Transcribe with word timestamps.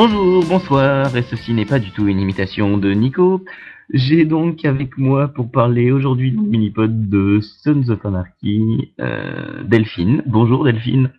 Bonjour, 0.00 0.44
bonsoir, 0.44 1.16
et 1.16 1.22
ceci 1.22 1.52
n'est 1.52 1.66
pas 1.66 1.80
du 1.80 1.90
tout 1.90 2.06
une 2.06 2.20
imitation 2.20 2.78
de 2.78 2.92
Nico. 2.92 3.44
J'ai 3.92 4.24
donc 4.24 4.64
avec 4.64 4.96
moi 4.96 5.26
pour 5.26 5.50
parler 5.50 5.90
aujourd'hui 5.90 6.30
du 6.30 6.38
mini-pod 6.38 7.08
de 7.08 7.40
Sons 7.40 7.88
of 7.88 8.06
Anarchy, 8.06 8.94
euh, 9.00 9.64
Delphine. 9.64 10.22
Bonjour 10.24 10.62
Delphine. 10.62 11.10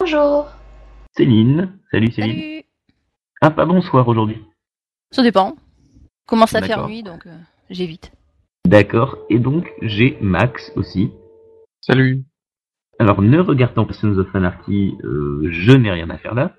Bonjour. 0.00 0.48
Céline. 1.16 1.72
Salut 1.90 2.12
Céline. 2.12 2.32
Salut. 2.32 2.62
Ah, 3.40 3.50
pas 3.50 3.64
bonsoir 3.64 4.06
aujourd'hui. 4.06 4.44
Ça 5.12 5.22
dépend. 5.22 5.56
Commence 6.26 6.54
à 6.54 6.60
faire 6.60 6.86
nuit, 6.86 7.02
donc 7.02 7.26
euh, 7.26 7.38
j'évite. 7.70 8.12
D'accord. 8.66 9.16
Et 9.30 9.38
donc, 9.38 9.72
j'ai 9.80 10.18
Max 10.20 10.72
aussi. 10.76 11.10
Salut. 11.80 12.22
Alors, 12.98 13.22
ne 13.22 13.38
regardant 13.38 13.86
pas 13.86 13.94
Sons 13.94 14.18
of 14.18 14.36
Anarchy, 14.36 14.94
euh, 15.04 15.48
je 15.50 15.72
n'ai 15.72 15.90
rien 15.90 16.10
à 16.10 16.18
faire 16.18 16.34
là. 16.34 16.52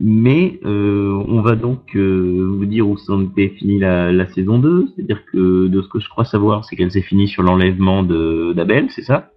Mais 0.00 0.60
euh, 0.64 1.12
on 1.26 1.40
va 1.40 1.56
donc 1.56 1.96
euh, 1.96 2.48
vous 2.56 2.66
dire 2.66 2.88
où 2.88 2.96
s'en 2.96 3.22
est 3.36 3.48
finie 3.48 3.78
la, 3.80 4.12
la 4.12 4.28
saison 4.28 4.58
2. 4.58 4.88
C'est-à-dire 4.94 5.24
que, 5.32 5.66
de 5.66 5.82
ce 5.82 5.88
que 5.88 5.98
je 5.98 6.08
crois 6.08 6.24
savoir, 6.24 6.64
c'est 6.64 6.76
qu'elle 6.76 6.92
s'est 6.92 7.02
finie 7.02 7.26
sur 7.28 7.42
l'enlèvement 7.42 8.02
de- 8.04 8.52
d'Abel, 8.54 8.86
c'est 8.90 9.02
ça? 9.02 9.30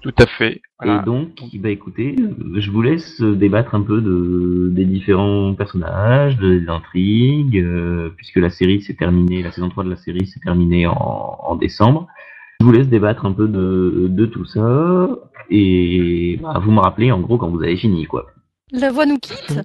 Tout 0.00 0.14
à 0.18 0.26
fait. 0.26 0.60
Voilà. 0.80 1.02
Et 1.02 1.04
donc, 1.04 1.30
bah 1.54 1.70
écoutez, 1.70 2.14
euh, 2.20 2.60
je 2.60 2.70
vous 2.70 2.82
laisse 2.82 3.20
débattre 3.20 3.74
un 3.74 3.82
peu 3.82 4.00
de, 4.00 4.68
des 4.70 4.84
différents 4.84 5.52
personnages, 5.54 6.36
de 6.36 6.60
l'intrigue, 6.64 7.58
euh, 7.58 8.10
puisque 8.16 8.36
la 8.36 8.50
série 8.50 8.80
s'est 8.80 8.94
terminée, 8.94 9.42
la 9.42 9.50
saison 9.50 9.68
3 9.68 9.82
de 9.82 9.90
la 9.90 9.96
série 9.96 10.26
s'est 10.28 10.38
terminée 10.38 10.86
en, 10.86 10.94
en 11.42 11.56
décembre. 11.56 12.06
Je 12.60 12.66
vous 12.66 12.70
laisse 12.72 12.88
débattre 12.88 13.26
un 13.26 13.32
peu 13.32 13.48
de, 13.48 14.06
de 14.08 14.26
tout 14.26 14.44
ça, 14.44 15.08
et 15.50 16.38
bah, 16.40 16.60
vous 16.62 16.70
me 16.70 16.80
rappelez 16.80 17.10
en 17.10 17.18
gros 17.20 17.36
quand 17.36 17.48
vous 17.48 17.62
avez 17.62 17.76
fini, 17.76 18.04
quoi. 18.06 18.26
La 18.70 18.92
voix 18.92 19.04
nous 19.06 19.18
quitte 19.18 19.60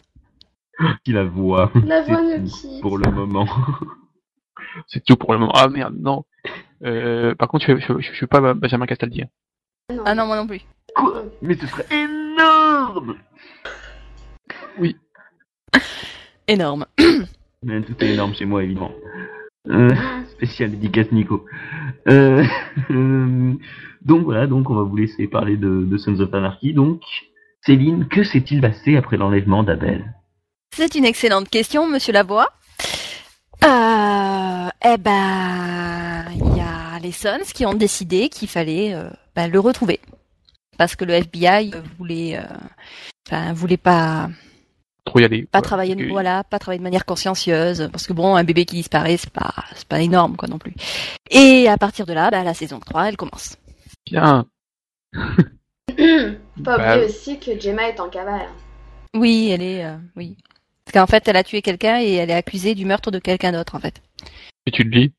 Qui 1.04 1.12
la 1.14 1.24
voit 1.24 1.72
La 1.86 2.02
voix 2.02 2.18
tout 2.18 2.44
quitte. 2.44 2.82
Pour 2.82 2.98
le 2.98 3.10
moment. 3.12 3.48
C'est 4.88 5.04
tout 5.06 5.16
pour 5.16 5.34
le 5.34 5.40
moment. 5.40 5.52
Ah 5.56 5.68
merde, 5.70 5.96
non. 6.00 6.26
Euh, 6.84 7.36
par 7.36 7.48
contre, 7.48 7.66
je 7.66 7.78
je, 7.78 8.00
je, 8.00 8.12
je 8.12 8.16
suis 8.16 8.28
pas 8.28 8.54
Benjamin 8.54 8.86
Castaldi. 8.86 9.22
hein. 9.22 9.98
Ah 10.06 10.16
non, 10.16 10.26
moi 10.26 10.36
non 10.38 10.48
plus. 10.48 10.62
Quoi? 10.96 11.24
Mais 11.42 11.56
ce 11.56 11.68
serait 11.68 11.86
énorme 11.92 13.16
Énorme. 16.48 16.86
Mais 17.64 17.82
Tout 17.82 17.96
est 18.04 18.14
énorme 18.14 18.34
chez 18.34 18.46
moi, 18.46 18.64
évidemment. 18.64 18.92
Euh, 19.70 19.90
spécial 20.32 20.72
dédicace 20.72 21.12
Nico. 21.12 21.46
Euh, 22.10 22.44
euh, 22.92 23.54
donc 24.02 24.24
voilà, 24.24 24.48
donc 24.48 24.70
on 24.70 24.76
va 24.76 24.84
vous 24.84 24.98
laisser 24.98 25.28
parler 25.28 25.56
de, 25.56 25.84
de 25.84 25.98
Sons 25.98 26.20
of 26.20 26.34
Anarchy. 26.34 26.74
Donc, 26.74 27.02
Céline, 27.62 28.08
que 28.10 28.24
s'est-il 28.24 28.60
passé 28.60 28.98
après 28.98 29.16
l'enlèvement 29.16 29.64
d'Abel? 29.64 30.14
C'est 30.76 30.96
une 30.96 31.06
excellente 31.06 31.50
question, 31.50 31.88
monsieur 31.88 32.14
Lavoie. 32.14 32.50
Euh, 33.64 34.70
eh 34.84 34.98
ben, 34.98 36.26
il 36.34 36.58
y 36.58 36.62
a 36.62 37.00
les 37.00 37.12
Sons 37.12 37.40
qui 37.54 37.66
ont 37.66 37.74
décidé 37.74 38.30
qu'il 38.30 38.48
fallait 38.50 38.94
euh, 38.94 39.10
ben, 39.36 39.50
le 39.52 39.60
retrouver. 39.60 40.00
Parce 40.78 40.96
que 40.96 41.06
le 41.06 41.14
FBI 41.14 41.72
voulait, 41.98 42.38
euh, 42.40 42.44
enfin, 43.28 43.54
voulait 43.54 43.78
pas, 43.78 44.30
Trop 45.06 45.20
y 45.20 45.24
aller. 45.26 45.44
pas 45.44 45.62
travailler, 45.62 45.96
que- 45.96 46.10
voilà, 46.10 46.44
pas 46.44 46.58
travailler 46.60 46.80
de 46.80 46.84
manière 46.84 47.06
consciencieuse. 47.06 47.88
Parce 47.92 48.08
que 48.08 48.14
bon, 48.14 48.36
un 48.36 48.44
bébé 48.44 48.66
qui 48.66 48.76
disparaît, 48.78 49.18
c'est 49.18 49.30
pas, 49.30 49.54
c'est 49.76 49.88
pas 49.88 50.02
énorme, 50.02 50.36
quoi, 50.36 50.48
non 50.50 50.58
plus. 50.58 50.74
Et 51.30 51.68
à 51.70 51.78
partir 51.78 52.06
de 52.08 52.14
là, 52.14 52.32
ben, 52.32 52.44
la 52.44 52.56
saison 52.56 52.80
3, 52.80 53.10
elle 53.10 53.18
commence. 53.18 53.58
Bien. 54.08 54.46
Faut 55.16 55.24
pas 56.66 56.78
Bah, 56.78 56.94
oublier 56.96 57.06
aussi 57.06 57.40
que 57.40 57.58
Gemma 57.60 57.90
est 57.90 58.00
en 58.00 58.10
cavale. 58.10 58.50
Oui, 59.16 59.52
elle 59.52 59.62
est, 59.62 59.86
euh, 59.86 59.96
oui. 60.16 60.36
Parce 60.86 60.94
qu'en 60.94 61.08
fait, 61.10 61.28
elle 61.28 61.38
a 61.38 61.44
tué 61.44 61.62
quelqu'un 61.62 62.00
et 62.02 62.14
elle 62.14 62.30
est 62.30 62.34
accusée 62.36 62.76
du 62.76 62.86
meurtre 62.86 63.12
de 63.12 63.20
quelqu'un 63.20 63.52
d'autre, 63.52 63.76
en 63.76 63.80
fait. 63.80 64.02
Et 64.66 64.72
tu 64.72 64.84
le 64.84 64.92
dis? 64.92 65.14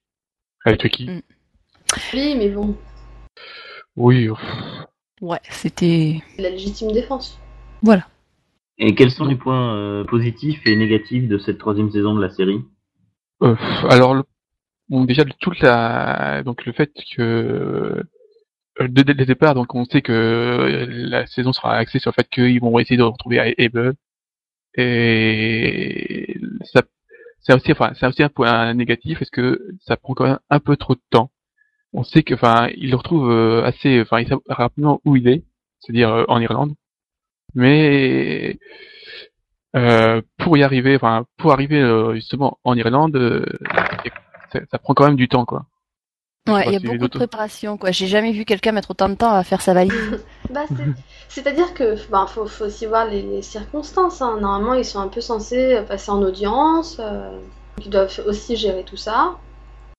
Avec 0.64 0.88
qui? 0.91 1.08
Mm. 1.08 1.22
Oui, 2.14 2.34
mais 2.36 2.48
bon, 2.48 2.76
Oui. 3.97 4.28
Ouais, 5.20 5.41
c'était. 5.50 6.20
la 6.38 6.50
légitime 6.50 6.92
défense. 6.92 7.38
Voilà. 7.82 8.06
Et 8.78 8.94
quels 8.94 9.10
sont 9.10 9.25
les 9.25 9.36
points 9.36 9.76
euh, 9.76 10.04
positifs 10.04 10.60
et 10.66 10.75
négatifs 10.76 11.28
de 11.28 11.38
cette 11.38 11.58
troisième 11.58 11.91
saison 11.91 12.14
de 12.14 12.20
la 12.20 12.31
série? 12.31 12.60
Euh, 13.42 13.54
alors, 13.88 14.14
le- 14.14 14.25
bon, 14.88 15.04
déjà, 15.04 15.25
toute 15.25 15.60
la, 15.60 16.42
donc 16.42 16.64
le 16.66 16.72
fait 16.72 16.91
que 17.16 18.02
euh, 18.81 18.88
dès, 18.88 19.04
dès 19.04 19.12
le 19.14 19.26
départ, 19.26 19.54
donc 19.54 19.75
on 19.75 19.84
sait 19.84 20.02
que 20.02 20.86
la 20.88 21.26
saison 21.26 21.52
sera 21.52 21.76
axée 21.76 22.00
sur 22.00 22.10
le 22.10 22.14
fait 22.22 22.28
qu'ils 22.28 22.60
vont 22.60 22.78
essayer 22.78 22.96
de 22.96 23.02
retrouver 23.02 23.54
Abel. 23.58 23.92
Et 24.76 26.36
ça, 26.64 26.82
c'est 27.40 27.54
aussi, 27.54 27.72
enfin, 27.72 27.92
c'est 27.94 28.06
aussi 28.06 28.22
un 28.22 28.28
point 28.28 28.74
négatif, 28.74 29.18
parce 29.18 29.30
que 29.30 29.60
ça 29.80 29.96
prend 29.96 30.14
quand 30.14 30.24
même 30.24 30.38
un 30.50 30.60
peu 30.60 30.76
trop 30.76 30.94
de 30.94 31.00
temps. 31.10 31.30
On 31.92 32.04
sait 32.04 32.22
que, 32.22 32.34
enfin, 32.34 32.68
il 32.76 32.90
le 32.90 32.96
retrouve 32.96 33.30
euh, 33.30 33.64
assez, 33.64 34.00
enfin, 34.02 34.20
il 34.20 34.28
sait 34.28 34.34
rapidement 34.48 35.00
où 35.04 35.16
il 35.16 35.28
est, 35.28 35.44
c'est-à-dire 35.80 36.10
euh, 36.12 36.24
en 36.28 36.40
Irlande. 36.40 36.74
Mais 37.54 38.58
euh, 39.76 40.22
pour 40.38 40.56
y 40.56 40.62
arriver, 40.64 40.96
enfin, 40.96 41.26
pour 41.38 41.52
arriver 41.52 41.80
euh, 41.80 42.14
justement 42.14 42.58
en 42.64 42.76
Irlande, 42.76 43.46
ça, 44.52 44.60
ça 44.70 44.78
prend 44.78 44.94
quand 44.94 45.06
même 45.06 45.16
du 45.16 45.28
temps, 45.28 45.44
quoi. 45.44 45.66
Ouais, 46.47 46.65
il 46.66 46.72
y 46.72 46.77
a 46.77 46.78
beaucoup 46.81 47.09
de 47.09 47.19
préparation, 47.19 47.78
quoi. 47.78 47.91
J'ai 47.91 48.06
jamais 48.06 48.32
vu 48.32 48.44
quelqu'un 48.44 48.72
mettre 48.72 48.91
autant 48.91 49.09
de 49.09 49.15
temps 49.15 49.32
à 49.32 49.43
faire 49.44 49.62
sa 49.62 49.72
valise. 49.72 49.94
Bah, 50.50 50.65
c'est- 50.69 50.84
C'est-à-dire 51.28 51.72
que, 51.72 51.97
ben, 52.10 52.27
faut, 52.27 52.47
faut 52.47 52.66
aussi 52.66 52.84
voir 52.87 53.06
les, 53.06 53.22
les 53.22 53.41
circonstances. 53.43 54.21
hein. 54.21 54.37
Normalement, 54.41 54.75
ils 54.75 54.84
sont 54.84 55.00
un 55.00 55.09
peu 55.09 55.22
censés 55.22 55.81
passer 55.88 56.10
en 56.10 56.21
audience. 56.22 56.99
euh, 57.00 57.38
ils 57.82 57.91
doivent 57.91 58.12
aussi 58.27 58.56
gérer 58.56 58.84
tout 58.84 58.99
ça. 58.99 59.37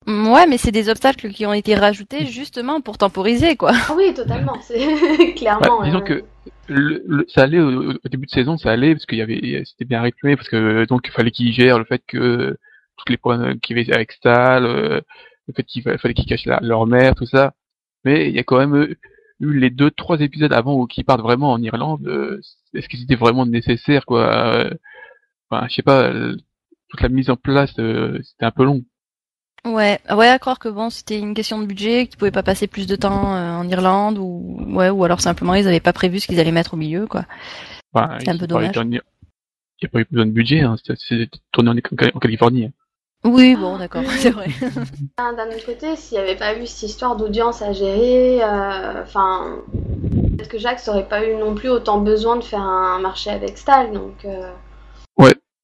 Mm, 0.05 0.27
ouais, 0.31 0.45
mais 0.45 0.57
c'est 0.57 0.71
des 0.71 0.87
obstacles 0.87 1.29
qui 1.29 1.47
ont 1.47 1.51
été 1.53 1.73
rajoutés 1.73 2.27
justement 2.27 2.79
pour 2.79 2.97
temporiser, 2.99 3.55
quoi. 3.57 3.71
Ah 3.73 3.93
oui, 3.97 4.13
totalement. 4.13 4.57
C'est 4.61 5.33
clairement. 5.35 5.79
Bah, 5.79 5.85
disons 5.85 5.97
euh, 5.97 6.01
que 6.01 6.23
le, 6.67 7.03
le- 7.07 7.25
ça 7.27 7.41
allait 7.41 7.59
au, 7.59 7.91
au 7.93 8.07
début 8.09 8.27
de 8.27 8.31
saison, 8.31 8.55
ça 8.57 8.69
allait 8.71 8.93
parce 8.93 9.07
qu'il 9.07 9.17
y 9.17 9.21
avait, 9.23 9.63
c'était 9.65 9.85
bien 9.85 10.01
rythmé 10.03 10.35
parce 10.35 10.47
que 10.47 10.85
donc 10.85 11.01
il 11.05 11.11
fallait 11.11 11.31
qu'ils 11.31 11.53
gèrent 11.53 11.79
le 11.79 11.85
fait 11.85 12.03
que 12.07 12.55
toutes 12.97 13.09
les 13.09 13.17
problèmes 13.17 13.59
qu'il 13.59 13.77
y 13.77 13.81
avait 13.81 13.93
avec 13.93 14.11
Stal, 14.11 14.63
euh, 14.65 15.01
le 15.47 15.53
fait 15.53 15.63
qu'il 15.63 15.81
fa- 15.83 15.97
fallait 15.97 16.13
qu'ils 16.13 16.25
cachent 16.25 16.45
la- 16.45 16.59
leur 16.61 16.85
mère, 16.87 17.15
tout 17.15 17.25
ça. 17.25 17.53
Mais 18.03 18.29
il 18.29 18.35
y 18.35 18.39
a 18.39 18.43
quand 18.43 18.57
même 18.57 18.75
eu 18.75 18.97
eu 19.41 19.59
les 19.59 19.69
deux, 19.69 19.91
trois 19.91 20.21
épisodes 20.21 20.53
avant 20.53 20.75
où 20.79 20.87
qu'ils 20.87 21.03
partent 21.03 21.21
vraiment 21.21 21.51
en 21.51 21.61
Irlande. 21.61 22.07
euh, 22.07 22.39
Est-ce 22.73 22.87
que 22.87 22.95
c'était 22.97 23.15
vraiment 23.15 23.45
nécessaire, 23.45 24.05
quoi 24.05 24.33
euh, 24.55 24.69
Enfin, 25.49 25.67
je 25.69 25.75
sais 25.75 25.81
pas. 25.83 26.03
euh, 26.09 26.35
Toute 26.89 27.01
la 27.01 27.09
mise 27.09 27.29
en 27.29 27.35
place, 27.35 27.73
euh, 27.79 28.19
c'était 28.23 28.45
un 28.45 28.51
peu 28.51 28.63
long. 28.63 28.83
Ouais, 29.65 29.99
ouais, 30.15 30.27
à 30.27 30.37
croire 30.39 30.59
que 30.59 30.69
bon, 30.69 30.89
c'était 30.91 31.19
une 31.19 31.33
question 31.33 31.59
de 31.59 31.65
budget, 31.65 32.05
qu'ils 32.07 32.17
pouvaient 32.17 32.29
pas 32.31 32.43
passer 32.43 32.67
plus 32.67 32.85
de 32.85 32.95
temps 32.95 33.35
euh, 33.35 33.51
en 33.57 33.67
Irlande 33.67 34.19
ou 34.19 34.57
ouais, 34.67 34.89
ou 34.91 35.03
alors 35.03 35.19
simplement 35.21 35.55
ils 35.55 35.67
avaient 35.67 35.79
pas 35.79 35.91
prévu 35.93 36.19
ce 36.19 36.27
qu'ils 36.27 36.39
allaient 36.39 36.51
mettre 36.51 36.75
au 36.75 36.77
milieu, 36.77 37.07
quoi. 37.07 37.25
C'est 38.19 38.29
un 38.29 38.33
peu 38.37 38.47
dommage. 38.47 38.75
Il 39.81 39.83
n'y 39.83 39.87
a 39.87 39.89
pas 39.89 39.99
eu 40.01 40.05
besoin 40.09 40.27
de 40.27 40.31
budget, 40.31 40.61
hein, 40.61 40.75
c'est- 40.85 41.29
tourné 41.51 41.71
en, 41.71 41.75
en 42.13 42.19
Californie. 42.19 42.69
Oui, 43.25 43.55
bon, 43.55 43.77
d'accord, 43.77 44.03
c'est 44.17 44.29
vrai. 44.29 44.47
D'un 45.17 45.47
autre 45.47 45.65
côté, 45.65 45.95
s'il 45.95 46.17
n'y 46.17 46.23
avait 46.23 46.37
pas 46.37 46.57
eu 46.57 46.65
cette 46.65 46.89
histoire 46.89 47.15
d'audience 47.15 47.61
à 47.61 47.73
gérer, 47.73 48.43
euh, 48.43 49.01
enfin, 49.01 49.57
peut-être 50.37 50.49
que 50.49 50.57
Jacques 50.57 50.85
n'aurait 50.87 51.07
pas 51.07 51.25
eu 51.27 51.35
non 51.35 51.55
plus 51.55 51.69
autant 51.69 51.99
besoin 51.99 52.37
de 52.37 52.43
faire 52.43 52.61
un 52.61 52.99
marché 52.99 53.29
avec 53.31 53.57
Stal, 53.57 53.91
donc. 53.91 54.25
euh, 54.25 54.51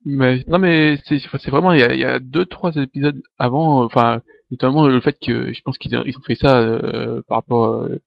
Mais 0.04 0.44
non, 0.48 0.58
mais 0.58 0.98
c'est 1.08 1.50
vraiment 1.52 1.74
il 1.74 1.80
y 1.80 1.84
a, 1.84 1.94
il 1.94 2.00
y 2.00 2.06
a 2.06 2.18
deux 2.20 2.48
trois 2.48 2.72
épisodes 2.76 3.22
avant, 3.38 3.84
euh, 3.84 3.86
enfin 3.86 4.22
notamment 4.50 4.88
le 4.88 5.00
fait 5.00 5.16
que 5.24 5.54
je 5.54 5.62
pense 5.62 5.78
qu'ils 5.78 5.96
ont, 5.96 6.02
ils 6.08 6.18
ont 6.18 6.22
fait 6.26 6.34
ça 6.34 6.58
euh, 6.58 7.22
par 7.28 7.38
rapport, 7.38 7.66
euh, 7.84 8.02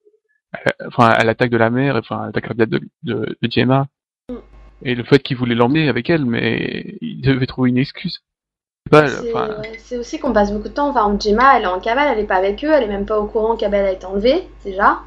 enfin 0.89 1.07
à 1.07 1.23
l'attaque 1.23 1.51
de 1.51 1.57
la 1.57 1.71
mère, 1.71 1.95
enfin 1.95 2.19
à 2.23 2.27
l'attaque 2.27 2.57
de, 2.57 2.81
de, 3.05 3.37
de 3.41 3.49
Gemma, 3.49 3.87
Mm. 4.31 4.37
et 4.83 4.95
le 4.95 5.05
fait 5.05 5.23
qu'ils 5.23 5.37
voulaient 5.37 5.55
l'emmener 5.55 5.89
avec 5.89 6.09
elle, 6.11 6.25
mais 6.25 6.97
ils 7.01 7.21
devaient 7.21 7.47
trouver 7.47 7.71
une 7.71 7.79
excuse. 7.79 8.21
C'est 8.85 8.91
Pas, 8.91 9.09
C'est 9.09 9.33
enfin, 9.35 9.49
ouais, 9.61 9.73
c'est 9.83 9.97
aussi 9.97 10.19
qu'on 10.19 10.33
passe 10.33 10.53
beaucoup 10.53 10.69
de 10.69 10.75
temps. 10.75 10.89
Enfin, 10.91 11.17
Gemma, 11.19 11.57
elle 11.57 11.63
est 11.65 11.67
en 11.67 11.81
cavale, 11.81 12.09
elle 12.13 12.19
est 12.23 12.27
pas 12.27 12.37
avec 12.37 12.63
eux, 12.65 12.71
elle 12.73 12.83
est 12.85 12.89
même 12.89 13.07
pas 13.07 13.19
au 13.19 13.27
courant 13.27 13.57
qu'Abel 13.57 13.87
a 13.87 13.93
été 13.93 14.05
enlevé, 14.07 14.49
déjà. 14.65 14.99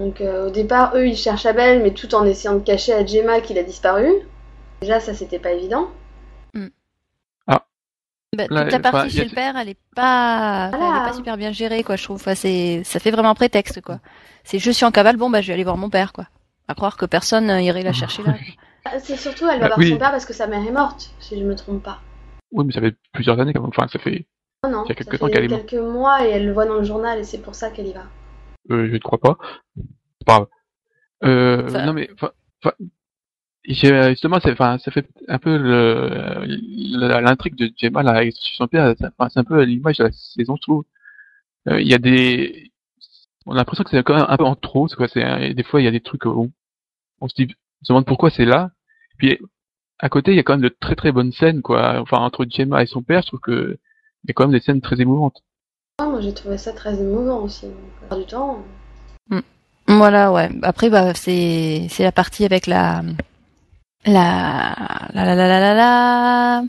Donc, 0.00 0.20
euh, 0.20 0.48
au 0.48 0.50
départ, 0.50 0.92
eux, 0.96 1.06
ils 1.06 1.16
cherchent 1.16 1.46
Abel, 1.46 1.82
mais 1.82 1.92
tout 1.92 2.12
en 2.14 2.24
essayant 2.26 2.54
de 2.54 2.60
cacher 2.64 2.92
à 2.92 3.06
Gemma 3.06 3.40
qu'il 3.40 3.58
a 3.58 3.62
disparu. 3.62 4.10
Déjà, 4.80 4.98
ça, 4.98 5.14
c'était 5.14 5.38
pas 5.38 5.52
évident. 5.52 5.88
Bah, 8.34 8.46
Là, 8.48 8.62
toute 8.62 8.72
la 8.72 8.80
partie 8.80 9.06
a- 9.08 9.10
chez 9.10 9.24
le 9.24 9.30
père, 9.34 9.56
elle 9.58 9.68
est 9.68 9.76
pas, 9.94 10.68
enfin, 10.68 10.78
elle 10.78 10.82
est 10.82 10.86
Voilà. 10.88 11.04
pas 11.10 11.12
super 11.12 11.36
bien 11.36 11.52
gérée, 11.52 11.82
quoi. 11.82 11.96
Je 11.96 12.04
trouve. 12.04 12.16
Enfin, 12.16 12.34
c'est, 12.34 12.82
ça 12.82 12.98
fait 12.98 13.10
vraiment 13.10 13.34
prétexte, 13.34 13.82
quoi. 13.82 13.98
C'est 14.42 14.58
je 14.58 14.70
suis 14.70 14.86
en 14.86 14.90
cavale, 14.90 15.18
bon 15.18 15.28
bah 15.28 15.42
je 15.42 15.48
vais 15.48 15.52
aller 15.52 15.64
voir 15.64 15.76
mon 15.76 15.90
père, 15.90 16.14
quoi. 16.14 16.24
À 16.66 16.74
croire 16.74 16.96
que 16.96 17.04
personne 17.04 17.50
euh, 17.50 17.60
irait 17.60 17.82
la 17.82 17.92
chercher 17.92 18.22
là. 18.22 18.32
C'est 19.00 19.16
surtout, 19.18 19.46
elle 19.48 19.60
va 19.60 19.68
Bah, 19.68 19.74
voir 19.74 19.78
oui. 19.80 19.90
son 19.90 19.98
père 19.98 20.10
parce 20.12 20.24
que 20.24 20.32
sa 20.32 20.46
mère 20.46 20.66
est 20.66 20.72
morte, 20.72 21.10
si 21.20 21.38
je 21.38 21.44
me 21.44 21.54
trompe 21.54 21.82
pas. 21.82 21.98
Oui, 22.52 22.64
mais 22.66 22.72
ça 22.72 22.80
fait 22.80 22.96
plusieurs 23.12 23.38
années 23.40 23.52
quand 23.52 23.60
même. 23.60 23.70
Enfin, 23.76 23.88
ça 23.88 23.98
fait, 23.98 24.26
Oh 24.64 24.68
non, 24.68 24.84
Il 24.84 24.90
y 24.90 24.92
a 24.92 24.94
quelques 24.94 25.10
ça 25.12 25.18
temps 25.18 25.26
fait 25.26 25.32
qu'elle 25.32 25.44
est 25.52 25.66
quelques 25.66 25.82
mois 25.82 26.24
et 26.24 26.30
elle 26.30 26.46
le 26.46 26.52
voit 26.52 26.66
dans 26.66 26.76
le 26.76 26.84
journal 26.84 27.18
et 27.18 27.24
c'est 27.24 27.42
pour 27.42 27.54
ça 27.56 27.70
qu'elle 27.70 27.88
y 27.88 27.92
va. 27.92 28.04
euh, 28.70 28.86
je 28.86 28.92
ne 28.92 28.98
crois 28.98 29.18
pas. 29.18 29.36
C'est 29.76 30.24
pas 30.26 30.34
grave. 30.34 30.46
Euh, 31.24 31.68
Ça- 31.68 31.84
non 31.86 31.92
mais, 31.92 32.08
j'ai- 33.64 33.92
euh, 33.92 34.10
justement, 34.10 34.38
c'est- 34.40 34.56
ça 34.56 34.78
fait 34.90 35.08
un 35.28 35.38
peu 35.38 35.56
le- 35.56 37.20
l'intrigue 37.20 37.54
de 37.56 37.70
Gemma 37.76 38.02
là, 38.02 38.12
avec 38.12 38.34
son 38.36 38.66
père. 38.68 38.94
c'est 38.98 39.38
un 39.38 39.44
peu 39.44 39.60
à 39.60 39.64
l'image 39.64 39.98
de 39.98 40.04
la 40.04 40.12
saison, 40.12 40.56
je 40.56 40.62
trouve. 40.62 40.84
Euh, 41.68 41.80
Il 41.80 41.88
y 41.88 41.94
a 41.94 41.98
des, 41.98 42.72
on 43.46 43.52
a 43.52 43.56
l'impression 43.56 43.84
que 43.84 43.90
c'est 43.90 44.02
quand 44.02 44.14
même 44.16 44.26
un 44.28 44.36
peu 44.36 44.44
en 44.44 44.56
trop. 44.56 44.88
c'est 44.88 44.96
Quoi, 44.96 45.08
c'est 45.08 45.22
un- 45.22 45.52
des 45.54 45.62
fois, 45.62 45.80
il 45.80 45.84
y 45.84 45.88
a 45.88 45.92
des 45.92 46.00
trucs 46.00 46.24
où 46.26 46.50
on 47.20 47.28
se 47.28 47.34
dit, 47.34 47.54
on 47.82 47.84
se 47.84 47.92
demande 47.92 48.06
pourquoi 48.06 48.30
c'est 48.30 48.44
là. 48.44 48.70
Puis 49.18 49.38
à 50.02 50.08
côté, 50.10 50.32
il 50.32 50.36
y 50.36 50.40
a 50.40 50.42
quand 50.42 50.52
même 50.54 50.60
de 50.68 50.68
très 50.80 50.94
très 50.96 51.12
bonnes 51.12 51.32
scènes, 51.32 51.62
quoi. 51.62 52.00
Enfin, 52.00 52.18
entre 52.18 52.44
Gemma 52.48 52.82
et 52.82 52.86
son 52.86 53.02
père, 53.02 53.22
je 53.22 53.28
trouve 53.28 53.40
que 53.40 53.78
il 54.24 54.28
y 54.28 54.30
a 54.30 54.34
quand 54.34 54.44
même 54.44 54.52
des 54.58 54.60
scènes 54.60 54.80
très 54.82 55.00
émouvantes. 55.00 55.42
Ah, 55.98 56.06
moi 56.06 56.20
j'ai 56.20 56.32
trouvé 56.34 56.58
ça 56.58 56.72
très 56.72 56.94
émouvant 57.00 57.40
aussi. 57.42 57.66
Donc, 57.66 57.74
euh, 58.12 58.16
du 58.16 58.26
temps. 58.26 58.62
Voilà, 59.88 60.30
ouais. 60.32 60.48
Après, 60.62 60.90
bah, 60.90 61.12
c'est 61.14 61.86
c'est 61.90 62.04
la 62.04 62.12
partie 62.12 62.44
avec 62.44 62.66
la 62.66 63.02
la 64.06 64.74
la 65.12 65.24
la 65.24 65.34
la 65.34 65.46
la 65.48 65.60
la. 65.60 65.74
la... 65.74 66.62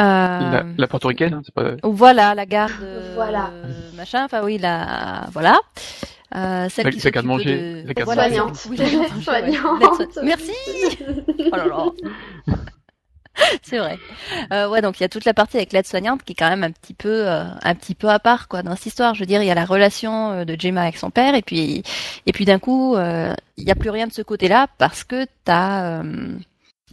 Euh, 0.00 0.50
La, 0.52 0.64
la 0.76 0.86
portoricaine, 0.86 1.34
hein, 1.34 1.42
c'est 1.44 1.52
pas. 1.52 1.72
Voilà, 1.82 2.34
la 2.36 2.46
garde. 2.46 2.72
euh, 2.82 3.12
Voilà. 3.16 3.50
Machin, 3.96 4.24
enfin 4.24 4.42
oui, 4.44 4.56
la 4.58 5.26
voilà. 5.32 5.58
Euh, 6.34 6.68
celle 6.68 6.84
La- 6.86 6.90
qui 6.92 7.00
s'occupe 7.00 7.22
manger, 7.24 7.56
de... 7.82 7.88
la 7.88 7.94
garde 7.94 8.04
Voilà, 8.04 8.28
Soignante. 8.28 8.66
oui, 8.68 8.76
la 8.76 8.84
garde 8.84 8.96
manger, 9.14 9.14
ouais. 9.16 9.22
Soignante. 9.22 9.98
L'aide- 10.00 10.24
Merci. 10.24 10.52
Oh 11.52 11.56
là 11.56 11.66
là. 11.66 11.86
C'est 13.62 13.78
vrai. 13.78 13.98
Euh, 14.52 14.68
ouais, 14.68 14.82
donc 14.82 14.98
il 14.98 15.04
y 15.04 15.06
a 15.06 15.08
toute 15.08 15.24
la 15.24 15.32
partie 15.32 15.58
avec 15.58 15.72
l'aide 15.72 15.86
soignante 15.86 16.24
qui 16.24 16.32
est 16.32 16.34
quand 16.34 16.48
même 16.48 16.64
un 16.64 16.72
petit 16.72 16.92
peu, 16.92 17.28
euh, 17.28 17.44
un 17.62 17.74
petit 17.76 17.94
peu 17.94 18.08
à 18.08 18.18
part 18.18 18.48
quoi 18.48 18.62
dans 18.64 18.74
cette 18.74 18.86
histoire. 18.86 19.14
Je 19.14 19.20
veux 19.20 19.26
dire, 19.26 19.42
il 19.42 19.46
y 19.46 19.50
a 19.50 19.54
la 19.54 19.64
relation 19.64 20.32
euh, 20.32 20.44
de 20.44 20.56
Gemma 20.58 20.82
avec 20.82 20.96
son 20.96 21.10
père 21.10 21.36
et 21.36 21.42
puis, 21.42 21.84
et 22.26 22.32
puis 22.32 22.44
d'un 22.44 22.58
coup, 22.58 22.96
euh, 22.96 23.32
il 23.56 23.64
n'y 23.64 23.70
a 23.70 23.76
plus 23.76 23.90
rien 23.90 24.08
de 24.08 24.12
ce 24.12 24.22
côté-là 24.22 24.66
parce 24.78 25.04
que 25.04 25.24
t'as, 25.44 26.00
euh, 26.02 26.36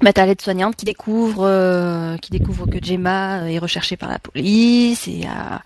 bah, 0.01 0.11
t'as 0.13 0.25
l'aide 0.25 0.41
soignante 0.41 0.75
qui 0.75 0.85
découvre, 0.85 1.43
euh, 1.45 2.17
qui 2.17 2.31
découvre 2.31 2.65
que 2.67 2.83
Gemma 2.83 3.49
est 3.49 3.59
recherchée 3.59 3.97
par 3.97 4.09
la 4.09 4.19
police 4.19 5.07
et, 5.07 5.23
euh, 5.25 5.57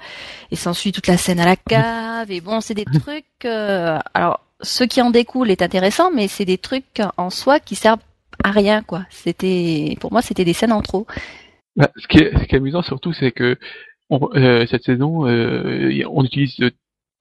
et 0.52 0.56
s'ensuit 0.56 0.92
toute 0.92 1.08
la 1.08 1.18
scène 1.18 1.40
à 1.40 1.46
la 1.46 1.56
cave. 1.56 2.30
Et 2.32 2.42
bon, 2.42 2.62
c'est 2.62 2.74
des 2.76 2.86
trucs. 2.86 3.26
euh, 3.46 3.98
alors, 4.14 4.46
ce 4.62 4.84
qui 4.84 5.02
en 5.02 5.10
découle 5.10 5.50
est 5.52 5.62
intéressant, 5.62 6.12
mais 6.12 6.28
c'est 6.28 6.46
des 6.46 6.58
trucs 6.58 7.02
en 7.18 7.30
soi 7.30 7.60
qui 7.60 7.76
servent 7.76 8.00
à 8.44 8.52
rien 8.52 8.84
quoi. 8.84 9.04
C'était, 9.10 9.98
pour 10.00 10.12
moi, 10.12 10.22
c'était 10.22 10.46
des 10.46 10.54
scènes 10.54 10.72
en 10.72 10.82
trop. 10.82 11.08
Bah, 11.76 11.90
ce, 11.98 12.08
qui 12.08 12.18
est, 12.20 12.32
ce 12.38 12.44
qui 12.46 12.56
est 12.56 12.58
amusant 12.58 12.82
surtout, 12.82 13.14
c'est 13.14 13.32
que 13.32 13.58
on- 14.10 14.30
euh, 14.36 14.66
cette 14.70 14.84
saison, 14.84 15.28
euh, 15.28 16.04
on 16.12 16.24
utilise 16.24 16.58
le, 16.60 16.72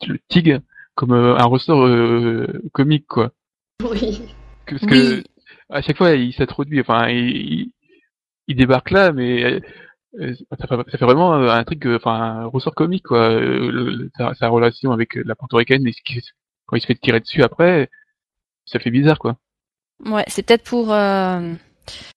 le 0.06 0.18
TIG 0.28 0.60
comme 0.94 1.12
euh, 1.12 1.36
un 1.36 1.44
ressort 1.44 1.86
euh, 1.86 2.46
comique, 2.72 3.06
quoi. 3.06 3.30
Oui. 3.88 4.20
Parce 4.66 4.82
que 4.84 5.16
Oui, 5.18 5.24
à 5.70 5.82
chaque 5.82 5.96
fois, 5.98 6.12
il 6.12 6.32
s'introduit, 6.34 6.80
enfin, 6.80 7.08
il, 7.08 7.36
il, 7.36 7.72
il 8.48 8.56
débarque 8.56 8.90
là, 8.90 9.12
mais 9.12 9.60
euh, 10.18 10.34
ça, 10.58 10.66
fait, 10.66 10.90
ça 10.90 10.98
fait 10.98 11.04
vraiment 11.04 11.34
un 11.34 11.64
truc, 11.64 11.84
euh, 11.86 11.96
enfin, 11.96 12.14
un 12.14 12.46
ressort 12.46 12.74
comique, 12.74 13.04
quoi. 13.04 13.30
Euh, 13.30 13.70
le- 13.70 14.10
sa, 14.16 14.34
sa 14.34 14.48
relation 14.48 14.92
avec 14.92 15.14
la 15.14 15.34
portoricaine, 15.34 15.86
et 15.86 15.92
quand 16.66 16.76
il 16.76 16.80
se 16.80 16.86
fait 16.86 16.94
tirer 16.96 17.20
dessus 17.20 17.42
après, 17.42 17.88
ça 18.66 18.78
fait 18.78 18.90
bizarre, 18.90 19.18
quoi. 19.18 19.36
ouais, 20.06 20.24
c'est 20.28 20.42
peut-être 20.42 20.64
pour 20.64 20.92
euh, 20.92 21.52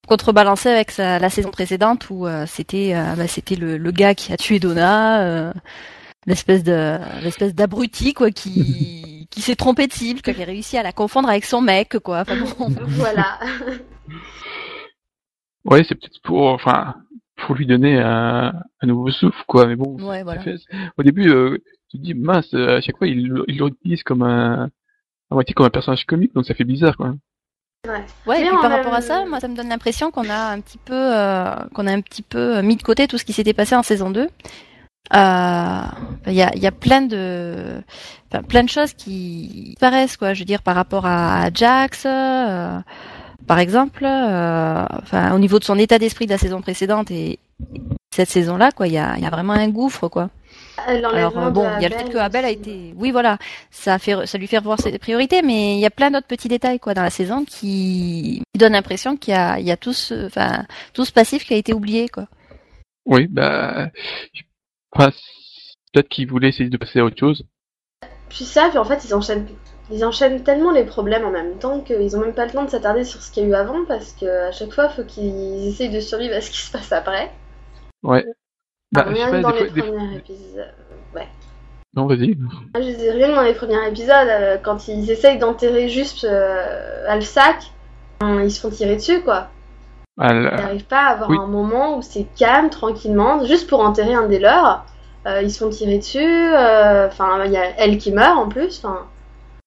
contrebalancer 0.07 0.69
avec 0.69 0.92
sa- 0.92 1.19
la 1.19 1.30
saison 1.30 1.51
précédente 1.51 2.09
où 2.09 2.27
euh, 2.27 2.45
c'était, 2.48 2.94
euh, 2.95 3.15
bah, 3.15 3.27
c'était 3.27 3.56
le, 3.56 3.77
le 3.77 3.92
gars 3.92 4.15
qui 4.15 4.33
a 4.33 4.38
tué 4.38 4.59
Donna. 4.59 5.24
euh, 5.24 5.53
L'espèce 6.27 6.63
de 6.63 7.00
l'espèce 7.24 7.56
d'abruti 7.56 8.13
quoi 8.13 8.30
qui 8.30 9.03
qui 9.31 9.41
s'est 9.41 9.55
trompé 9.55 9.87
de 9.87 9.93
cible 9.93 10.21
qui 10.21 10.29
a 10.29 10.33
réussi 10.45 10.77
à 10.77 10.83
la 10.83 10.91
confondre 10.91 11.29
avec 11.29 11.45
son 11.45 11.61
mec 11.61 11.97
quoi 11.99 12.19
enfin 12.21 12.35
bon 12.37 12.69
voilà. 12.87 13.39
Ouais, 15.65 15.83
c'est 15.87 15.95
peut-être 15.95 16.19
pour, 16.23 16.47
enfin, 16.47 16.95
pour 17.37 17.55
lui 17.55 17.65
donner 17.67 17.99
un, 17.99 18.53
un 18.81 18.87
nouveau 18.87 19.11
souffle, 19.11 19.43
quoi. 19.47 19.67
Mais 19.67 19.75
bon, 19.75 19.95
ouais 20.07 20.23
voilà 20.23 20.41
fait- 20.41 20.57
au 20.97 21.03
début, 21.03 21.29
euh, 21.29 21.57
tu 21.89 21.97
te 21.97 22.03
dis 22.03 22.13
mince, 22.13 22.53
euh, 22.53 22.77
à 22.77 22.81
chaque 22.81 22.97
fois, 22.97 23.07
il 23.07 23.31
il 23.47 23.57
l'utilise 23.59 24.03
comme 24.03 24.23
un, 24.23 24.69
à 25.29 25.33
moitié 25.33 25.53
comme 25.53 25.65
un 25.67 25.69
personnage 25.69 26.05
comique, 26.05 26.33
donc 26.33 26.45
ça 26.45 26.55
fait 26.55 26.63
bizarre, 26.63 26.97
quoi. 26.97 27.13
Ouais, 28.27 28.41
et 28.41 28.45
puis 28.47 28.49
par 28.51 28.69
même- 28.69 28.71
rapport 28.73 28.93
à 28.93 29.01
ça, 29.01 29.25
moi, 29.25 29.39
ça 29.39 29.47
me 29.47 29.55
donne 29.55 29.69
l'impression 29.69 30.11
qu'on 30.11 30.29
a 30.29 30.51
un 30.51 30.61
petit 30.61 30.77
peu, 30.77 30.93
euh, 30.95 31.55
qu'on 31.73 31.87
a 31.87 31.91
un 31.93 32.01
petit 32.01 32.21
peu 32.21 32.61
mis 32.61 32.75
de 32.75 32.83
côté 32.83 33.07
tout 33.07 33.17
ce 33.17 33.25
qui 33.25 33.33
s'était 33.33 33.53
passé 33.53 33.75
en 33.75 33.81
saison 33.83 34.09
2. 34.11 34.27
Euh, 35.13 35.81
Il 36.27 36.33
y 36.33 36.41
a, 36.43 36.51
il 36.55 36.61
y 36.61 36.67
a 36.67 36.71
plein 36.71 37.01
de, 37.01 37.81
enfin, 38.31 38.43
plein 38.43 38.63
de 38.63 38.69
choses 38.69 38.93
qui 38.93 39.75
paraissent, 39.79 40.17
quoi. 40.17 40.33
Je 40.33 40.39
veux 40.39 40.45
dire, 40.45 40.61
par 40.61 40.75
rapport 40.75 41.05
à 41.05 41.49
Jax, 41.53 42.03
euh, 42.05 42.79
par 43.47 43.59
exemple, 43.59 44.05
euh, 44.05 44.85
enfin, 45.01 45.33
au 45.33 45.39
niveau 45.39 45.57
de 45.59 45.63
son 45.63 45.77
état 45.79 45.97
d'esprit 45.97 46.27
de 46.27 46.31
la 46.31 46.37
saison 46.37 46.61
précédente 46.61 47.09
et 47.11 47.39
cette 48.13 48.29
saison-là, 48.29 48.71
quoi, 48.71 48.87
il 48.87 48.93
y 48.93 48.99
a, 48.99 49.15
il 49.17 49.23
y 49.23 49.25
a 49.25 49.29
vraiment 49.29 49.53
un 49.53 49.69
gouffre, 49.69 50.07
quoi. 50.09 50.29
Alors 50.87 51.37
euh, 51.37 51.49
bon, 51.49 51.67
il 51.77 51.83
y 51.83 51.85
a 51.85 51.89
le 51.89 51.95
fait 51.95 52.01
Abel 52.01 52.13
que 52.13 52.17
Abel 52.17 52.45
a 52.45 52.49
été, 52.49 52.93
oui 52.97 53.11
voilà, 53.11 53.37
ça 53.69 53.99
fait, 53.99 54.25
ça 54.25 54.37
lui 54.37 54.47
fait 54.47 54.57
revoir 54.57 54.79
ses 54.79 54.97
priorités, 54.97 55.41
mais 55.41 55.75
il 55.75 55.79
y 55.79 55.85
a 55.85 55.91
plein 55.91 56.09
d'autres 56.11 56.27
petits 56.27 56.47
détails 56.47 56.79
quoi 56.79 56.93
dans 56.93 57.03
la 57.03 57.09
saison 57.09 57.45
qui, 57.45 58.41
qui 58.53 58.59
donnent 58.59 58.73
l'impression 58.73 59.15
qu'il 59.15 59.33
y 59.33 59.37
a, 59.37 59.59
il 59.59 59.65
y 59.65 59.71
a 59.71 59.77
tout 59.77 59.93
ce, 59.93 60.25
enfin, 60.25 60.65
tout 60.93 61.05
ce 61.05 61.11
passif 61.11 61.43
qui 61.45 61.53
a 61.53 61.57
été 61.57 61.73
oublié 61.73 62.09
quoi. 62.09 62.25
Oui, 63.05 63.27
bah, 63.27 63.89
enfin, 64.93 65.11
peut-être 65.93 66.09
qu'il 66.09 66.27
voulait 66.29 66.49
essayer 66.49 66.69
de 66.69 66.77
passer 66.77 66.99
à 66.99 67.05
autre 67.05 67.17
chose. 67.19 67.45
Puis 68.29 68.45
ça, 68.45 68.67
puis 68.69 68.77
en 68.77 68.85
fait, 68.85 69.03
ils 69.05 69.13
enchaînent, 69.13 69.45
ils 69.91 70.05
enchaînent 70.05 70.43
tellement 70.43 70.71
les 70.71 70.85
problèmes 70.85 71.25
en 71.25 71.31
même 71.31 71.57
temps 71.57 71.81
qu'ils 71.81 72.15
ont 72.15 72.21
même 72.21 72.33
pas 72.33 72.45
le 72.45 72.51
temps 72.51 72.63
de 72.63 72.69
s'attarder 72.69 73.03
sur 73.03 73.21
ce 73.21 73.31
qu'il 73.31 73.43
y 73.43 73.45
a 73.45 73.49
eu 73.49 73.53
avant 73.55 73.83
parce 73.85 74.13
que 74.13 74.47
à 74.47 74.51
chaque 74.51 74.73
fois, 74.73 74.89
faut 74.89 75.03
qu'ils 75.03 75.67
essayent 75.67 75.89
de 75.89 75.99
survivre 75.99 76.35
à 76.35 76.41
ce 76.41 76.49
qui 76.51 76.59
se 76.61 76.71
passe 76.71 76.91
après. 76.91 77.31
Ouais. 78.03 78.25
Bah, 78.93 79.03
rien 79.07 79.31
que 79.31 79.41
dans 79.41 79.51
les 79.51 79.57
fois, 79.57 79.67
des- 79.69 79.81
premiers 79.81 80.17
épisodes. 80.17 80.73
Ouais. 81.13 81.27
non, 81.93 82.07
vas-y. 82.07 82.36
Moi, 82.36 82.51
Je 82.75 82.95
dis 82.98 83.10
rien 83.10 83.27
que 83.29 83.36
dans 83.36 83.41
les 83.41 83.53
premiers 83.53 83.88
épisodes, 83.88 84.27
euh, 84.29 84.57
quand 84.57 84.88
ils 84.88 85.10
essayent 85.12 85.39
d'enterrer 85.39 85.89
juste 85.89 86.24
euh, 86.24 87.05
Alsac, 87.07 87.71
ils 88.21 88.51
se 88.51 88.62
font 88.62 88.69
tirer 88.69 88.95
dessus 88.95 89.21
quoi. 89.21 89.50
Ah, 90.18 90.34
Ils 90.34 90.41
là, 90.41 90.58
n'arrivent 90.58 90.86
pas 90.86 91.03
à 91.08 91.12
avoir 91.13 91.30
Oui. 91.30 91.38
un 91.39 91.48
moment 91.48 91.98
où 91.98 92.01
c'est 92.01 92.27
calme, 92.38 92.70
tranquillement, 92.70 93.44
juste 93.46 93.68
pour 93.70 93.80
enterrer 93.82 94.13
un 94.13 94.27
des 94.27 94.39
leurs. 94.39 94.86
Euh, 95.25 95.41
ils 95.41 95.51
se 95.51 95.63
font 95.63 95.70
tirer 95.70 95.98
dessus. 96.00 96.20
euh, 96.20 97.08
Enfin, 97.08 97.44
il 97.46 97.51
y 97.51 97.58
a 97.58 97.75
elle 97.77 97.98
qui 97.98 98.12
meurt 98.12 98.38
en 98.38 98.50
plus. 98.50 98.84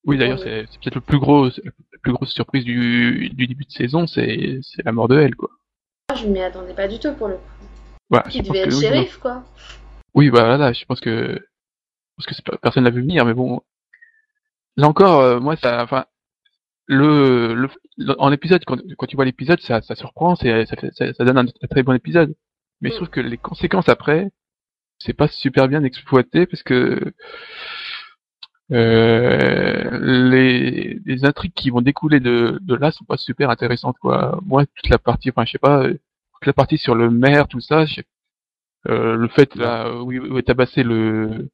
Oui, 0.06 0.18
d'ailleurs, 0.18 0.38
c'est 0.38 0.66
c'est 0.70 0.80
peut-être 0.80 0.96
le 0.96 1.00
plus 1.00 1.18
gros, 1.18 1.46
la 1.46 1.98
plus 2.02 2.12
grosse 2.12 2.32
surprise 2.32 2.64
du, 2.64 3.30
du 3.32 3.46
début 3.46 3.64
de 3.64 3.70
saison, 3.72 4.06
c'est 4.06 4.60
la 4.84 4.92
mort 4.92 5.08
de 5.08 5.18
elle, 5.18 5.34
quoi. 5.34 5.50
je 6.14 6.26
m'y 6.26 6.42
attendais 6.42 6.74
pas 6.74 6.88
du 6.88 6.98
tout 6.98 7.12
pour 7.14 7.28
le 7.28 7.34
coup. 7.34 7.40
Voilà, 8.10 8.26
Il 8.34 8.42
devait 8.42 8.62
que 8.62 8.68
être 8.68 8.76
oui, 8.76 8.82
shérif 8.82 9.18
quoi. 9.18 9.42
Oui, 10.14 10.30
bah 10.30 10.44
voilà, 10.44 10.72
je 10.72 10.84
pense 10.84 11.00
que 11.00 11.40
parce 12.16 12.26
que 12.38 12.56
personne 12.58 12.84
l'a 12.84 12.90
vu 12.90 13.00
venir, 13.00 13.24
mais 13.24 13.34
bon, 13.34 13.60
là 14.76 14.88
encore, 14.88 15.20
euh, 15.20 15.40
moi, 15.40 15.56
ça, 15.56 15.82
enfin, 15.82 16.04
le, 16.86 17.54
le, 17.54 17.68
le- 17.96 18.20
en 18.20 18.30
épisode, 18.32 18.64
quand, 18.64 18.78
quand 18.98 19.06
tu 19.06 19.16
vois 19.16 19.24
l'épisode, 19.24 19.60
ça, 19.60 19.80
ça 19.82 19.94
surprend, 19.94 20.36
c'est, 20.36 20.66
ça, 20.66 20.76
ça, 20.92 21.12
ça 21.14 21.24
donne 21.24 21.38
un, 21.38 21.46
très 21.70 21.82
bon 21.82 21.94
épisode. 21.94 22.34
Mais 22.80 22.90
je 22.90 22.96
trouve 22.96 23.08
que 23.08 23.20
les 23.20 23.38
conséquences 23.38 23.88
après, 23.88 24.30
c'est 24.98 25.12
pas 25.14 25.28
super 25.28 25.68
bien 25.68 25.82
exploité 25.84 26.46
parce 26.46 26.62
que 26.62 27.12
euh, 28.72 29.98
les, 30.00 30.98
les 31.04 31.24
intrigues 31.24 31.52
qui 31.54 31.70
vont 31.70 31.80
découler 31.82 32.20
de, 32.20 32.58
de 32.62 32.74
là 32.74 32.90
sont 32.90 33.04
pas 33.04 33.16
super 33.16 33.50
intéressantes 33.50 33.96
quoi. 34.00 34.40
Moi, 34.44 34.64
toute 34.66 34.88
la 34.88 34.98
partie, 34.98 35.30
enfin, 35.30 35.44
je 35.44 35.52
sais 35.52 35.58
pas, 35.58 35.84
toute 35.88 36.46
la 36.46 36.52
partie 36.52 36.78
sur 36.78 36.94
le 36.94 37.10
maire, 37.10 37.48
tout 37.48 37.60
ça, 37.60 37.84
je 37.84 37.94
sais- 37.96 38.04
euh, 38.88 39.16
le 39.16 39.28
fait 39.28 39.54
là, 39.54 39.94
où, 39.94 40.12
où 40.12 40.38
est 40.38 40.42
tabassé 40.42 40.82
le, 40.82 41.48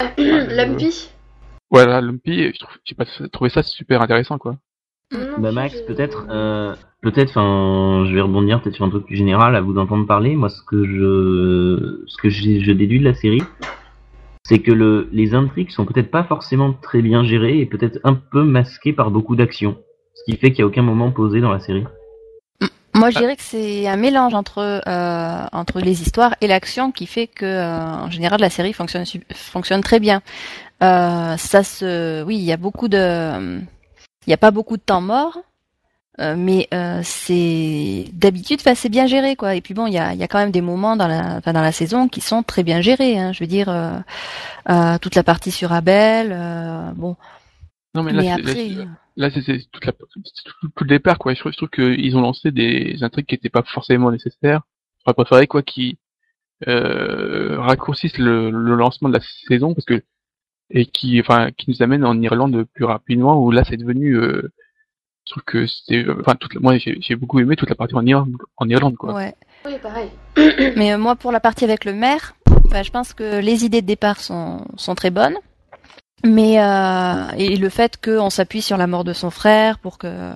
Lumpy. 0.18 1.08
Voilà, 1.70 2.00
Lumpy, 2.00 2.52
je 2.52 2.58
trouve, 2.58 2.76
j'ai 2.84 2.94
pas 2.94 3.04
trouvé 3.32 3.50
ça 3.50 3.62
super 3.62 4.02
intéressant 4.02 4.38
quoi. 4.38 4.56
Bah 5.38 5.52
Max, 5.52 5.80
peut-être, 5.82 6.26
euh, 6.28 6.74
peut-être, 7.00 7.30
enfin, 7.30 8.04
je 8.06 8.14
vais 8.14 8.20
rebondir 8.20 8.60
peut-être 8.60 8.76
sur 8.76 8.84
un 8.84 8.90
truc 8.90 9.06
plus 9.06 9.16
général 9.16 9.56
à 9.56 9.60
vous 9.60 9.72
d'entendre 9.72 10.06
parler. 10.06 10.36
Moi, 10.36 10.50
ce 10.50 10.60
que 10.62 10.84
je, 10.84 12.04
ce 12.06 12.16
que 12.18 12.28
je, 12.28 12.60
je 12.60 12.72
déduis 12.72 12.98
de 12.98 13.04
la 13.04 13.14
série, 13.14 13.42
c'est 14.44 14.58
que 14.58 14.72
le, 14.72 15.08
les 15.12 15.34
intrigues 15.34 15.70
sont 15.70 15.86
peut-être 15.86 16.10
pas 16.10 16.24
forcément 16.24 16.72
très 16.72 17.00
bien 17.00 17.24
gérées 17.24 17.58
et 17.58 17.66
peut-être 17.66 18.00
un 18.04 18.14
peu 18.14 18.42
masquées 18.42 18.92
par 18.92 19.10
beaucoup 19.10 19.36
d'actions, 19.36 19.78
ce 20.14 20.24
qui 20.24 20.38
fait 20.38 20.50
qu'il 20.50 20.60
y 20.60 20.62
a 20.62 20.66
aucun 20.66 20.82
moment 20.82 21.10
posé 21.10 21.40
dans 21.40 21.52
la 21.52 21.60
série. 21.60 21.84
Moi, 22.94 23.10
je 23.10 23.18
dirais 23.18 23.36
que 23.36 23.42
c'est 23.42 23.86
un 23.86 23.96
mélange 23.96 24.34
entre 24.34 24.58
euh, 24.58 25.46
entre 25.52 25.78
les 25.78 26.02
histoires 26.02 26.34
et 26.40 26.48
l'action 26.48 26.90
qui 26.90 27.06
fait 27.06 27.28
que, 27.28 27.44
euh, 27.44 28.04
en 28.04 28.10
général, 28.10 28.40
la 28.40 28.50
série 28.50 28.72
fonctionne 28.72 29.04
fonctionne 29.32 29.82
très 29.82 30.00
bien. 30.00 30.20
Euh, 30.82 31.36
ça 31.36 31.64
se, 31.64 32.22
oui, 32.24 32.36
il 32.36 32.44
y 32.44 32.52
a 32.52 32.56
beaucoup 32.56 32.88
de, 32.88 33.58
il 34.26 34.30
y 34.30 34.32
a 34.32 34.36
pas 34.36 34.50
beaucoup 34.52 34.76
de 34.76 34.82
temps 34.82 35.00
mort, 35.00 35.38
euh, 36.20 36.34
mais 36.36 36.68
euh, 36.74 37.00
c'est 37.02 38.06
d'habitude, 38.12 38.60
enfin, 38.60 38.74
c'est 38.74 38.88
bien 38.88 39.06
géré, 39.06 39.36
quoi. 39.36 39.54
Et 39.56 39.60
puis 39.60 39.74
bon, 39.74 39.86
il 39.86 39.94
y 39.94 39.98
a, 39.98 40.12
il 40.14 40.18
y 40.20 40.22
a 40.22 40.28
quand 40.28 40.38
même 40.38 40.50
des 40.52 40.60
moments 40.60 40.96
dans 40.96 41.08
la, 41.08 41.40
dans 41.40 41.52
la 41.62 41.72
saison 41.72 42.08
qui 42.08 42.20
sont 42.20 42.42
très 42.42 42.62
bien 42.62 42.80
gérés. 42.80 43.18
Hein, 43.18 43.32
je 43.32 43.40
veux 43.40 43.48
dire, 43.48 43.68
toute 45.00 45.14
la 45.14 45.22
partie 45.24 45.50
sur 45.50 45.72
Abel, 45.72 46.30
euh, 46.32 46.90
bon. 46.94 47.16
Non 47.94 48.02
mais 48.02 48.12
là, 48.12 48.22
c'est- 48.22 48.30
après, 48.40 48.68
là, 49.16 49.30
c'est 49.30 49.42
c'est 49.42 49.66
toute 49.72 49.84
la 49.84 49.92
tout, 49.92 50.06
tout 50.76 50.84
le 50.84 50.88
départ 50.88 51.18
quoi. 51.18 51.34
Je 51.34 51.40
trouve, 51.40 51.52
trouve 51.52 51.70
qu'ils 51.70 52.16
ont 52.16 52.20
lancé 52.20 52.52
des 52.52 52.98
intrigues 53.02 53.26
qui 53.26 53.34
n'étaient 53.34 53.48
pas 53.48 53.62
forcément 53.64 54.10
nécessaires. 54.12 54.62
J'aurais 55.04 55.14
préféré 55.14 55.46
quoi 55.46 55.62
qui 55.62 55.98
euh, 56.68 57.58
raccourcissent 57.60 58.18
le, 58.18 58.50
le 58.50 58.74
lancement 58.74 59.08
de 59.08 59.14
la 59.14 59.24
saison 59.48 59.74
parce 59.74 59.84
que 59.86 60.02
et 60.70 60.86
qui 60.86 61.20
enfin 61.20 61.50
qui 61.56 61.70
nous 61.70 61.82
amène 61.82 62.04
en 62.04 62.20
Irlande 62.20 62.64
plus 62.74 62.84
rapidement 62.84 63.42
où 63.42 63.50
là 63.50 63.64
c'est 63.64 63.76
devenu 63.76 64.14
euh, 64.16 64.52
je 65.26 65.32
trouve 65.32 65.42
que 65.44 65.66
c'était 65.66 66.04
enfin 66.20 66.34
toute 66.34 66.54
la- 66.54 66.60
moi 66.60 66.76
j'ai 66.78 66.98
j'ai 67.00 67.16
beaucoup 67.16 67.40
aimé 67.40 67.56
toute 67.56 67.68
la 67.70 67.74
partie 67.74 67.94
en 67.94 68.04
Irlande 68.06 68.36
en 68.56 68.68
Irlande 68.68 68.96
quoi. 68.96 69.14
Ouais. 69.14 69.34
Oui, 69.66 69.72
pareil. 69.82 70.08
Mais 70.76 70.92
euh, 70.92 70.98
moi, 70.98 71.16
pour 71.16 71.32
la 71.32 71.40
partie 71.40 71.64
avec 71.64 71.84
le 71.84 71.92
maire, 71.92 72.36
bah, 72.70 72.84
je 72.84 72.90
pense 72.92 73.12
que 73.12 73.40
les 73.40 73.64
idées 73.64 73.82
de 73.82 73.86
départ 73.88 74.20
sont, 74.20 74.64
sont 74.76 74.94
très 74.94 75.10
bonnes. 75.10 75.36
Mais 76.24 76.60
euh, 76.60 77.30
et 77.36 77.56
le 77.56 77.68
fait 77.68 77.96
qu'on 78.02 78.28
s'appuie 78.28 78.60
sur 78.62 78.76
la 78.76 78.88
mort 78.88 79.04
de 79.04 79.12
son 79.12 79.30
frère 79.30 79.78
pour 79.78 79.98
que 79.98 80.32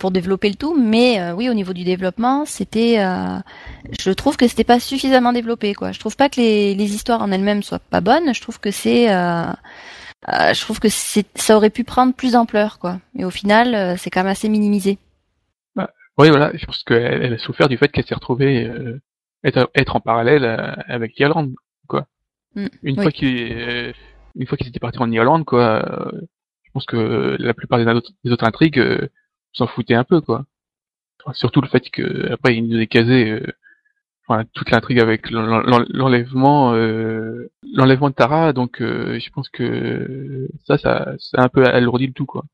pour 0.00 0.10
développer 0.10 0.48
le 0.48 0.56
tout, 0.56 0.74
mais 0.76 1.20
euh, 1.20 1.34
oui 1.34 1.48
au 1.48 1.54
niveau 1.54 1.72
du 1.72 1.84
développement, 1.84 2.44
c'était, 2.46 2.98
euh, 2.98 3.38
je 4.00 4.10
trouve 4.10 4.36
que 4.36 4.48
c'était 4.48 4.64
pas 4.64 4.80
suffisamment 4.80 5.32
développé 5.32 5.74
quoi. 5.74 5.92
Je 5.92 6.00
trouve 6.00 6.16
pas 6.16 6.28
que 6.28 6.40
les, 6.40 6.74
les 6.74 6.94
histoires 6.94 7.22
en 7.22 7.30
elles-mêmes 7.30 7.62
soient 7.62 7.78
pas 7.78 8.00
bonnes. 8.00 8.34
Je 8.34 8.40
trouve 8.40 8.58
que 8.58 8.72
c'est, 8.72 9.12
euh, 9.12 9.44
euh, 10.28 10.52
je 10.52 10.60
trouve 10.60 10.80
que 10.80 10.88
c'est, 10.88 11.26
ça 11.36 11.56
aurait 11.56 11.70
pu 11.70 11.84
prendre 11.84 12.12
plus 12.12 12.32
d'ampleur 12.32 12.80
quoi. 12.80 12.98
Et 13.16 13.24
au 13.24 13.30
final, 13.30 13.74
euh, 13.74 13.96
c'est 13.96 14.10
quand 14.10 14.22
même 14.22 14.32
assez 14.32 14.48
minimisé. 14.48 14.98
Oui, 16.16 16.28
voilà, 16.28 16.52
je 16.54 16.64
pense 16.64 16.84
qu'elle 16.84 17.24
elle 17.24 17.34
a 17.34 17.38
souffert 17.38 17.68
du 17.68 17.76
fait 17.76 17.88
qu'elle 17.88 18.06
s'est 18.06 18.14
retrouvée 18.14 18.66
euh, 18.66 19.00
être, 19.42 19.68
être 19.74 19.96
en 19.96 20.00
parallèle 20.00 20.44
avec 20.86 21.18
l'Irlande, 21.18 21.54
quoi. 21.88 22.06
Mm, 22.54 22.66
Une 22.84 22.96
oui. 22.96 23.02
fois 23.02 23.10
qu'il 23.10 23.52
euh, 23.52 23.92
une 24.36 24.46
fois 24.46 24.56
qu'ils 24.58 24.68
étaient 24.68 24.80
partis 24.80 24.98
en 24.98 25.10
Irlande, 25.10 25.44
quoi, 25.44 25.84
euh, 25.86 26.20
je 26.64 26.70
pense 26.72 26.86
que 26.86 27.36
la 27.38 27.54
plupart 27.54 27.78
des 27.78 27.86
autres, 27.86 28.10
des 28.24 28.32
autres 28.32 28.44
intrigues 28.44 28.78
euh, 28.78 29.08
s'en 29.52 29.66
foutaient 29.66 29.94
un 29.94 30.04
peu, 30.04 30.20
quoi. 30.20 30.44
Surtout 31.32 31.60
le 31.62 31.68
fait 31.68 31.88
que 31.90 32.30
après 32.32 32.54
ils 32.56 32.66
nous 32.68 32.78
aient 32.78 32.86
casé 32.86 33.30
euh, 33.30 33.46
enfin, 34.28 34.44
toute 34.52 34.70
l'intrigue 34.70 35.00
avec 35.00 35.30
l'en- 35.30 35.60
l'en- 35.62 35.84
l'enlèvement 35.88 36.74
euh, 36.74 37.50
l'enlèvement 37.72 38.10
de 38.10 38.14
Tara, 38.14 38.52
donc 38.52 38.82
euh, 38.82 39.18
je 39.18 39.30
pense 39.30 39.48
que 39.48 40.48
ça, 40.66 40.76
ça, 40.76 41.12
ça 41.18 41.38
a 41.38 41.44
un 41.44 41.48
peu 41.48 41.64
alourdi 41.64 42.06
le 42.08 42.12
tout, 42.12 42.26
quoi. 42.26 42.44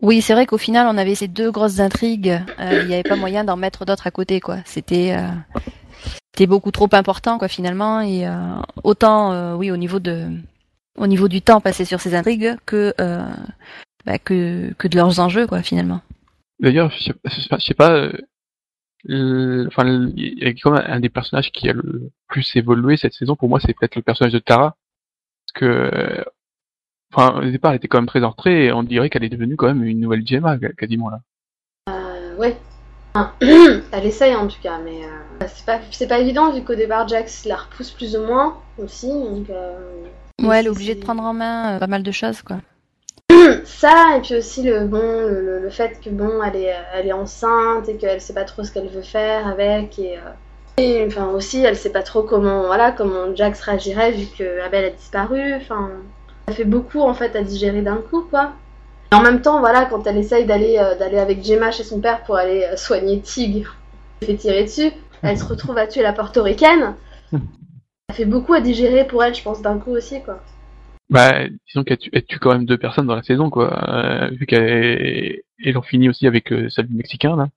Oui, 0.00 0.20
c'est 0.20 0.32
vrai 0.32 0.46
qu'au 0.46 0.58
final, 0.58 0.88
on 0.92 0.98
avait 0.98 1.14
ces 1.14 1.28
deux 1.28 1.52
grosses 1.52 1.78
intrigues. 1.78 2.40
euh, 2.58 2.80
Il 2.80 2.86
n'y 2.88 2.94
avait 2.94 3.04
pas 3.04 3.14
moyen 3.14 3.44
d'en 3.44 3.56
mettre 3.56 3.84
d'autres 3.84 4.06
à 4.06 4.10
côté, 4.10 4.40
quoi. 4.40 4.56
C'était, 4.64 5.14
euh, 5.16 5.28
c'était 6.34 6.48
beaucoup 6.48 6.72
trop 6.72 6.88
important, 6.92 7.38
quoi, 7.38 7.46
finalement. 7.46 8.00
Et 8.00 8.26
euh, 8.26 8.32
autant, 8.82 9.32
euh, 9.32 9.54
oui, 9.54 9.70
au 9.70 9.76
niveau 9.76 10.00
de, 10.00 10.26
au 10.98 11.06
niveau 11.06 11.28
du 11.28 11.42
temps 11.42 11.60
passé 11.60 11.84
sur 11.84 12.00
ces 12.00 12.14
intrigues 12.14 12.56
que, 12.66 12.94
euh, 13.00 13.30
bah, 14.04 14.18
que, 14.18 14.72
que 14.74 14.88
de 14.88 14.96
leurs 14.96 15.20
enjeux, 15.20 15.46
quoi, 15.46 15.62
finalement. 15.62 16.00
D'ailleurs, 16.60 16.90
je 16.90 17.02
sais, 17.02 17.14
je 17.24 17.40
sais 17.40 17.48
pas- 17.48 17.58
je 17.58 17.64
sais 17.64 17.74
pas, 17.74 18.10
euh, 19.08 19.66
enfin, 19.66 19.84
il 20.16 20.38
y 20.38 20.46
a 20.46 20.50
quand 20.50 20.70
même 20.70 20.84
un 20.86 21.00
des 21.00 21.08
personnages 21.08 21.50
qui 21.50 21.68
a 21.68 21.72
le 21.72 22.10
plus 22.28 22.54
évolué 22.56 22.96
cette 22.96 23.14
saison. 23.14 23.36
Pour 23.36 23.48
moi, 23.48 23.58
c'est 23.60 23.74
peut-être 23.74 23.96
le 23.96 24.02
personnage 24.02 24.32
de 24.32 24.38
Tara, 24.38 24.76
parce 25.46 25.52
que, 25.60 26.24
enfin, 27.12 27.40
au 27.40 27.50
départ, 27.50 27.72
elle 27.72 27.78
était 27.78 27.88
quand 27.88 27.98
même 27.98 28.06
très 28.06 28.22
en 28.22 28.30
retrait, 28.30 28.64
et 28.64 28.72
on 28.72 28.82
dirait 28.82 29.10
qu'elle 29.10 29.24
est 29.24 29.28
devenue 29.28 29.56
quand 29.56 29.66
même 29.66 29.82
une 29.82 30.00
nouvelle 30.00 30.26
Gemma, 30.26 30.56
quasiment 30.78 31.10
là. 31.10 31.20
Euh, 31.88 32.36
ouais. 32.36 32.56
Enfin, 33.14 33.32
elle 33.92 34.06
essaye 34.06 34.34
en 34.34 34.46
tout 34.46 34.60
cas, 34.62 34.78
mais 34.78 35.04
euh, 35.04 35.46
c'est 35.48 35.66
pas, 35.66 35.80
c'est 35.90 36.06
pas 36.06 36.20
évident 36.20 36.52
vu 36.52 36.62
qu'au 36.62 36.74
départ 36.76 37.06
Jax 37.08 37.44
la 37.44 37.56
repousse 37.56 37.90
plus 37.90 38.16
ou 38.16 38.24
moins 38.24 38.58
aussi. 38.78 39.08
Donc, 39.08 39.50
euh, 39.50 40.04
Ouais, 40.42 40.58
elle 40.60 40.66
est 40.66 40.70
obligée 40.70 40.94
de 40.94 41.00
prendre 41.02 41.22
en 41.22 41.32
main 41.32 41.76
euh, 41.76 41.78
pas 41.78 41.86
mal 41.86 42.02
de 42.02 42.10
choses, 42.10 42.42
quoi. 42.42 42.56
Ça, 43.64 44.16
et 44.16 44.20
puis 44.20 44.36
aussi 44.36 44.62
le 44.62 44.86
bon, 44.86 44.98
le, 45.00 45.60
le- 45.60 45.70
fait 45.70 45.98
que 46.04 46.10
bon, 46.10 46.42
elle 46.42 46.56
est, 46.56 46.74
elle 46.94 47.06
est 47.06 47.12
enceinte 47.12 47.88
et 47.88 47.96
qu'elle 47.96 48.20
sait 48.20 48.34
pas 48.34 48.44
trop 48.44 48.62
ce 48.64 48.72
qu'elle 48.72 48.88
veut 48.88 49.02
faire 49.02 49.46
avec 49.46 49.98
et, 49.98 50.16
euh, 50.18 50.82
et 50.82 51.04
enfin 51.06 51.26
aussi, 51.28 51.62
elle 51.64 51.76
sait 51.76 51.90
pas 51.92 52.02
trop 52.02 52.22
comment, 52.22 52.62
voilà, 52.66 52.92
comment 52.92 53.34
Jax 53.34 53.60
réagirait 53.60 54.12
vu 54.12 54.26
que 54.36 54.60
Abel 54.62 54.84
a 54.86 54.90
disparu. 54.90 55.54
Enfin, 55.54 55.90
ça 56.48 56.54
fait 56.54 56.64
beaucoup 56.64 57.00
en 57.00 57.14
fait 57.14 57.34
à 57.36 57.42
digérer 57.42 57.82
d'un 57.82 57.96
coup, 57.98 58.22
quoi. 58.30 58.52
Et 59.12 59.14
en 59.14 59.22
même 59.22 59.42
temps, 59.42 59.60
voilà, 59.60 59.84
quand 59.86 60.06
elle 60.06 60.16
essaye 60.18 60.44
d'aller, 60.46 60.78
euh, 60.78 60.96
d'aller 60.98 61.18
avec 61.18 61.44
Gemma 61.44 61.70
chez 61.70 61.84
son 61.84 62.00
père 62.00 62.22
pour 62.24 62.36
aller 62.36 62.64
euh, 62.64 62.76
soigner 62.76 63.20
Tig, 63.20 63.66
elle 64.20 64.26
fait 64.28 64.36
tirer 64.36 64.64
dessus. 64.64 64.90
Elle 65.22 65.38
se 65.38 65.44
retrouve 65.44 65.78
à 65.78 65.86
tuer 65.86 66.02
la 66.02 66.12
portoricaine. 66.12 66.94
Ça 68.12 68.18
fait 68.18 68.24
beaucoup 68.26 68.52
à 68.52 68.60
digérer 68.60 69.06
pour 69.06 69.24
elle, 69.24 69.34
je 69.34 69.42
pense, 69.42 69.62
d'un 69.62 69.78
coup 69.78 69.92
aussi, 69.92 70.22
quoi. 70.22 70.38
Bah, 71.08 71.32
disons 71.66 71.82
qu'elle 71.82 71.96
tue, 71.96 72.10
elle 72.12 72.26
tue 72.26 72.38
quand 72.38 72.52
même 72.52 72.66
deux 72.66 72.76
personnes 72.76 73.06
dans 73.06 73.16
la 73.16 73.22
saison, 73.22 73.48
quoi. 73.48 73.72
Euh, 73.88 74.28
vu 74.32 74.44
qu'elle 74.44 75.40
elle 75.64 75.78
en 75.78 75.82
finit 75.82 76.10
aussi 76.10 76.26
avec 76.26 76.52
euh, 76.52 76.68
celle 76.68 76.88
du 76.88 76.94
Mexicain, 76.94 77.36
là. 77.36 77.48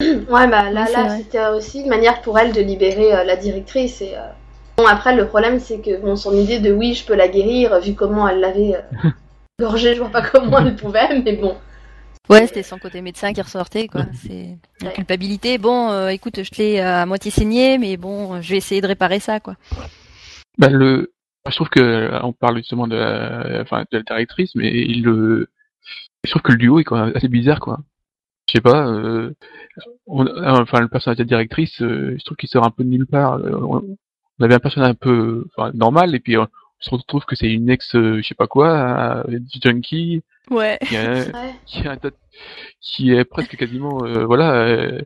Ouais, 0.28 0.46
bah 0.48 0.70
là, 0.70 0.84
Oui, 0.86 0.92
là 0.92 1.16
c'était 1.16 1.46
aussi 1.46 1.80
une 1.80 1.88
manière 1.88 2.20
pour 2.20 2.38
elle 2.38 2.52
de 2.52 2.60
libérer 2.60 3.14
euh, 3.14 3.24
la 3.24 3.36
directrice. 3.36 4.02
Et, 4.02 4.14
euh, 4.14 4.28
Bon, 4.76 4.84
après, 4.84 5.16
le 5.16 5.26
problème, 5.26 5.58
c'est 5.60 5.80
que 5.80 5.98
bon, 5.98 6.14
son 6.14 6.36
idée 6.36 6.58
de 6.58 6.70
oui, 6.70 6.92
je 6.92 7.06
peux 7.06 7.14
la 7.14 7.28
guérir, 7.28 7.80
vu 7.80 7.94
comment 7.94 8.28
elle 8.28 8.40
l'avait 8.40 8.74
euh, 8.74 9.08
gorgée, 9.58 9.94
je 9.94 10.00
vois 10.00 10.10
pas 10.10 10.20
comment 10.20 10.58
elle 10.58 10.76
pouvait, 10.76 11.22
mais 11.24 11.32
bon. 11.36 11.56
Ouais, 12.28 12.46
c'était 12.46 12.62
son 12.62 12.78
côté 12.78 13.02
médecin 13.02 13.32
qui 13.32 13.40
ressortait, 13.40 13.86
quoi. 13.88 14.06
C'est 14.14 14.58
la 14.80 14.90
culpabilité. 14.90 15.58
Bon, 15.58 15.90
euh, 15.90 16.08
écoute, 16.08 16.42
je 16.42 16.50
l'ai 16.58 16.80
à 16.80 17.06
moitié 17.06 17.30
saigné, 17.30 17.78
mais 17.78 17.96
bon, 17.96 18.40
je 18.42 18.50
vais 18.50 18.56
essayer 18.56 18.80
de 18.80 18.86
réparer 18.86 19.20
ça, 19.20 19.38
quoi. 19.40 19.54
Bah, 20.58 20.68
le, 20.68 21.12
je 21.48 21.54
trouve 21.54 21.68
que, 21.68 22.10
on 22.24 22.32
parle 22.32 22.56
justement 22.56 22.88
de 22.88 22.96
la, 22.96 23.60
enfin, 23.62 23.84
de 23.92 23.98
la 23.98 24.02
directrice, 24.02 24.54
mais 24.54 24.70
le, 24.70 25.48
je 26.24 26.30
trouve 26.30 26.42
que 26.42 26.52
le 26.52 26.58
duo 26.58 26.80
est 26.80 26.84
quand 26.84 26.96
même 27.02 27.12
assez 27.14 27.28
bizarre, 27.28 27.60
quoi. 27.60 27.78
Je 28.48 28.52
sais 28.52 28.60
pas, 28.60 28.86
euh, 28.88 29.32
on- 30.06 30.26
enfin, 30.44 30.80
le 30.80 30.88
personnage 30.88 31.18
de 31.18 31.22
la 31.24 31.28
directrice, 31.28 31.80
euh, 31.82 32.16
je 32.18 32.24
trouve 32.24 32.36
qu'il 32.36 32.48
sort 32.48 32.64
un 32.64 32.70
peu 32.70 32.84
de 32.84 32.88
nulle 32.88 33.06
part. 33.06 33.40
On, 33.44 33.96
on 34.38 34.44
avait 34.44 34.54
un 34.54 34.60
personnage 34.60 34.90
un 34.90 34.94
peu, 34.94 35.46
enfin, 35.56 35.70
normal, 35.74 36.14
et 36.14 36.20
puis 36.20 36.36
se 36.80 36.90
retrouve 36.90 37.24
que 37.24 37.36
c'est 37.36 37.50
une 37.50 37.70
ex, 37.70 37.94
euh, 37.94 38.18
je 38.22 38.26
sais 38.28 38.34
pas 38.34 38.46
quoi, 38.46 39.24
euh, 39.28 39.38
junkie, 39.62 40.22
Ouais. 40.50 40.78
qui, 40.86 40.96
a- 40.96 41.12
Ouais. 41.12 41.54
qui, 41.66 41.86
a 41.88 41.92
un 41.92 41.96
tas 41.96 42.10
de- 42.10 42.14
qui 42.80 43.12
est 43.12 43.24
presque 43.24 43.56
quasiment, 43.56 44.04
euh, 44.04 44.24
voilà, 44.24 44.52
euh, 44.54 45.00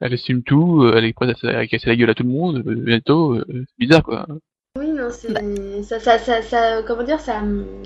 elle 0.00 0.14
assume 0.14 0.42
tout, 0.42 0.90
elle 0.94 1.04
est 1.04 1.12
prête 1.12 1.30
à, 1.30 1.34
se- 1.34 1.46
à 1.46 1.66
casser 1.66 1.88
la 1.88 1.96
gueule 1.96 2.10
à 2.10 2.14
tout 2.14 2.22
le 2.24 2.30
monde, 2.30 2.62
euh, 2.66 2.74
bientôt, 2.74 3.34
euh, 3.34 3.44
c'est 3.48 3.78
bizarre, 3.78 4.02
quoi. 4.02 4.26
Oui, 4.78 4.88
non, 4.92 5.08
c'est. 5.10 5.82
Ça, 5.82 5.98
ça, 5.98 6.18
ça, 6.18 6.42
ça- 6.42 6.82
comment 6.86 7.02
dire, 7.02 7.18
ça. 7.20 7.40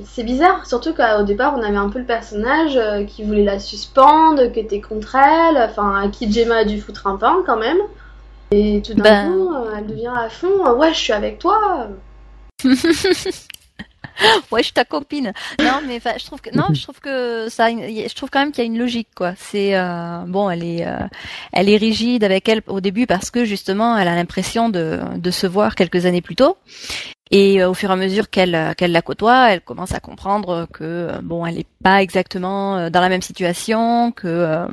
C'est 0.04 0.22
bizarre, 0.22 0.66
surtout 0.66 0.92
qu'au 0.94 1.22
départ, 1.24 1.56
on 1.58 1.62
avait 1.62 1.78
un 1.78 1.88
peu 1.88 1.98
le 1.98 2.04
personnage 2.04 2.76
euh, 2.76 3.04
qui 3.04 3.24
voulait 3.24 3.42
la 3.42 3.58
suspendre, 3.58 4.52
qui 4.52 4.60
était 4.60 4.82
contre 4.82 5.16
elle, 5.16 5.56
enfin, 5.56 5.94
à 6.02 6.08
qui 6.08 6.30
Gemma 6.30 6.56
a 6.56 6.64
dû 6.64 6.78
foutre 6.80 7.06
un 7.06 7.16
pain 7.16 7.38
quand 7.46 7.56
même. 7.56 7.78
Et 8.50 8.82
tout 8.86 8.92
d'un 8.94 9.02
Ben. 9.02 9.32
coup, 9.32 9.54
euh, 9.54 9.74
elle 9.78 9.86
devient 9.86 10.12
à 10.14 10.28
fond, 10.28 10.76
ouais, 10.78 10.92
je 10.92 10.98
suis 10.98 11.12
avec 11.14 11.38
toi. 11.38 11.88
Ouais, 14.50 14.60
je 14.60 14.64
suis 14.64 14.72
ta 14.72 14.84
copine. 14.84 15.32
Non, 15.60 15.80
mais 15.86 16.00
je 16.00 16.24
trouve 16.24 16.40
que 16.40 16.54
non, 16.54 16.68
je 16.72 16.82
trouve 16.82 17.00
que 17.00 17.48
ça, 17.48 17.68
je 17.70 18.14
trouve 18.14 18.30
quand 18.30 18.38
même 18.38 18.52
qu'il 18.52 18.62
y 18.62 18.66
a 18.66 18.70
une 18.70 18.78
logique, 18.78 19.08
quoi. 19.14 19.34
C'est 19.36 19.76
euh, 19.76 20.18
bon, 20.26 20.48
elle 20.50 20.62
est, 20.62 20.86
euh, 20.86 20.98
elle 21.52 21.68
est 21.68 21.76
rigide 21.76 22.22
avec 22.22 22.48
elle 22.48 22.62
au 22.68 22.80
début 22.80 23.06
parce 23.06 23.30
que 23.30 23.44
justement, 23.44 23.98
elle 23.98 24.08
a 24.08 24.14
l'impression 24.14 24.68
de, 24.68 25.00
de 25.16 25.30
se 25.30 25.46
voir 25.46 25.74
quelques 25.74 26.06
années 26.06 26.22
plus 26.22 26.36
tôt. 26.36 26.56
Et 27.30 27.60
euh, 27.60 27.70
au 27.70 27.74
fur 27.74 27.90
et 27.90 27.92
à 27.92 27.96
mesure 27.96 28.30
qu'elle 28.30 28.54
euh, 28.54 28.74
qu'elle 28.74 28.92
la 28.92 29.02
côtoie, 29.02 29.50
elle 29.50 29.60
commence 29.60 29.92
à 29.94 30.00
comprendre 30.00 30.68
que 30.72 31.10
bon, 31.22 31.44
elle 31.44 31.58
est 31.58 31.66
pas 31.82 32.00
exactement 32.02 32.88
dans 32.90 33.00
la 33.00 33.08
même 33.08 33.22
situation, 33.22 34.12
que 34.12 34.66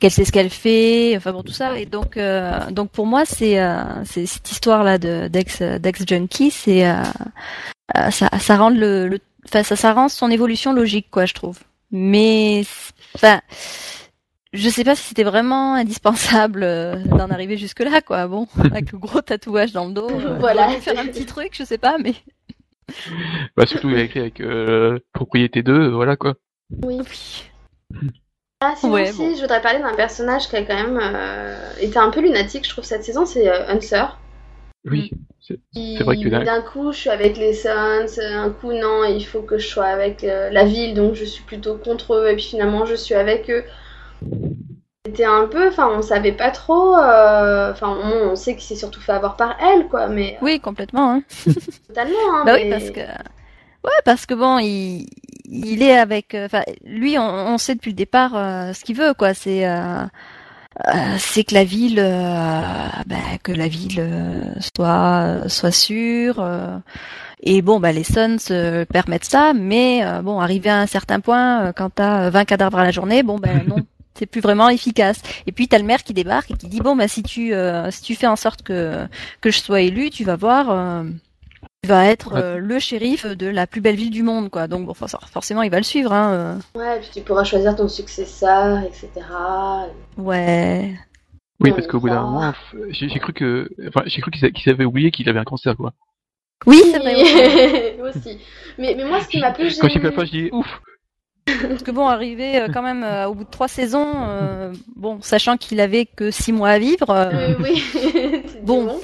qu'elle 0.00 0.10
sait 0.10 0.24
ce 0.24 0.32
qu'elle 0.32 0.50
fait, 0.50 1.14
enfin 1.16 1.32
bon 1.32 1.42
tout 1.42 1.52
ça. 1.52 1.78
Et 1.78 1.86
donc 1.86 2.16
euh, 2.16 2.70
donc 2.70 2.90
pour 2.90 3.06
moi, 3.06 3.24
c'est 3.24 3.60
euh, 3.60 4.04
cette 4.04 4.50
histoire 4.50 4.82
là 4.82 4.98
de 4.98 5.28
d'ex 5.28 5.62
d'ex 5.62 6.04
junkie, 6.06 6.50
c'est 6.50 6.88
euh, 6.88 7.02
ça, 8.10 8.28
ça 8.38 8.56
rend 8.56 8.70
le, 8.70 9.08
le 9.08 9.18
enfin, 9.46 9.62
ça, 9.62 9.76
ça 9.76 9.92
rend 9.92 10.08
son 10.08 10.30
évolution 10.30 10.72
logique, 10.72 11.08
quoi, 11.10 11.26
je 11.26 11.34
trouve. 11.34 11.58
Mais, 11.90 12.62
enfin, 13.16 13.40
je 14.52 14.68
sais 14.68 14.84
pas 14.84 14.94
si 14.94 15.02
c'était 15.08 15.24
vraiment 15.24 15.74
indispensable 15.74 16.60
d'en 17.06 17.30
arriver 17.30 17.56
jusque 17.56 17.80
là, 17.80 18.00
quoi. 18.00 18.28
Bon, 18.28 18.46
avec 18.58 18.92
le 18.92 18.98
gros 18.98 19.20
tatouage 19.22 19.72
dans 19.72 19.86
le 19.86 19.92
dos, 19.92 20.08
Voilà. 20.38 20.68
faire 20.80 20.98
un 20.98 21.06
petit 21.06 21.26
truc, 21.26 21.50
je 21.52 21.64
sais 21.64 21.78
pas, 21.78 21.96
mais. 21.98 22.14
Bah, 23.56 23.66
surtout, 23.66 23.90
il 23.90 23.96
a 23.96 24.02
écrit 24.02 24.20
avec 24.20 24.40
euh, 24.40 24.98
Propriété 25.12 25.62
2, 25.62 25.88
voilà, 25.88 26.16
quoi. 26.16 26.34
Oui. 26.82 26.98
Ah, 28.62 28.74
sinon 28.76 28.92
Ouais, 28.92 29.08
aussi, 29.08 29.16
bon. 29.16 29.34
je 29.36 29.40
voudrais 29.40 29.62
parler 29.62 29.78
d'un 29.78 29.94
personnage 29.94 30.48
qui 30.48 30.56
a 30.56 30.62
quand 30.62 30.74
même 30.74 30.98
euh, 31.02 31.56
été 31.80 31.98
un 31.98 32.10
peu 32.10 32.20
lunatique, 32.20 32.64
je 32.66 32.70
trouve, 32.70 32.84
cette 32.84 33.04
saison, 33.04 33.24
c'est 33.24 33.48
euh, 33.48 33.66
Hunter. 33.68 34.04
Oui, 34.84 35.10
c'est 35.40 35.58
Qui, 35.72 35.96
C'est 35.96 36.04
vrai 36.04 36.16
que 36.18 36.28
d'un- 36.28 36.60
coup, 36.60 36.92
je 36.92 36.98
suis 36.98 37.10
avec 37.10 37.38
les 37.38 37.54
Suns, 37.54 38.18
un 38.20 38.50
coup, 38.50 38.72
non, 38.72 39.04
il 39.04 39.24
faut 39.24 39.40
que 39.40 39.56
je 39.56 39.66
sois 39.66 39.86
avec 39.86 40.24
euh, 40.24 40.50
la 40.50 40.64
ville, 40.64 40.92
donc 40.94 41.14
je 41.14 41.24
suis 41.24 41.42
plutôt 41.44 41.76
contre 41.76 42.14
eux, 42.14 42.28
et 42.28 42.34
puis 42.34 42.44
finalement, 42.44 42.84
je 42.84 42.94
suis 42.94 43.14
avec 43.14 43.48
eux. 43.50 43.64
C'était 45.06 45.24
un 45.24 45.46
peu, 45.46 45.68
enfin, 45.68 45.88
on 45.96 46.02
savait 46.02 46.32
pas 46.32 46.50
trop, 46.50 46.94
euh, 46.96 47.72
enfin, 47.72 47.88
on, 47.88 48.30
on 48.32 48.36
sait 48.36 48.52
qu'il 48.54 48.64
s'est 48.64 48.76
surtout 48.76 49.00
fait 49.00 49.12
avoir 49.12 49.36
par 49.36 49.56
elle, 49.62 49.88
quoi, 49.88 50.08
mais 50.08 50.36
Oui, 50.42 50.60
complètement. 50.60 51.12
Hein. 51.12 51.22
totalement, 51.88 52.18
hein, 52.34 52.42
Bah 52.44 52.52
mais- 52.56 52.64
oui, 52.64 52.70
parce 52.70 52.90
que. 52.90 53.00
Ouais, 53.82 53.90
parce 54.04 54.26
que 54.26 54.34
bon, 54.34 54.58
il, 54.58 55.06
il 55.50 55.82
est 55.82 55.98
avec, 55.98 56.34
euh, 56.34 56.46
enfin, 56.46 56.62
lui, 56.84 57.18
on, 57.18 57.22
on, 57.22 57.58
sait 57.58 57.74
depuis 57.74 57.90
le 57.90 57.96
départ 57.96 58.32
euh, 58.34 58.72
ce 58.72 58.84
qu'il 58.84 58.96
veut, 58.96 59.14
quoi. 59.14 59.34
C'est 59.34 59.66
euh, 59.66 60.04
c'est 61.18 61.44
que 61.44 61.54
la 61.54 61.64
ville, 61.64 61.96
ben, 61.96 63.38
que 63.42 63.52
la 63.52 63.68
ville 63.68 64.54
soit 64.74 65.48
soit 65.48 65.72
sûre. 65.72 66.42
et 67.42 67.60
bon, 67.60 67.80
bah, 67.80 67.92
les 67.92 68.04
Suns 68.04 68.38
permettent 68.90 69.24
ça, 69.24 69.52
mais 69.52 70.02
bon, 70.22 70.40
arrivé 70.40 70.70
à 70.70 70.78
un 70.78 70.86
certain 70.86 71.20
point, 71.20 71.72
quand 71.72 71.90
t'as 71.90 72.30
20 72.30 72.44
cadavres 72.44 72.78
à 72.78 72.84
la 72.84 72.92
journée, 72.92 73.22
bon, 73.22 73.38
ben 73.38 73.62
non. 73.66 73.76
c'est 74.14 74.26
plus 74.26 74.40
vraiment 74.40 74.68
efficace. 74.68 75.22
Et 75.46 75.52
puis 75.52 75.66
t'as 75.68 75.78
le 75.78 75.84
maire 75.84 76.02
qui 76.04 76.14
débarque 76.14 76.50
et 76.50 76.54
qui 76.54 76.68
dit 76.68 76.80
bon 76.80 76.94
bah 76.96 77.08
si 77.08 77.22
tu 77.22 77.52
si 77.90 78.02
tu 78.02 78.14
fais 78.14 78.26
en 78.26 78.36
sorte 78.36 78.62
que 78.62 79.06
que 79.40 79.50
je 79.50 79.58
sois 79.58 79.82
élu, 79.82 80.10
tu 80.10 80.24
vas 80.24 80.36
voir, 80.36 81.04
il 81.82 81.88
va 81.88 82.06
être 82.06 82.34
euh, 82.34 82.58
le 82.58 82.78
shérif 82.78 83.26
de 83.26 83.46
la 83.46 83.66
plus 83.66 83.80
belle 83.80 83.96
ville 83.96 84.10
du 84.10 84.22
monde, 84.22 84.50
quoi. 84.50 84.66
Donc 84.66 84.86
bon, 84.86 84.94
forcément, 84.94 85.62
il 85.62 85.70
va 85.70 85.78
le 85.78 85.82
suivre. 85.82 86.12
Hein. 86.12 86.32
Euh. 86.32 86.78
Ouais, 86.78 86.98
et 86.98 87.00
puis 87.00 87.10
tu 87.14 87.20
pourras 87.22 87.44
choisir 87.44 87.74
ton 87.74 87.88
successeur, 87.88 88.80
etc. 88.80 89.08
Ouais. 90.18 90.94
Oui, 91.60 91.72
parce 91.72 91.86
qu'au 91.86 92.00
bout 92.00 92.08
d'un 92.08 92.22
moment, 92.22 92.52
j'ai 92.90 93.18
cru 93.18 93.32
que, 93.32 93.70
enfin, 93.88 94.02
j'ai 94.06 94.20
cru 94.20 94.30
qu'ils 94.30 94.72
avaient 94.72 94.84
oublié 94.84 95.10
qu'il 95.10 95.28
avait 95.28 95.38
un 95.38 95.44
cancer, 95.44 95.76
quoi. 95.76 95.92
Oui, 96.66 96.80
c'est 96.90 96.98
vrai. 96.98 97.96
aussi. 98.02 98.38
Mais, 98.78 98.94
mais 98.96 99.04
moi, 99.04 99.20
ce 99.20 99.28
qui 99.28 99.40
m'a 99.40 99.52
plus 99.52 99.70
gêné... 99.70 99.80
Quand 99.80 99.88
j'ai 99.88 100.00
fait 100.00 100.08
la 100.08 100.12
fois, 100.12 100.24
je 100.26 100.30
dis 100.30 100.48
ouf. 100.52 100.66
Parce 101.46 101.82
que 101.82 101.90
bon, 101.90 102.06
arrivé 102.06 102.58
euh, 102.58 102.68
quand 102.72 102.82
même 102.82 103.04
au 103.26 103.34
bout 103.34 103.44
de 103.44 103.50
trois 103.50 103.68
saisons, 103.68 104.70
bon, 104.96 105.20
sachant 105.22 105.56
qu'il 105.56 105.80
avait 105.80 106.04
que 106.04 106.30
six 106.30 106.52
mois 106.52 106.70
à 106.70 106.78
vivre. 106.78 107.30
oui. 107.60 107.82
bon. 108.62 109.00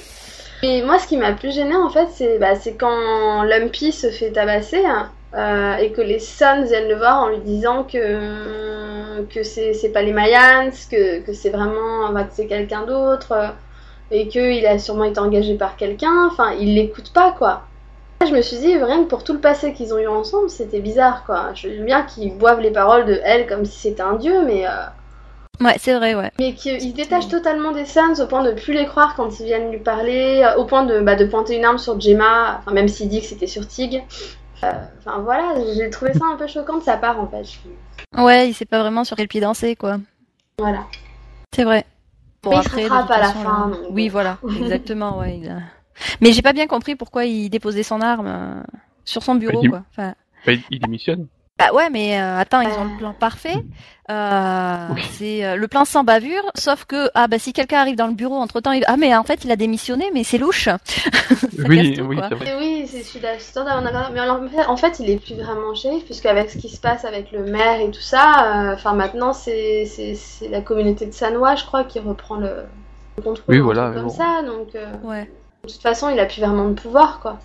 Mais 0.63 0.81
moi, 0.83 0.97
ce 0.97 1.07
qui 1.07 1.17
m'a 1.17 1.33
plus 1.33 1.53
gêné 1.53 1.75
en 1.75 1.89
fait, 1.89 2.07
c'est 2.11 2.39
bah, 2.39 2.53
quand 2.79 3.43
Lumpy 3.43 3.91
se 3.91 4.09
fait 4.09 4.31
tabasser 4.31 4.83
hein, 4.85 5.11
euh, 5.35 5.75
et 5.77 5.91
que 5.91 6.01
les 6.01 6.19
Suns 6.19 6.63
viennent 6.63 6.87
le 6.87 6.95
voir 6.95 7.23
en 7.23 7.29
lui 7.29 7.39
disant 7.39 7.83
que, 7.83 9.21
que 9.25 9.43
c'est 9.43 9.91
pas 9.93 10.01
les 10.01 10.13
Mayans, 10.13 10.71
que, 10.89 11.19
que 11.19 11.33
c'est 11.33 11.51
vraiment 11.51 12.11
bah, 12.11 12.25
c'est 12.31 12.47
quelqu'un 12.47 12.85
d'autre 12.85 13.31
euh, 13.33 13.47
et 14.09 14.27
qu'il 14.29 14.65
a 14.65 14.79
sûrement 14.79 15.03
été 15.03 15.19
engagé 15.19 15.55
par 15.55 15.75
quelqu'un. 15.75 16.27
Enfin, 16.31 16.53
il 16.59 16.73
l'écoute 16.73 17.13
pas 17.13 17.35
quoi. 17.37 17.63
Je 18.25 18.33
me 18.33 18.41
suis 18.41 18.57
dit, 18.57 18.75
rien 18.75 19.03
que 19.03 19.09
pour 19.09 19.23
tout 19.23 19.33
le 19.33 19.39
passé 19.39 19.73
qu'ils 19.73 19.93
ont 19.93 19.99
eu 19.99 20.07
ensemble, 20.07 20.49
c'était 20.49 20.79
bizarre 20.79 21.23
quoi. 21.25 21.51
Je 21.53 21.67
veux 21.67 21.83
bien 21.83 22.01
qu'ils 22.01 22.35
boivent 22.35 22.61
les 22.61 22.71
paroles 22.71 23.05
de 23.05 23.19
elle 23.23 23.45
comme 23.45 23.65
si 23.65 23.77
c'était 23.77 24.01
un 24.01 24.15
dieu, 24.15 24.43
mais. 24.43 24.65
Euh, 24.65 24.71
Ouais, 25.59 25.75
c'est 25.79 25.95
vrai, 25.95 26.13
ouais. 26.15 26.31
Mais 26.39 26.53
qu'il 26.53 26.79
se 26.79 26.93
détache 26.93 27.27
totalement 27.27 27.71
des 27.71 27.85
Suns 27.85 28.21
au 28.21 28.27
point 28.27 28.43
de 28.43 28.51
plus 28.51 28.73
les 28.73 28.85
croire 28.85 29.15
quand 29.15 29.39
ils 29.39 29.45
viennent 29.45 29.71
lui 29.71 29.79
parler, 29.79 30.47
au 30.57 30.65
point 30.65 30.85
de, 30.85 30.99
bah, 31.01 31.15
de 31.15 31.25
pointer 31.25 31.57
une 31.57 31.65
arme 31.65 31.77
sur 31.79 31.99
Gemma, 31.99 32.59
enfin, 32.59 32.71
même 32.71 32.87
s'il 32.87 33.09
dit 33.09 33.21
que 33.21 33.25
c'était 33.25 33.47
sur 33.47 33.67
Tig. 33.67 34.03
Euh, 34.63 34.71
enfin 34.99 35.19
voilà, 35.19 35.53
j'ai 35.75 35.89
trouvé 35.89 36.13
ça 36.13 36.25
un 36.25 36.35
peu 36.35 36.47
choquant 36.47 36.77
de 36.77 36.83
sa 36.83 36.97
part 36.97 37.19
en 37.19 37.27
fait. 37.27 37.45
Ouais, 38.19 38.49
il 38.49 38.53
sait 38.53 38.65
pas 38.65 38.79
vraiment 38.79 39.03
sur 39.03 39.15
quel 39.15 39.27
pied 39.27 39.39
danser 39.39 39.75
quoi. 39.75 39.97
Voilà. 40.57 40.85
C'est 41.53 41.63
vrai. 41.63 41.85
Bon, 42.41 42.51
Mais 42.51 42.57
après, 42.57 42.83
il 42.83 42.87
se 42.87 42.93
à 42.93 43.19
la 43.19 43.33
fin. 43.33 43.71
Oui, 43.91 44.09
voilà, 44.09 44.37
exactement, 44.59 45.19
ouais. 45.19 45.41
Mais 46.21 46.31
j'ai 46.31 46.41
pas 46.41 46.53
bien 46.53 46.67
compris 46.67 46.95
pourquoi 46.95 47.25
il 47.25 47.49
déposait 47.49 47.83
son 47.83 48.01
arme 48.01 48.27
euh, 48.27 48.63
sur 49.05 49.23
son 49.23 49.35
bureau, 49.35 49.61
quoi. 49.67 49.83
Enfin... 49.91 50.13
Bah, 50.45 50.53
il 50.69 50.79
démissionne. 50.79 51.27
Bah 51.57 51.73
ouais, 51.73 51.89
mais 51.89 52.19
euh, 52.19 52.37
attends, 52.37 52.61
ils 52.61 52.73
ont 52.73 52.85
le 52.85 52.97
plan 52.97 53.13
parfait. 53.13 53.55
Euh, 54.09 54.87
C'est 55.11 55.43
euh, 55.43 55.55
le 55.55 55.67
plan 55.67 55.83
sans 55.83 56.03
bavure, 56.03 56.43
sauf 56.55 56.85
que 56.85 57.09
ah 57.13 57.27
bah 57.27 57.39
si 57.39 57.51
quelqu'un 57.51 57.79
arrive 57.79 57.97
dans 57.97 58.07
le 58.07 58.13
bureau 58.13 58.35
entre 58.35 58.61
temps, 58.61 58.71
il... 58.71 58.83
ah 58.87 58.95
mais 58.95 59.13
en 59.13 59.23
fait 59.23 59.43
il 59.43 59.51
a 59.51 59.57
démissionné, 59.57 60.09
mais 60.13 60.23
c'est 60.23 60.37
louche. 60.37 60.69
oui, 61.67 61.99
oui, 61.99 62.19
c'est 62.29 62.35
vrai. 62.35 62.55
Oui, 62.57 62.87
c'est 62.87 63.03
celui 63.03 63.25
Mais 64.13 64.65
en 64.67 64.77
fait, 64.77 64.99
il 64.99 65.09
est 65.09 65.17
plus 65.17 65.35
vraiment 65.35 65.73
shérif, 65.75 66.05
puisque 66.05 66.25
avec 66.25 66.49
ce 66.51 66.57
qui 66.57 66.69
se 66.69 66.79
passe 66.79 67.03
avec 67.03 67.31
le 67.31 67.43
maire 67.43 67.81
et 67.81 67.91
tout 67.91 67.99
ça, 67.99 68.69
euh, 68.69 68.73
enfin 68.75 68.93
maintenant 68.93 69.33
c'est 69.33 69.85
c'est 69.85 70.47
la 70.49 70.61
communauté 70.61 71.05
de 71.05 71.11
Sanois, 71.11 71.55
je 71.55 71.65
crois, 71.65 71.83
qui 71.83 71.99
reprend 71.99 72.35
le, 72.35 72.63
contrôle. 73.21 73.43
Oui, 73.55 73.59
voilà. 73.59 73.91
Comme 73.91 74.09
ça, 74.09 74.41
donc. 74.45 74.69
ouais. 75.03 75.29
De 75.63 75.71
toute 75.73 75.81
façon, 75.81 76.09
il 76.09 76.19
a 76.19 76.25
plus 76.25 76.39
vraiment 76.39 76.69
de 76.69 76.79
pouvoir, 76.79 77.19
quoi. 77.19 77.39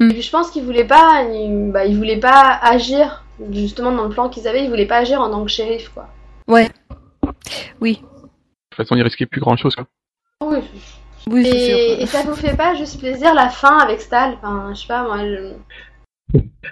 Mm. 0.00 0.20
je 0.20 0.30
pense 0.30 0.50
qu'il 0.50 0.64
voulait 0.64 0.84
pas, 0.84 1.24
il, 1.24 1.72
bah, 1.72 1.84
il 1.84 1.96
voulait 1.96 2.20
pas 2.20 2.58
agir 2.62 3.24
justement 3.50 3.92
dans 3.92 4.04
le 4.04 4.10
plan 4.10 4.28
qu'ils 4.28 4.46
avaient, 4.46 4.64
ils 4.64 4.70
voulaient 4.70 4.86
pas 4.86 4.98
agir 4.98 5.20
en 5.20 5.30
tant 5.30 5.44
que 5.44 5.50
shérif, 5.50 5.88
quoi. 5.90 6.08
Ouais. 6.46 6.68
Oui. 7.80 7.94
De 7.94 8.00
toute 8.00 8.76
façon, 8.76 8.96
ils 8.96 9.02
risquaient 9.02 9.26
plus 9.26 9.40
grand 9.40 9.56
chose, 9.56 9.74
quoi. 9.74 9.86
Oui. 10.42 10.60
Oui, 11.30 11.46
et, 11.46 12.02
et 12.02 12.06
ça 12.06 12.22
vous 12.22 12.34
fait 12.34 12.56
pas 12.56 12.74
juste 12.74 13.00
plaisir 13.00 13.34
la 13.34 13.50
fin 13.50 13.78
avec 13.78 14.00
Stal 14.00 14.38
Enfin, 14.38 14.72
je 14.72 14.80
sais 14.80 14.86
pas, 14.86 15.02
moi. 15.02 15.18
Je... 15.18 15.52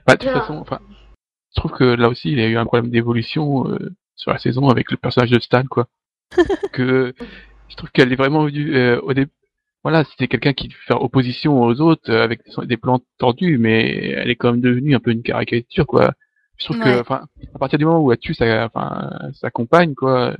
Bah, 0.07 0.17
de 0.17 0.25
toute 0.25 0.31
façon, 0.31 0.55
enfin, 0.59 0.81
je 1.55 1.61
trouve 1.61 1.73
que 1.73 1.85
là 1.85 2.09
aussi, 2.09 2.31
il 2.31 2.39
y 2.39 2.43
a 2.43 2.47
eu 2.47 2.57
un 2.57 2.65
problème 2.65 2.91
d'évolution 2.91 3.69
euh, 3.69 3.95
sur 4.15 4.31
la 4.33 4.39
saison 4.39 4.69
avec 4.69 4.91
le 4.91 4.97
personnage 4.97 5.31
de 5.31 5.41
Stal, 5.41 5.69
quoi. 5.69 5.89
que 6.73 7.15
je 7.69 7.77
trouve 7.77 7.91
qu'elle 7.91 8.12
est 8.12 8.17
vraiment 8.17 8.45
venue 8.45 8.77
euh, 8.77 9.01
au 9.03 9.12
début. 9.12 9.31
Voilà, 9.83 10.05
c'était 10.05 10.27
quelqu'un 10.27 10.53
qui 10.53 10.71
fait 10.71 10.95
opposition 10.95 11.61
aux 11.61 11.81
autres 11.81 12.11
euh, 12.11 12.25
avec 12.25 12.41
des 12.65 12.77
plans 12.77 13.01
tordus, 13.19 13.57
mais 13.59 14.11
elle 14.17 14.31
est 14.31 14.37
quand 14.37 14.51
même 14.51 14.61
devenue 14.61 14.97
un 14.97 15.01
peu 15.01 15.12
une 15.12 15.23
caricature, 15.23 15.87
quoi. 15.87 16.12
Je 16.59 16.65
trouve 16.65 16.81
que, 16.81 17.01
enfin, 17.01 17.27
à 17.55 17.59
partir 17.59 17.79
du 17.79 17.85
moment 17.85 18.01
où 18.01 18.11
elle 18.11 18.19
tue 18.19 18.35
sa, 18.35 18.65
enfin, 18.65 19.11
sa 19.35 19.51
compagne, 19.51 19.95
quoi, 19.95 20.35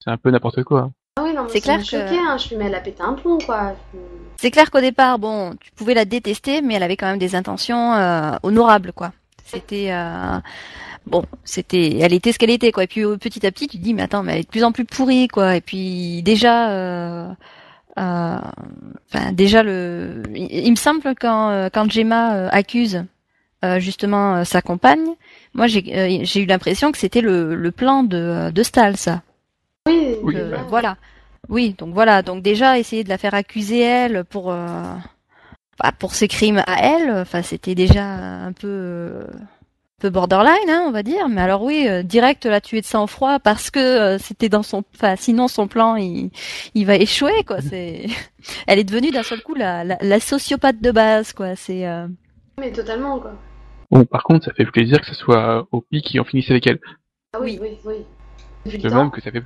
c'est 0.00 0.10
un 0.10 0.16
peu 0.16 0.30
n'importe 0.30 0.64
quoi. 0.64 0.90
Ah 1.16 1.22
oui, 1.24 1.32
non, 1.32 1.46
c'est 1.48 1.60
clair 1.60 1.78
que... 1.78 1.84
choqué, 1.84 2.18
hein, 2.18 2.36
je 2.36 2.50
lui 2.50 2.56
mets 2.56 2.66
elle 2.66 2.74
a 2.74 2.80
pété 2.80 3.02
un 3.02 3.14
plomb, 3.14 3.38
quoi. 3.38 3.74
C'est 4.36 4.50
clair 4.50 4.70
qu'au 4.70 4.80
départ, 4.80 5.18
bon, 5.18 5.54
tu 5.60 5.70
pouvais 5.72 5.94
la 5.94 6.04
détester, 6.04 6.60
mais 6.60 6.74
elle 6.74 6.82
avait 6.82 6.96
quand 6.96 7.06
même 7.06 7.18
des 7.18 7.34
intentions 7.34 7.94
euh, 7.94 8.32
honorables, 8.42 8.92
quoi. 8.92 9.12
C'était, 9.44 9.92
euh, 9.92 10.38
bon, 11.06 11.24
c'était, 11.44 11.98
elle 12.00 12.12
était 12.12 12.32
ce 12.32 12.38
qu'elle 12.38 12.50
était, 12.50 12.72
quoi. 12.72 12.84
Et 12.84 12.86
puis 12.86 13.02
petit 13.18 13.46
à 13.46 13.52
petit, 13.52 13.68
tu 13.68 13.78
te 13.78 13.82
dis, 13.82 13.94
mais 13.94 14.02
attends, 14.02 14.22
mais 14.22 14.32
elle 14.32 14.40
est 14.40 14.44
de 14.44 14.48
plus 14.48 14.64
en 14.64 14.72
plus 14.72 14.84
pourrie, 14.84 15.28
quoi. 15.28 15.56
Et 15.56 15.60
puis 15.60 16.22
déjà, 16.22 16.72
euh 16.72 17.28
enfin, 17.98 19.32
déjà 19.32 19.62
le, 19.62 20.22
il, 20.34 20.70
me 20.70 20.76
semble 20.76 21.14
quand 21.14 21.50
euh, 21.50 21.68
quand 21.72 21.90
Gemma 21.90 22.48
accuse 22.48 23.04
euh, 23.64 23.80
justement 23.80 24.36
euh, 24.36 24.44
sa 24.44 24.62
compagne, 24.62 25.04
moi 25.52 25.66
j'ai 25.66 25.84
euh, 25.96 26.20
j'ai 26.22 26.42
eu 26.42 26.46
l'impression 26.46 26.92
que 26.92 26.98
c'était 26.98 27.20
le, 27.20 27.56
le 27.56 27.70
plan 27.72 28.04
de, 28.04 28.50
de 28.50 28.62
Stahl, 28.62 28.96
ça. 28.96 29.22
Oui, 29.88 30.16
voilà. 30.68 30.96
Oui, 31.48 31.74
donc 31.78 31.94
voilà, 31.94 32.22
donc 32.22 32.42
déjà 32.42 32.78
essayer 32.78 33.04
de 33.04 33.08
la 33.08 33.18
faire 33.18 33.34
accuser 33.34 33.80
elle 33.80 34.24
pour 34.24 34.52
bah, 34.52 35.92
pour 35.98 36.14
ses 36.14 36.28
crimes 36.28 36.62
à 36.66 36.82
elle, 36.82 37.10
enfin 37.10 37.42
c'était 37.42 37.74
déjà 37.74 38.04
un 38.04 38.52
peu 38.52 39.24
peu 39.98 40.10
borderline, 40.10 40.68
hein, 40.68 40.84
on 40.86 40.90
va 40.90 41.02
dire. 41.02 41.28
Mais 41.28 41.40
alors 41.40 41.62
oui, 41.62 41.86
direct 42.04 42.46
la 42.46 42.60
tuer 42.60 42.80
de 42.80 42.86
sang-froid 42.86 43.38
parce 43.38 43.70
que 43.70 44.16
c'était 44.18 44.48
dans 44.48 44.62
son, 44.62 44.84
enfin 44.94 45.16
sinon 45.16 45.48
son 45.48 45.68
plan 45.68 45.96
il 45.96 46.30
il 46.74 46.86
va 46.86 46.96
échouer 46.96 47.44
quoi. 47.46 47.60
C'est, 47.60 48.06
elle 48.66 48.78
est 48.78 48.84
devenue 48.84 49.10
d'un 49.10 49.22
seul 49.22 49.42
coup 49.42 49.54
la, 49.54 49.84
la, 49.84 49.98
la 50.00 50.20
sociopathe 50.20 50.80
de 50.80 50.90
base 50.90 51.32
quoi. 51.32 51.56
C'est. 51.56 51.86
Mais 52.58 52.72
totalement 52.72 53.18
quoi. 53.18 53.34
Bon, 53.90 54.04
par 54.04 54.22
contre, 54.22 54.44
ça 54.44 54.52
fait 54.52 54.66
plaisir 54.66 55.00
que 55.00 55.06
ce 55.06 55.14
soit 55.14 55.66
Opie 55.72 56.02
qui 56.02 56.20
en 56.20 56.24
finisse 56.24 56.50
avec 56.50 56.66
elle. 56.66 56.78
Ah 57.32 57.40
oui, 57.40 57.58
oui, 57.60 57.78
oui. 57.84 58.04
Le 58.66 58.90
même 58.90 59.10
que 59.10 59.20
ça 59.20 59.30
fait 59.30 59.42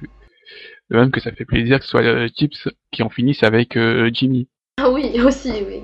le 0.88 1.00
même 1.00 1.10
que 1.10 1.20
ça 1.20 1.32
fait 1.32 1.44
plaisir 1.44 1.78
que 1.78 1.84
ce 1.84 1.90
soit 1.90 2.02
euh, 2.02 2.28
Chips 2.36 2.68
qui 2.90 3.02
en 3.02 3.08
finisse 3.08 3.42
avec 3.42 3.76
euh, 3.76 4.10
Jimmy. 4.12 4.48
Ah 4.78 4.90
oui, 4.90 5.20
aussi, 5.20 5.52
oui. 5.66 5.82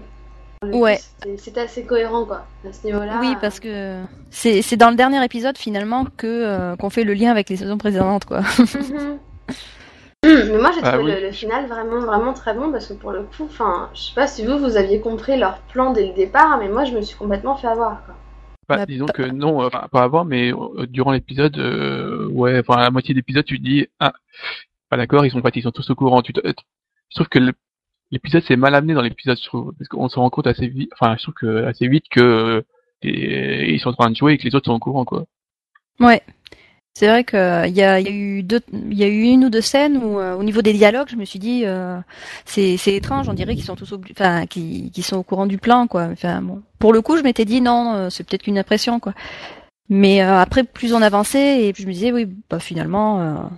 Ouais. 0.65 0.99
C'est 1.37 1.59
assez 1.59 1.85
cohérent, 1.85 2.25
quoi, 2.25 2.47
à 2.69 2.73
ce 2.73 2.87
niveau-là. 2.87 3.19
Oui, 3.21 3.37
parce 3.41 3.61
que 3.61 4.03
c'est 4.31 4.77
dans 4.77 4.91
le 4.91 4.97
dernier 4.97 5.25
épisode, 5.25 5.57
finalement, 5.57 6.05
que 6.17 6.27
euh, 6.27 6.77
qu'on 6.77 6.91
fait 6.91 7.05
le 7.05 7.15
lien 7.15 7.31
avec 7.31 7.49
les 7.49 7.57
saisons 7.57 7.79
précédentes, 7.79 8.25
quoi. 8.25 8.41
Mais 10.25 10.59
moi 10.59 10.73
j'ai 10.75 10.81
ah 10.83 10.93
trouvé 10.93 11.21
le, 11.21 11.31
final 11.31 11.67
vraiment 11.67 12.01
vraiment 12.01 12.33
très 12.33 12.53
bon 12.53 12.73
parce 12.73 12.89
que 12.89 12.95
pour 12.95 13.13
le 13.13 13.23
coup, 13.23 13.45
enfin, 13.45 13.89
je 13.95 14.01
sais 14.01 14.15
pas 14.15 14.27
si 14.27 14.45
vous 14.45 14.59
vous 14.59 14.77
aviez 14.77 15.01
compris 15.01 15.39
leur 15.39 15.59
plan 15.73 15.93
dès 15.93 16.09
le 16.09 16.13
départ, 16.13 16.59
mais 16.59 16.69
moi 16.69 16.85
je 16.85 16.93
me 16.93 17.03
suis 17.03 17.17
complètement 17.17 17.55
fait 17.55 17.69
avoir. 17.69 18.05
Quoi. 18.05 18.17
Bah, 18.69 18.85
disons 18.85 19.07
que 19.07 19.23
non, 19.23 19.63
euh, 19.63 19.71
pas 19.71 20.03
avant, 20.03 20.25
mais 20.25 20.53
euh, 20.53 20.87
durant 20.87 21.13
l'épisode, 21.13 21.57
euh, 21.59 22.29
ouais, 22.29 22.59
enfin 22.59 22.81
à 22.81 22.83
la 22.83 22.91
moitié 22.91 23.15
d'épisode, 23.15 23.45
tu 23.45 23.59
te 23.59 23.65
dis 23.65 23.87
ah, 24.01 24.13
pas 24.91 24.97
d'accord, 24.97 25.25
ils 25.25 25.31
sont 25.31 25.41
pas, 25.41 25.51
ils 25.55 25.63
sont 25.63 25.71
tous 25.71 25.89
au 25.89 25.95
courant. 25.95 26.21
Tu 26.21 26.35
te, 26.35 26.41
je 26.45 27.15
trouve 27.15 27.29
que 27.29 27.39
l'épisode 28.11 28.43
c'est 28.47 28.57
mal 28.57 28.75
amené 28.75 28.95
dans 28.95 29.03
l'épisode, 29.03 29.39
parce 29.53 29.89
qu'on 29.89 30.09
se 30.09 30.19
rend 30.19 30.31
compte 30.31 30.47
assez 30.47 30.69
vite, 30.69 30.91
enfin 30.99 31.17
je 31.17 31.23
trouve 31.23 31.35
que 31.35 31.65
assez 31.65 31.89
vite 31.89 32.07
que 32.11 32.65
sont 33.03 33.91
en 33.91 33.93
train 33.93 34.11
de 34.11 34.17
jouer 34.17 34.35
et 34.35 34.39
que 34.39 34.45
les 34.45 34.55
autres 34.55 34.67
sont 34.67 34.75
au 34.75 34.79
courant 34.79 35.05
quoi. 35.05 35.25
Ouais, 36.01 36.23
c'est 36.99 37.07
vrai 37.07 37.23
qu'il 37.23 37.77
y 37.77 37.83
a, 37.83 38.01
eu 38.01 38.45
y 38.91 39.05
a 39.05 39.07
eu 39.07 39.23
une 39.23 39.45
ou 39.45 39.51
deux 39.51 39.61
scènes 39.61 39.99
où, 39.99 40.19
euh, 40.19 40.35
au 40.35 40.43
niveau 40.43 40.63
des 40.63 40.73
dialogues, 40.73 41.07
je 41.09 41.15
me 41.15 41.25
suis 41.25 41.39
dit, 41.39 41.63
euh, 41.65 41.97
c'est, 42.45 42.75
étrange. 42.89 43.29
On 43.29 43.35
dirait 43.35 43.55
qu'ils 43.55 43.65
sont 43.65 43.77
tous, 43.77 43.95
enfin, 44.11 44.47
qui, 44.47 44.91
sont 45.03 45.17
au 45.17 45.23
courant 45.23 45.47
du 45.47 45.59
plan, 45.59 45.87
quoi. 45.87 46.09
Enfin, 46.11 46.43
bon, 46.43 46.61
pour 46.81 46.93
le 46.93 47.01
coup, 47.01 47.17
je 47.17 47.23
m'étais 47.23 47.45
dit 47.45 47.61
non, 47.61 47.95
euh, 47.95 48.11
c'est 48.11 48.25
peut-être 48.25 48.43
qu'une 48.43 48.59
impression, 48.59 48.99
quoi. 48.99 49.15
Mais 49.89 50.21
après, 50.21 50.65
plus 50.65 50.93
on 50.93 51.01
avançait, 51.01 51.69
et 51.69 51.73
je 51.77 51.87
me 51.87 51.93
disais, 51.93 52.11
oui, 52.11 52.27
bah 52.51 52.59
finalement. 52.59 53.49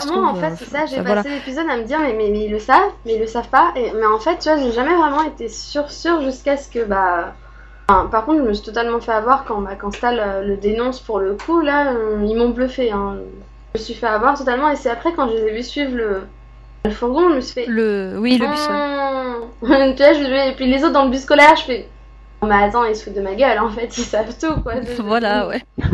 Ça 0.00 0.16
en 0.16 0.34
fait, 0.34 0.52
c'est 0.56 0.70
ça. 0.70 0.86
J'ai 0.86 1.02
passé 1.02 1.28
l'épisode 1.28 1.68
à 1.68 1.76
me 1.76 1.84
dire, 1.84 1.98
mais, 2.00 2.12
mais, 2.14 2.28
mais, 2.30 2.44
ils 2.44 2.50
le 2.50 2.58
savent, 2.58 2.92
mais 3.04 3.14
ils 3.14 3.20
le 3.20 3.26
savent 3.26 3.48
pas. 3.48 3.72
Et, 3.76 3.92
mais 3.92 4.06
en 4.06 4.18
fait, 4.18 4.38
tu 4.38 4.48
vois, 4.48 4.58
j'ai 4.58 4.72
jamais 4.72 4.94
vraiment 4.94 5.22
été 5.22 5.48
sûre, 5.48 5.90
sûre 5.90 6.22
jusqu'à 6.22 6.56
ce 6.56 6.68
que, 6.70 6.84
bah 6.84 7.34
Enfin, 7.88 8.06
par 8.06 8.24
contre, 8.24 8.38
je 8.42 8.48
me 8.48 8.52
suis 8.54 8.64
totalement 8.64 8.98
fait 9.00 9.12
avoir 9.12 9.44
quand, 9.44 9.60
bah, 9.60 9.74
quand 9.78 9.92
Stal 9.94 10.18
euh, 10.18 10.42
le 10.42 10.56
dénonce 10.56 11.00
pour 11.00 11.18
le 11.18 11.34
coup. 11.34 11.60
Là, 11.60 11.92
euh, 11.92 12.24
ils 12.26 12.34
m'ont 12.34 12.48
bluffé. 12.48 12.90
Hein. 12.90 13.18
Je 13.74 13.80
me 13.80 13.84
suis 13.84 13.94
fait 13.94 14.06
avoir 14.06 14.38
totalement. 14.38 14.70
Et 14.70 14.76
c'est 14.76 14.88
après, 14.88 15.12
quand 15.12 15.28
je 15.28 15.34
les 15.34 15.42
ai 15.48 15.52
vus 15.52 15.64
suivre 15.64 15.94
le, 15.94 16.22
le 16.86 16.90
fourgon, 16.90 17.28
je 17.30 17.34
me 17.34 17.40
suis 17.42 17.52
fait. 17.52 17.66
Le, 17.66 18.16
oui, 18.18 18.38
le 18.38 18.46
bus, 18.46 18.68
ouais. 18.68 19.90
Mmh. 19.90 19.94
tu 19.96 20.02
vois, 20.02 20.12
je 20.14 20.30
vais- 20.30 20.50
Et 20.50 20.54
puis 20.54 20.66
les 20.66 20.82
autres 20.82 20.94
dans 20.94 21.04
le 21.04 21.10
bus 21.10 21.22
scolaire, 21.22 21.56
je 21.56 21.64
fais. 21.64 21.88
Mais 22.42 22.54
attends, 22.64 22.84
ils 22.84 22.96
se 22.96 23.04
foutent 23.04 23.14
de 23.14 23.20
ma 23.20 23.34
gueule, 23.34 23.58
en 23.58 23.70
fait, 23.70 23.96
ils 23.98 24.04
savent 24.04 24.34
tout, 24.38 24.60
quoi. 24.62 24.74
Voilà, 25.00 25.48
ouais. 25.48 25.62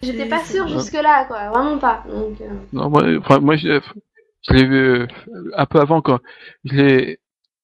J'étais 0.00 0.28
pas 0.28 0.44
sûre 0.44 0.68
jusque-là, 0.68 1.24
quoi. 1.26 1.50
Vraiment 1.50 1.78
pas. 1.78 2.04
Donc, 2.08 2.40
euh, 2.40 2.48
Non, 2.72 2.88
moi, 2.88 3.02
enfin, 3.18 3.40
moi, 3.40 3.56
je, 3.56 3.80
je 4.48 4.52
l'ai 4.54 4.64
vu 4.64 4.76
euh, 4.76 5.06
un 5.56 5.66
peu 5.66 5.80
avant, 5.80 6.00
quoi. 6.02 6.20
Je 6.64 6.74
l'ai, 6.74 7.18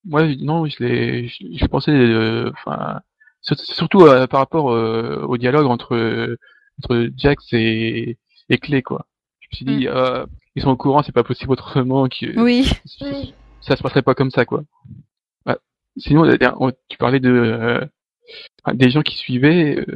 moi, 0.05 0.27
je- 0.29 0.35
non, 0.45 0.67
je 0.67 0.83
l'ai, 0.83 1.29
je, 1.29 1.45
je 1.57 1.67
pensais, 1.67 1.93
euh, 1.93 2.51
enfin, 2.53 3.01
sur- 3.41 3.57
surtout 3.59 4.03
euh, 4.03 4.27
par 4.27 4.41
rapport 4.41 4.73
euh, 4.73 5.23
au 5.29 5.37
dialogue 5.37 5.67
entre 5.67 6.37
entre 6.83 7.09
Jax 7.17 7.45
et 7.53 8.19
et 8.49 8.59
Clay, 8.59 8.83
quoi. 8.83 9.07
Je 9.41 9.47
me 9.53 9.57
suis 9.57 9.65
dit, 9.65 9.87
euh, 9.89 10.27
ils 10.57 10.63
sont 10.63 10.71
au 10.71 10.77
courant, 10.77 11.03
c'est 11.05 11.13
pas 11.13 11.23
possible 11.25 11.53
autrement 11.53 12.09
que 12.09 12.27
Oui. 12.41 12.69
oui. 13.01 13.33
ça 13.61 13.77
se 13.77 13.83
passerait 13.83 14.03
pas 14.03 14.15
comme 14.15 14.31
ça, 14.33 14.45
quoi. 14.45 14.65
Ouais. 15.47 15.57
Sinon, 15.99 16.25
on- 16.59 16.73
tu 16.89 16.99
parlais 16.99 17.21
de 17.21 17.31
euh, 17.31 17.81
des 18.75 18.91
gens 18.91 19.03
qui 19.03 19.15
suivaient. 19.17 19.87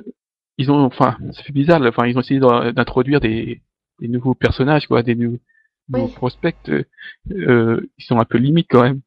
Ils 0.59 0.71
ont, 0.71 0.85
enfin, 0.85 1.16
ça 1.33 1.42
fait 1.42 1.53
bizarre. 1.53 1.81
Enfin, 1.83 2.07
ils 2.07 2.16
ont 2.16 2.21
essayé 2.21 2.40
d'in- 2.40 2.73
d'introduire 2.73 3.21
des, 3.21 3.61
des 4.01 4.09
nouveaux 4.09 4.35
personnages, 4.35 4.87
quoi, 4.87 5.03
des 5.03 5.14
nou- 5.14 5.38
nouveaux 5.88 6.07
Oui. 6.07 6.12
prospects. 6.14 6.57
euh, 6.68 6.85
euh, 7.31 7.88
ils 7.99 8.05
sont 8.05 8.18
un 8.18 8.25
peu 8.25 8.38
limites 8.38 8.66
quand 8.71 8.83
même. 8.83 9.01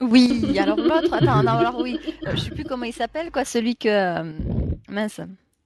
Oui, 0.00 0.58
alors 0.58 0.76
l'autre, 0.78 1.12
attends, 1.14 1.42
non, 1.44 1.52
alors 1.58 1.78
oui, 1.80 1.96
euh, 2.26 2.32
je 2.34 2.40
sais 2.40 2.50
plus 2.50 2.64
comment 2.64 2.84
il 2.86 2.92
s'appelle, 2.92 3.30
quoi, 3.30 3.44
celui 3.44 3.76
que, 3.76 3.88
euh, 3.88 4.32
mince, 4.88 5.20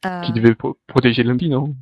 euh, 0.04 0.20
Qui 0.22 0.32
devaient 0.32 0.54
pro- 0.54 0.76
protéger 0.86 1.22
Lumpy, 1.22 1.48
non? 1.48 1.74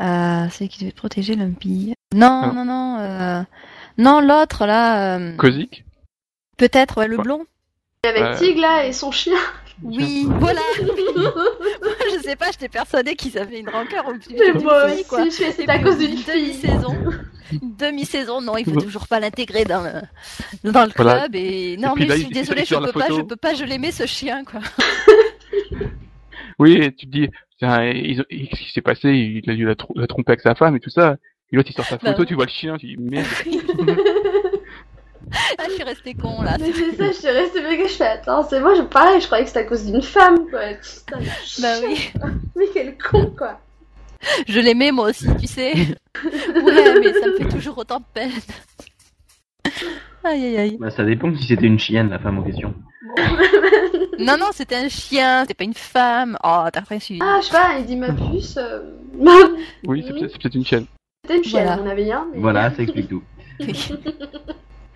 euh, 0.00 0.48
celui 0.50 0.68
qui 0.68 0.80
devait 0.80 0.92
protéger 0.92 1.34
Lumpy. 1.34 1.94
Non, 2.14 2.40
Ah. 2.44 2.52
non, 2.54 2.64
non, 2.64 2.98
euh, 3.00 3.42
non, 3.98 4.20
l'autre, 4.20 4.64
là, 4.66 5.16
euh, 5.18 5.36
Kozik? 5.36 5.84
peut-être, 6.56 6.98
ouais, 6.98 7.08
le 7.08 7.16
Ouais. 7.16 7.22
blond. 7.24 7.44
Avec 8.04 8.22
Euh, 8.22 8.36
Tig, 8.38 8.58
là, 8.58 8.86
et 8.86 8.92
son 8.92 9.10
chien. 9.10 9.36
Oui, 9.84 10.26
voilà. 10.38 10.60
je 12.12 12.20
sais 12.22 12.36
pas, 12.36 12.50
j'étais 12.52 12.68
persuadée 12.68 13.14
qu'ils 13.16 13.36
avaient 13.38 13.58
une 13.60 13.68
rancœur 13.68 14.06
au 14.06 14.12
plus 14.12 14.34
Mais 14.38 14.52
d'une 14.52 14.62
moi 14.62 14.84
aussi, 14.86 15.04
quoi. 15.04 15.24
c'est 15.30 15.68
à 15.68 15.78
cause 15.80 15.96
au 15.96 15.98
d'une 15.98 16.22
demi-saison. 16.22 16.94
Une 17.52 17.76
demi-saison, 17.76 18.40
non, 18.40 18.56
il 18.56 18.64
faut 18.64 18.80
toujours 18.80 19.06
pas 19.08 19.18
l'intégrer 19.20 19.64
dans 19.64 19.82
le, 19.82 20.70
dans 20.70 20.84
le 20.84 20.92
Voilà. 20.96 21.20
club. 21.20 21.34
Et 21.34 21.76
non, 21.78 21.94
mais 21.96 22.06
là, 22.06 22.16
je 22.16 22.22
suis 22.22 22.30
désolée, 22.30 22.64
je 22.64 22.74
peux 22.76 22.92
pas, 22.92 23.08
je 23.10 23.22
peux 23.22 23.36
pas, 23.36 23.54
je 23.54 23.64
l'aimais 23.64 23.90
ce 23.92 24.06
chien, 24.06 24.44
quoi. 24.44 24.60
Oui, 26.58 26.74
et 26.74 26.92
tu 26.94 27.06
te 27.06 27.10
dis, 27.10 27.28
tiens, 27.58 27.82
ils 27.84 28.20
ont- 28.20 28.24
ce 28.30 28.60
qui 28.64 28.72
s'est 28.72 28.82
passé, 28.82 29.08
il 29.10 29.50
a 29.50 29.54
dû 29.54 29.64
la, 29.66 29.74
tro- 29.74 29.92
la 29.96 30.06
tromper 30.06 30.32
avec 30.32 30.40
sa 30.40 30.54
femme 30.54 30.76
et 30.76 30.80
tout 30.80 30.90
ça. 30.90 31.16
Et 31.50 31.56
l'autre, 31.56 31.70
il 31.70 31.74
sort 31.74 31.84
sa 31.86 31.96
Bah 31.96 32.12
photo, 32.12 32.24
tu 32.24 32.34
vois 32.34 32.44
le 32.46 32.50
chien, 32.50 32.76
tu 32.78 32.86
dis, 32.86 32.96
merde. 32.98 33.26
Ah, 35.58 35.64
je 35.68 35.74
suis 35.74 35.82
restée 35.82 36.14
con, 36.14 36.42
là. 36.42 36.56
Mais 36.60 36.72
c'est 36.72 36.96
ça, 36.96 37.06
je 37.08 37.12
suis 37.12 37.28
restée 37.28 37.60
que 37.78 37.88
je 37.88 37.94
fais 37.94 38.06
attends, 38.06 38.42
c'est 38.48 38.60
moi, 38.60 38.74
je 38.74 38.82
pareil, 38.82 39.20
je 39.20 39.26
croyais 39.26 39.44
que 39.44 39.48
c'était 39.50 39.60
à 39.60 39.64
cause 39.64 39.84
d'une 39.86 40.02
femme, 40.02 40.48
quoi. 40.50 40.60
Putain, 40.80 41.18
Bah 41.60 41.74
oui. 41.86 42.10
Mais 42.56 42.66
quel 42.72 42.96
con, 42.98 43.32
quoi. 43.36 43.58
Je 44.46 44.60
l'aimais 44.60 44.92
moi 44.92 45.08
aussi, 45.10 45.26
tu 45.40 45.46
sais. 45.46 45.72
Ouais, 46.24 47.00
mais 47.00 47.12
ça 47.14 47.26
me 47.26 47.36
fait 47.38 47.48
toujours 47.48 47.78
autant 47.78 47.98
de 47.98 48.04
peine. 48.14 48.30
Aïe 50.24 50.44
aïe 50.44 50.56
aïe. 50.58 50.76
Bah, 50.78 50.90
ça 50.90 51.02
dépend 51.04 51.34
si 51.34 51.46
c'était 51.48 51.66
une 51.66 51.78
chienne, 51.78 52.10
la 52.10 52.18
femme 52.18 52.38
en 52.38 52.42
question. 52.42 52.74
Non, 54.18 54.36
non, 54.38 54.50
c'était 54.52 54.76
un 54.76 54.88
chien, 54.88 55.40
c'était 55.42 55.54
pas 55.54 55.64
une 55.64 55.74
femme. 55.74 56.36
Oh, 56.44 56.64
t'as 56.72 56.82
reçu. 56.88 57.18
Ah, 57.20 57.38
je 57.40 57.46
sais 57.46 57.52
pas, 57.52 57.78
il 57.78 57.86
dit 57.86 57.96
ma 57.96 58.12
puce. 58.12 58.56
euh, 58.58 58.82
bah, 59.14 59.32
Oui, 59.84 60.04
c'est 60.06 60.12
peut-être 60.12 60.30
c'est 60.32 60.38
peut-être 60.40 60.54
une 60.54 60.64
chaîne. 60.66 60.86
C'était 61.24 61.38
une 61.38 61.44
chienne, 61.44 61.64
Voilà. 61.66 61.82
on 61.82 61.88
avait 61.90 62.12
un. 62.12 62.26
Mais... 62.32 62.38
Voilà, 62.40 62.70
ça 62.74 62.82
explique 62.82 63.08
tout. 63.08 63.22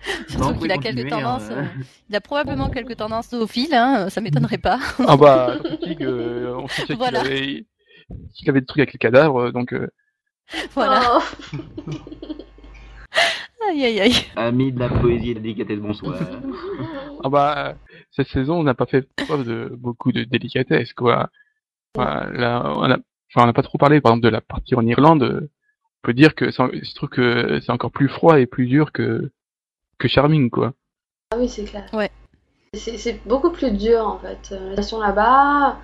Surtout 0.27 0.59
qu'il 0.59 0.71
a 0.71 0.77
quelques 0.77 1.09
tendances. 1.09 1.49
hein. 1.51 1.65
euh, 1.79 1.83
Il 2.09 2.15
a 2.15 2.21
probablement 2.21 2.69
quelques 2.69 2.97
tendances 2.97 3.29
zoophiles, 3.29 3.73
hein, 3.73 4.09
ça 4.09 4.21
m'étonnerait 4.21 4.57
pas. 4.57 4.79
Ah 5.07 5.17
bah, 5.17 5.57
euh, 6.01 6.55
on 6.57 6.67
sait 6.67 6.83
qu'il 6.85 6.97
Voilà. 6.97 7.21
avait, 7.21 7.65
qu'il 8.33 8.49
avait 8.49 8.61
des 8.61 8.65
trucs 8.65 8.79
avec 8.79 8.93
les 8.93 8.99
cadavres, 8.99 9.51
donc 9.51 9.73
euh, 9.73 9.87
Voilà. 10.73 11.19
Oh. 11.19 11.57
Aïe 13.69 13.83
aïe 13.83 13.99
aïe. 13.99 14.13
Ami 14.37 14.71
de 14.71 14.79
la 14.79 14.87
poésie 14.87 15.31
et 15.31 15.33
de 15.33 15.39
la 15.39 15.43
délicatesse, 15.43 15.79
bonsoir. 15.79 16.15
ah 17.23 17.29
bah, 17.29 17.75
cette 18.11 18.27
saison, 18.27 18.59
on 18.59 18.63
n'a 18.63 18.75
pas 18.75 18.85
fait 18.85 19.05
preuve 19.15 19.45
de 19.45 19.75
beaucoup 19.75 20.13
de 20.13 20.23
délicatesse, 20.23 20.93
quoi. 20.93 21.29
Enfin, 21.95 22.29
là, 22.31 22.61
on 22.77 22.83
a, 22.83 22.97
enfin, 23.29 23.43
on 23.43 23.45
n'a 23.45 23.53
pas 23.53 23.63
trop 23.63 23.77
parlé, 23.77 23.99
par 23.99 24.13
exemple, 24.13 24.23
de 24.25 24.29
la 24.31 24.39
partie 24.41 24.75
en 24.75 24.85
Irlande. 24.85 25.49
On 25.51 26.07
peut 26.07 26.13
dire 26.13 26.31
c'est 26.37 27.09
que 27.09 27.59
c'est 27.59 27.71
encore 27.71 27.91
plus 27.91 28.07
froid 28.07 28.39
et 28.39 28.45
plus 28.45 28.67
dur 28.67 28.93
que 28.93 29.31
que 29.99 30.07
Charming, 30.07 30.49
quoi. 30.49 30.73
Ah 31.31 31.37
oui, 31.39 31.49
c'est 31.49 31.63
clair. 31.65 31.85
Ouais. 31.93 32.09
C'est 32.73 33.19
beaucoup 33.25 33.49
plus 33.51 33.71
dur 33.71 34.05
en 34.07 34.19
fait. 34.19 34.49
Euh, 34.51 34.69
La 34.69 34.73
station 34.83 34.99
là-bas, 34.99 35.77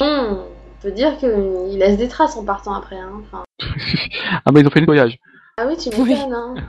on 0.00 0.46
peut 0.82 0.90
dire 0.90 1.16
qu'il 1.18 1.78
laisse 1.78 1.96
des 1.98 2.08
traces 2.08 2.36
en 2.36 2.44
partant 2.44 2.74
après. 2.74 2.98
Hein. 2.98 3.22
Enfin, 3.22 3.44
ah 4.44 4.50
bah, 4.50 4.60
ils 4.60 4.66
ont 4.66 4.70
fait 4.70 4.80
le 4.80 4.86
voyage. 4.86 5.18
ah 5.58 5.66
oui, 5.66 5.76
tu 5.76 5.90
Oui. 6.00 6.14
m'étonnes. 6.14 6.34
Hein. 6.34 6.54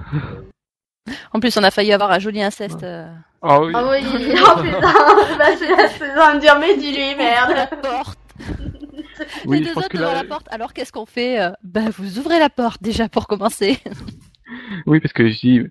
En 1.33 1.39
plus, 1.41 1.57
on 1.57 1.63
a 1.63 1.71
failli 1.71 1.91
avoir 1.91 2.11
un 2.11 2.19
joli 2.19 2.41
inceste. 2.41 2.83
euh, 2.83 3.11
Ah 3.41 3.59
oui. 3.61 3.73
Ah 3.75 3.85
oui, 3.89 3.99
oh 4.05 4.61
putain, 4.61 5.37
bah, 5.37 5.45
c'est 5.57 5.69
la 5.75 5.87
saison 5.89 6.21
à 6.21 6.35
me 6.35 6.39
dire, 6.39 6.57
mais 6.59 6.77
dis-lui, 6.77 7.01
à 7.03 7.15
la 7.49 7.55
merde. 7.55 7.69
porte. 7.81 8.19
oui, 9.45 9.59
Les 9.59 9.65
deux 9.65 9.77
autres 9.77 9.89
devant 9.97 10.13
là, 10.13 10.21
la 10.21 10.23
porte. 10.23 10.47
Alors 10.51 10.71
qu'est-ce 10.73 10.91
qu'on 10.93 11.05
fait 11.05 11.41
euh, 11.41 11.49
Bah, 11.63 11.89
vous 11.97 12.19
ouvrez 12.19 12.39
la 12.39 12.49
porte 12.49 12.81
déjà 12.81 13.09
pour 13.09 13.27
commencer. 13.27 13.79
oui, 14.85 14.99
parce 15.01 15.11
que 15.13 15.27
je 15.27 15.39
dis, 15.39 15.61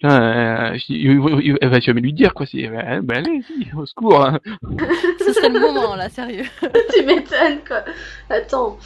Putain, 0.00 0.22
euh, 0.22 0.78
je 0.78 0.86
dis, 0.86 0.94
il- 0.98 1.68
va 1.68 1.80
jamais 1.80 2.00
lui 2.00 2.12
dire, 2.12 2.32
quoi. 2.34 2.46
C'est, 2.46 2.68
bah, 2.68 3.00
bah, 3.02 3.14
allez, 3.16 3.42
si, 3.42 3.66
au 3.76 3.84
secours. 3.84 4.24
hein. 4.24 4.38
Ce 5.18 5.32
serait 5.32 5.48
le 5.48 5.58
moment, 5.60 5.96
là, 5.96 6.08
sérieux. 6.08 6.44
tu 6.94 7.04
m'étonnes, 7.04 7.60
quoi. 7.66 7.82
Attends. 8.30 8.78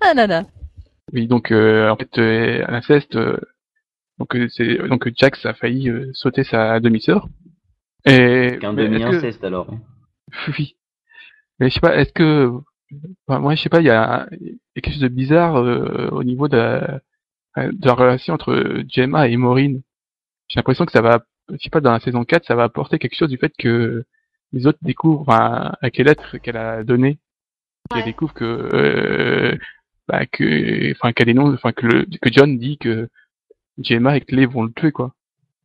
Ah 0.00 0.14
là 0.14 0.26
là. 0.26 0.44
Oui, 1.12 1.26
donc 1.26 1.50
euh, 1.50 1.88
en 1.90 1.96
fait, 1.96 2.18
euh, 2.18 2.64
à 2.66 2.70
l'inceste, 2.72 3.16
euh, 3.16 3.36
donc 4.18 4.34
euh, 4.36 4.48
c'est 4.50 4.76
donc 4.88 5.08
Jax 5.16 5.44
a 5.46 5.54
failli 5.54 5.88
euh, 5.88 6.10
sauter 6.12 6.44
sa 6.44 6.78
demi-sœur. 6.80 7.28
Et 8.04 8.58
Qu'un 8.60 8.74
que- 8.74 8.82
demi-inceste 8.82 9.42
alors. 9.44 9.68
Oui. 10.58 10.76
Mais 11.58 11.68
je 11.70 11.74
sais 11.74 11.80
pas, 11.80 11.96
est-ce 11.96 12.12
que 12.12 12.50
enfin, 13.26 13.40
moi 13.40 13.54
je 13.54 13.62
sais 13.62 13.68
pas, 13.68 13.80
il 13.80 13.86
y 13.86 13.90
a, 13.90 14.26
il 14.40 14.46
y 14.48 14.78
a 14.78 14.80
quelque 14.80 14.92
chose 14.92 15.00
de 15.02 15.08
bizarre 15.08 15.56
euh, 15.56 16.08
au 16.10 16.22
niveau 16.24 16.48
de 16.48 16.56
la, 16.56 17.00
de 17.56 17.86
la 17.86 17.94
relation 17.94 18.34
entre 18.34 18.82
Gemma 18.88 19.28
et 19.28 19.36
Maureen. 19.36 19.82
J'ai 20.48 20.58
l'impression 20.58 20.86
que 20.86 20.92
ça 20.92 21.02
va, 21.02 21.24
je 21.50 21.56
sais 21.62 21.70
pas, 21.70 21.80
dans 21.80 21.92
la 21.92 22.00
saison 22.00 22.24
4, 22.24 22.46
ça 22.46 22.54
va 22.54 22.64
apporter 22.64 22.98
quelque 22.98 23.16
chose 23.16 23.30
du 23.30 23.38
fait 23.38 23.52
que 23.58 24.04
les 24.52 24.66
autres 24.66 24.78
découvrent, 24.82 25.22
enfin, 25.22 25.72
avec 25.82 25.96
les 25.98 26.04
lettres 26.04 26.38
qu'elle 26.38 26.56
a 26.56 26.84
qu'elle 26.84 27.16
Ouais. 27.92 28.04
découvre 28.04 28.34
que, 28.34 28.44
euh, 28.44 29.56
bah, 30.08 30.26
que, 30.26 30.92
enfin, 30.92 31.12
qu'elle 31.12 31.26
dénonce, 31.26 31.54
enfin, 31.54 31.72
que 31.72 31.86
le, 31.86 32.04
que 32.20 32.32
John 32.32 32.58
dit 32.58 32.78
que 32.78 33.08
Gemma 33.78 34.16
et 34.16 34.20
Clay 34.20 34.46
vont 34.46 34.64
le 34.64 34.72
tuer, 34.72 34.92
quoi. 34.92 35.12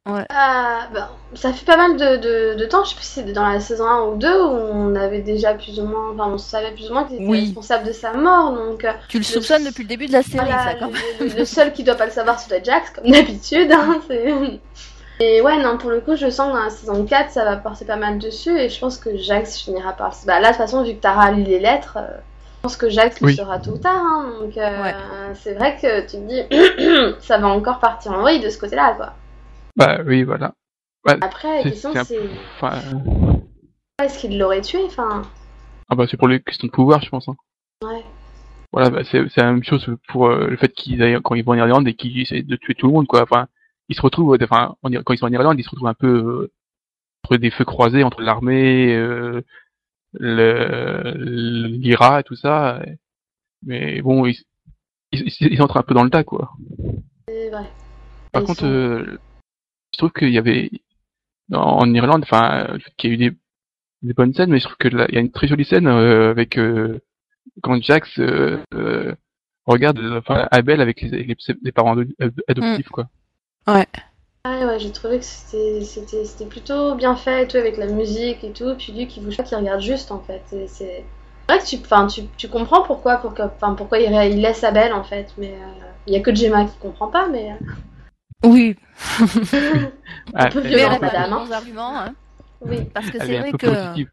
Ah, 0.05 0.87
ben, 0.91 1.07
ça 1.35 1.53
fait 1.53 1.63
pas 1.63 1.77
mal 1.77 1.95
de, 1.95 2.15
de, 2.17 2.55
de 2.59 2.65
temps, 2.65 2.83
je 2.83 2.89
sais 2.89 2.95
plus 2.95 3.03
si 3.05 3.11
c'était 3.13 3.33
dans 3.33 3.47
la 3.47 3.59
saison 3.59 3.85
1 3.85 4.01
ou 4.07 4.15
2 4.15 4.27
où 4.45 4.49
on 4.49 4.95
avait 4.95 5.21
déjà 5.21 5.53
plus 5.53 5.79
ou 5.79 5.85
moins, 5.85 6.11
enfin 6.13 6.27
on 6.33 6.37
savait 6.39 6.71
plus 6.71 6.89
ou 6.89 6.93
moins 6.93 7.03
qu'il 7.03 7.17
était 7.17 7.25
Oui. 7.27 7.41
responsable 7.45 7.85
de 7.85 7.91
sa 7.91 8.11
mort, 8.13 8.51
donc 8.51 8.83
euh, 8.83 8.93
Tu 9.09 9.19
le 9.19 9.23
soupçonnes 9.23 9.63
depuis 9.63 9.83
le 9.83 9.87
début 9.89 10.07
de 10.07 10.13
la 10.13 10.23
série, 10.23 10.37
voilà, 10.47 10.63
ça, 10.63 10.73
quand 10.79 10.87
même. 10.89 10.95
le, 11.19 11.27
le- 11.27 11.33
le 11.35 11.45
seul 11.45 11.71
qui 11.71 11.83
doit 11.83 11.93
pas 11.95 12.05
le 12.07 12.11
savoir 12.11 12.39
c'est 12.39 12.65
Jax, 12.65 12.89
comme 12.89 13.11
d'habitude. 13.11 13.71
Hein, 13.71 14.01
c'est- 14.07 14.59
et 15.19 15.39
ouais, 15.41 15.57
non, 15.61 15.77
pour 15.77 15.91
le 15.91 16.01
coup, 16.01 16.15
je 16.15 16.31
sens 16.31 16.51
que 16.51 16.57
dans 16.57 16.63
la 16.63 16.71
saison 16.71 17.05
4 17.05 17.29
ça 17.29 17.45
va 17.45 17.55
porter 17.57 17.85
pas 17.85 17.95
mal 17.95 18.17
dessus 18.17 18.57
et 18.57 18.69
je 18.69 18.79
pense 18.79 18.97
que 18.97 19.15
Jax 19.17 19.59
finira 19.61 19.93
par. 19.93 20.15
Bah 20.25 20.39
là, 20.39 20.47
de 20.47 20.53
toute 20.55 20.57
façon, 20.63 20.81
vu 20.83 20.95
que 20.95 20.99
Tara 21.01 21.29
lu 21.31 21.43
les 21.43 21.59
lettres, 21.59 21.99
euh, 22.01 22.07
je 22.57 22.61
pense 22.63 22.75
que 22.75 22.89
Jax 22.89 23.21
le 23.21 23.27
Oui. 23.27 23.35
sera 23.35 23.59
tôt 23.59 23.73
ou 23.73 23.77
tard, 23.77 24.01
hein, 24.03 24.33
donc 24.41 24.57
euh, 24.57 24.81
Ouais. 24.81 24.95
c'est 25.35 25.53
vrai 25.53 25.77
que 25.79 26.01
tu 26.01 26.17
te 26.17 26.27
dis, 26.27 27.13
ça 27.21 27.37
va 27.37 27.49
encore 27.49 27.79
partir 27.79 28.13
en 28.13 28.21
vrille 28.23 28.39
de 28.39 28.49
ce 28.49 28.57
côté-là, 28.57 28.95
quoi. 28.97 29.13
Bah, 29.85 30.01
oui, 30.05 30.23
voilà. 30.23 30.53
Bah, 31.03 31.17
Après, 31.21 31.57
la 31.57 31.63
question 31.63 31.91
c'est 32.05 32.19
enfin, 32.55 32.79
Est-ce 34.03 34.19
qu'il 34.19 34.37
l'aurait 34.37 34.61
tué 34.61 34.83
Enfin, 34.85 35.23
ah 35.89 35.95
bah, 35.95 36.05
c'est 36.09 36.17
pour 36.17 36.27
les 36.27 36.41
questions 36.41 36.67
de 36.67 36.71
pouvoir, 36.71 37.01
je 37.01 37.09
pense, 37.09 37.27
hein. 37.27 37.35
ouais. 37.83 38.03
Voilà, 38.71 38.89
bah, 38.89 39.01
c'est 39.03 39.25
la 39.37 39.51
même 39.51 39.63
chose 39.63 39.85
pour 40.07 40.27
euh, 40.27 40.47
le 40.47 40.55
fait 40.55 40.71
qu'ils 40.71 41.01
aillent 41.03 41.19
quand 41.23 41.35
ils 41.35 41.43
vont 41.43 41.51
en 41.53 41.55
Irlande 41.55 41.87
et 41.87 41.93
qu'ils 41.95 42.21
essaient 42.21 42.43
de 42.43 42.55
tuer 42.55 42.75
tout 42.75 42.87
le 42.87 42.93
monde, 42.93 43.07
quoi. 43.07 43.23
Enfin, 43.23 43.47
ils 43.89 43.95
se 43.95 44.01
retrouvent, 44.01 44.33
euh, 44.35 44.43
enfin, 44.43 44.75
quand 44.83 45.13
ils 45.13 45.17
sont 45.17 45.25
en 45.25 45.31
Irlande, 45.33 45.59
ils 45.59 45.63
se 45.63 45.69
retrouvent 45.71 45.89
un 45.89 45.93
peu 45.93 46.07
euh, 46.07 46.51
entre 47.23 47.37
des 47.37 47.51
feux 47.51 47.65
croisés 47.65 48.03
entre 48.03 48.21
l'armée, 48.21 48.95
euh, 48.95 49.41
l'IRA 50.13 52.21
et 52.21 52.23
tout 52.23 52.35
ça. 52.35 52.81
Mais 53.63 54.01
bon, 54.01 54.25
ils, 54.25 54.37
ils, 55.11 55.25
ils 55.41 55.61
entrent 55.61 55.77
un 55.77 55.83
peu 55.83 55.93
dans 55.93 56.03
le 56.03 56.09
tas, 56.09 56.23
quoi. 56.23 56.53
Vrai. 57.27 57.69
Par 58.31 58.43
contre, 58.43 58.61
sont- 58.61 58.67
euh, 58.67 59.19
trouve 60.01 60.13
qu'il 60.13 60.29
y 60.29 60.37
avait 60.37 60.69
en 61.53 61.93
Irlande, 61.93 62.23
enfin, 62.23 62.67
le 62.73 62.79
fait 62.79 62.93
qu'il 62.97 63.09
y 63.09 63.13
a 63.13 63.15
eu 63.15 63.17
des 63.17 63.37
des 64.03 64.13
bonnes 64.13 64.33
scènes, 64.33 64.49
mais 64.49 64.59
je 64.59 64.65
trouve 64.65 64.77
que 64.77 64.87
là, 64.87 65.05
il 65.09 65.15
y 65.15 65.17
a 65.17 65.21
une 65.21 65.31
très 65.31 65.47
jolie 65.47 65.65
scène 65.65 65.87
euh, 65.87 66.31
avec 66.31 66.57
euh, 66.57 66.99
quand 67.61 67.81
Jax 67.81 68.19
euh, 68.19 68.57
euh, 68.73 69.13
regarde 69.65 69.99
enfin, 70.17 70.47
Abel 70.51 70.81
avec 70.81 71.01
les, 71.01 71.23
les, 71.23 71.37
les 71.61 71.71
parents 71.71 71.93
ado- 71.93 72.11
ad- 72.19 72.41
adoptifs, 72.47 72.89
quoi. 72.89 73.07
Ouais, 73.67 74.65
ouais, 74.65 74.79
j'ai 74.79 74.91
trouvé 74.91 75.19
que 75.19 75.23
c'était 75.25 75.81
c'était 75.81 76.25
c'était 76.25 76.47
plutôt 76.47 76.95
bien 76.95 77.15
fait 77.15 77.43
et 77.43 77.47
tout 77.47 77.57
avec 77.57 77.77
la 77.77 77.85
musique 77.85 78.43
et 78.43 78.51
tout. 78.51 78.73
Puis 78.75 78.91
lui 78.91 79.07
qui 79.07 79.19
bouge 79.19 79.37
pas, 79.37 79.43
qui 79.43 79.55
regarde 79.55 79.81
juste 79.81 80.11
en 80.11 80.19
fait. 80.19 80.41
Et 80.53 80.67
C'est 80.67 81.03
vrai 81.47 81.59
que 81.59 81.65
tu, 81.65 81.75
enfin, 81.77 82.07
tu, 82.07 82.23
tu 82.37 82.47
comprends 82.49 82.81
pourquoi, 82.81 83.17
pourquoi, 83.17 83.53
enfin, 83.55 83.75
pourquoi 83.75 83.99
il, 83.99 84.41
laisse 84.41 84.63
Abel 84.63 84.93
en 84.93 85.03
fait. 85.03 85.31
Mais 85.37 85.53
euh, 85.53 85.91
il 86.07 86.13
y 86.13 86.15
a 86.15 86.21
que 86.21 86.33
Gemma 86.33 86.65
qui 86.65 86.77
comprend 86.79 87.07
pas. 87.07 87.27
Mais 87.27 87.51
euh, 87.51 87.65
Oui, 88.43 88.75
Ah, 90.33 90.47
peu 90.49 90.59
elle 90.59 90.63
mais 90.63 90.69
est 90.69 90.73
elle 90.73 90.77
violent, 90.79 90.91
a 90.91 90.95
un 90.95 90.99
peu- 90.99 90.99
pas 90.99 91.07
de 91.09 91.13
madame, 91.17 91.33
hein. 91.33 91.51
arguments. 91.51 91.99
Hein. 91.99 92.15
oui. 92.61 92.77
Parce 92.93 93.09
que 93.09 93.17
c'est 93.19 93.37
vrai 93.39 93.51
que 93.51 93.57
positive. 93.67 94.09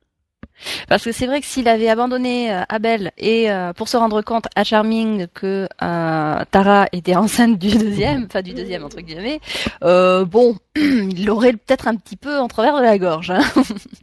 parce 0.88 1.04
que 1.04 1.12
c'est 1.12 1.26
vrai 1.26 1.40
que 1.40 1.46
s'il 1.46 1.68
avait 1.68 1.88
abandonné 1.88 2.52
euh, 2.52 2.62
Abel 2.68 3.12
et 3.16 3.50
euh, 3.50 3.72
pour 3.72 3.88
se 3.88 3.96
rendre 3.96 4.22
compte 4.22 4.46
à 4.56 4.64
Charming 4.64 5.26
que 5.32 5.68
euh, 5.82 6.44
Tara 6.50 6.86
était 6.92 7.14
enceinte 7.14 7.58
du 7.58 7.68
deuxième, 7.76 8.24
enfin 8.28 8.42
du 8.42 8.54
deuxième 8.54 8.82
entre 8.84 9.00
guillemets, 9.00 9.40
euh, 9.84 10.24
bon, 10.24 10.56
il 10.76 11.24
l'aurait 11.26 11.52
peut-être 11.52 11.86
un 11.86 11.94
petit 11.94 12.16
peu 12.16 12.38
en 12.38 12.48
travers 12.48 12.76
de 12.78 12.82
la 12.82 12.98
gorge. 12.98 13.30
Hein. 13.30 13.40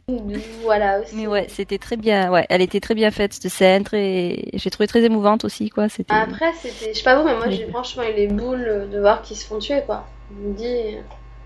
Voilà 0.62 1.00
aussi. 1.00 1.14
Mais 1.16 1.26
ouais, 1.26 1.46
c'était 1.50 1.78
très 1.78 1.96
bien. 1.96 2.30
Ouais, 2.30 2.46
elle 2.48 2.62
était 2.62 2.80
très 2.80 2.94
bien 2.94 3.10
faite 3.10 3.32
cette 3.34 3.50
scène, 3.50 3.82
très, 3.84 4.44
j'ai 4.54 4.70
trouvé 4.70 4.86
très 4.86 5.02
émouvante 5.02 5.44
aussi 5.44 5.68
quoi. 5.68 5.88
Après, 6.08 6.52
c'était, 6.62 6.92
je 6.94 6.98
sais 6.98 7.04
pas 7.04 7.18
vous, 7.20 7.26
mais 7.26 7.34
moi 7.36 7.50
j'ai 7.50 7.66
franchement 7.68 8.04
eu 8.04 8.14
les 8.14 8.28
boules 8.28 8.88
de 8.90 8.98
voir 9.00 9.22
qu'ils 9.22 9.36
se 9.36 9.44
font 9.46 9.58
tuer 9.58 9.82
quoi. 9.84 10.06
Je 10.30 10.36
me 10.48 10.54
dis, 10.54 10.96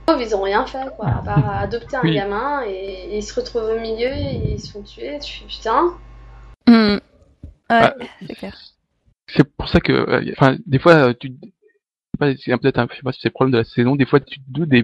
pauvres, 0.07 0.23
ils 0.23 0.35
ont 0.35 0.43
rien 0.43 0.67
fait 0.67 0.89
quoi, 0.97 1.09
à 1.09 1.23
part 1.23 1.49
adopter 1.61 1.97
un 1.97 2.03
Oui. 2.03 2.15
gamin 2.15 2.63
et, 2.67 2.71
et 2.71 3.17
ils 3.19 3.23
se 3.23 3.39
retrouvent 3.39 3.71
au 3.71 3.81
milieu 3.81 4.09
et 4.13 4.53
ils 4.55 4.61
se 4.61 4.73
font 4.73 4.83
tuer. 4.83 5.19
Tu 5.21 5.41
fais 5.41 5.47
putain. 5.47 5.95
Hmm. 6.67 6.95
Ouais, 6.95 7.01
Ah, 7.69 7.95
c'est 8.27 8.35
clair. 8.35 8.57
c'est 9.29 9.45
pour 9.57 9.69
ça 9.69 9.81
que, 9.81 9.93
euh, 9.93 10.33
enfin, 10.33 10.57
des 10.67 10.79
fois, 10.79 10.95
euh, 11.11 11.15
tu, 11.19 11.29
je 11.29 11.47
sais 11.47 12.19
pas, 12.19 12.37
c'est 12.37 12.57
peut-être 12.59 12.79
un, 12.79 12.89
je 12.91 12.97
sais 12.97 13.03
pas 13.03 13.13
si 13.13 13.21
c'est 13.21 13.29
le 13.29 13.33
problème 13.33 13.53
de 13.53 13.59
la 13.59 13.65
saison. 13.65 13.97
Des 13.97 14.07
fois, 14.07 14.21
tu 14.21 14.41
doutes 14.49 14.69
des, 14.69 14.83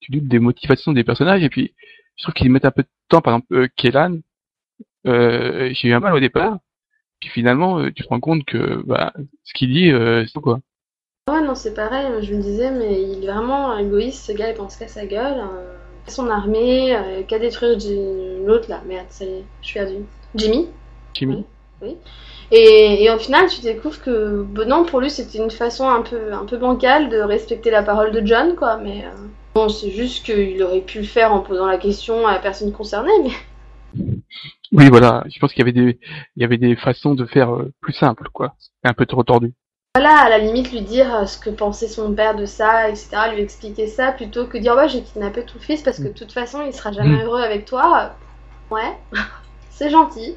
tu 0.00 0.10
doutes 0.10 0.26
des 0.28 0.38
motivations 0.38 0.92
des 0.92 1.04
personnages 1.04 1.42
et 1.42 1.48
puis 1.48 1.74
je 2.16 2.24
trouve 2.24 2.34
qu'ils 2.34 2.50
mettent 2.50 2.64
un 2.64 2.70
peu 2.72 2.82
de 2.82 2.88
temps. 3.08 3.20
Par 3.20 3.34
exemple, 3.34 3.54
euh, 3.54 3.68
Kellan, 3.76 4.18
euh, 5.06 5.70
j'ai 5.72 5.88
eu 5.88 5.92
un 5.92 6.00
mal 6.00 6.14
au 6.14 6.20
départ. 6.20 6.58
Puis 7.20 7.30
finalement, 7.30 7.78
euh, 7.78 7.90
tu 7.92 8.02
te 8.02 8.08
rends 8.08 8.20
compte 8.20 8.44
que, 8.44 8.82
bah, 8.84 9.12
ce 9.44 9.54
qu'il 9.54 9.72
dit, 9.72 9.90
euh, 9.90 10.24
c'est 10.26 10.32
tout, 10.32 10.40
quoi. 10.40 10.60
Ouais, 11.32 11.40
non, 11.40 11.54
c'est 11.54 11.74
pareil. 11.74 12.06
Je 12.22 12.34
me 12.34 12.42
disais, 12.42 12.70
mais 12.70 13.02
il 13.02 13.24
est 13.24 13.32
vraiment 13.32 13.76
égoïste 13.78 14.24
ce 14.26 14.32
gars, 14.32 14.50
il 14.50 14.54
pense 14.54 14.76
qu'à 14.76 14.88
sa 14.88 15.06
gueule. 15.06 15.38
euh, 15.38 15.76
son 16.08 16.28
armée, 16.28 16.94
euh, 16.96 17.22
qu'à 17.22 17.38
détruire 17.38 17.78
l'autre 18.44 18.68
là. 18.68 18.82
Merde, 18.86 19.06
ça 19.08 19.24
y 19.24 19.28
est, 19.28 19.44
je 19.62 19.66
suis 19.66 19.78
perdue. 19.78 20.04
Jimmy? 20.34 20.68
Jimmy. 21.14 21.44
Et, 22.50 23.04
et 23.04 23.10
au 23.10 23.18
final, 23.18 23.48
tu 23.48 23.60
découvres 23.62 24.00
que 24.02 24.42
bon, 24.42 24.68
non, 24.68 24.84
pour 24.84 25.00
lui, 25.00 25.10
c'était 25.10 25.38
une 25.38 25.50
façon 25.50 25.88
un 25.88 26.02
peu, 26.02 26.32
un 26.32 26.44
peu 26.44 26.58
bancale 26.58 27.08
de 27.08 27.18
respecter 27.18 27.70
la 27.70 27.82
parole 27.82 28.10
de 28.12 28.24
John, 28.26 28.56
quoi. 28.56 28.76
Mais 28.76 29.04
euh, 29.04 29.16
bon, 29.54 29.68
c'est 29.68 29.90
juste 29.90 30.24
qu'il 30.26 30.62
aurait 30.62 30.80
pu 30.80 30.98
le 30.98 31.04
faire 31.04 31.32
en 31.32 31.40
posant 31.40 31.66
la 31.66 31.78
question 31.78 32.26
à 32.26 32.32
la 32.32 32.38
personne 32.40 32.72
concernée. 32.72 33.10
Mais 33.22 34.04
Oui, 34.72 34.88
voilà. 34.88 35.24
Je 35.32 35.38
pense 35.38 35.52
qu'il 35.52 35.60
y 35.60 35.62
avait 35.62 35.72
des, 35.72 35.98
il 36.36 36.42
y 36.42 36.44
avait 36.44 36.58
des 36.58 36.76
façons 36.76 37.14
de 37.14 37.26
faire 37.26 37.54
euh, 37.54 37.72
plus 37.80 37.92
simples, 37.92 38.28
quoi. 38.32 38.54
Un 38.84 38.92
peu 38.94 39.06
trop 39.06 39.22
tordu. 39.22 39.52
Voilà, 39.94 40.20
à 40.20 40.28
la 40.30 40.38
limite, 40.38 40.72
lui 40.72 40.80
dire 40.80 41.14
euh, 41.14 41.26
ce 41.26 41.38
que 41.38 41.50
pensait 41.50 41.86
son 41.88 42.14
père 42.14 42.34
de 42.34 42.46
ça, 42.46 42.88
etc. 42.88 43.10
Lui 43.34 43.42
expliquer 43.42 43.86
ça 43.86 44.12
plutôt 44.12 44.46
que 44.46 44.56
dire 44.56 44.74
ouais, 44.74 44.88
j'ai 44.88 45.02
kidnappé 45.02 45.44
ton 45.44 45.58
fils 45.58 45.82
parce 45.82 45.98
que 45.98 46.08
de 46.08 46.14
toute 46.14 46.32
façon, 46.32 46.62
il 46.62 46.72
sera 46.72 46.92
jamais 46.92 47.18
Mm. 47.18 47.26
heureux 47.26 47.42
avec 47.42 47.66
toi. 47.66 48.14
Ouais, 48.70 48.96
c'est 49.70 49.90
gentil. 49.90 50.34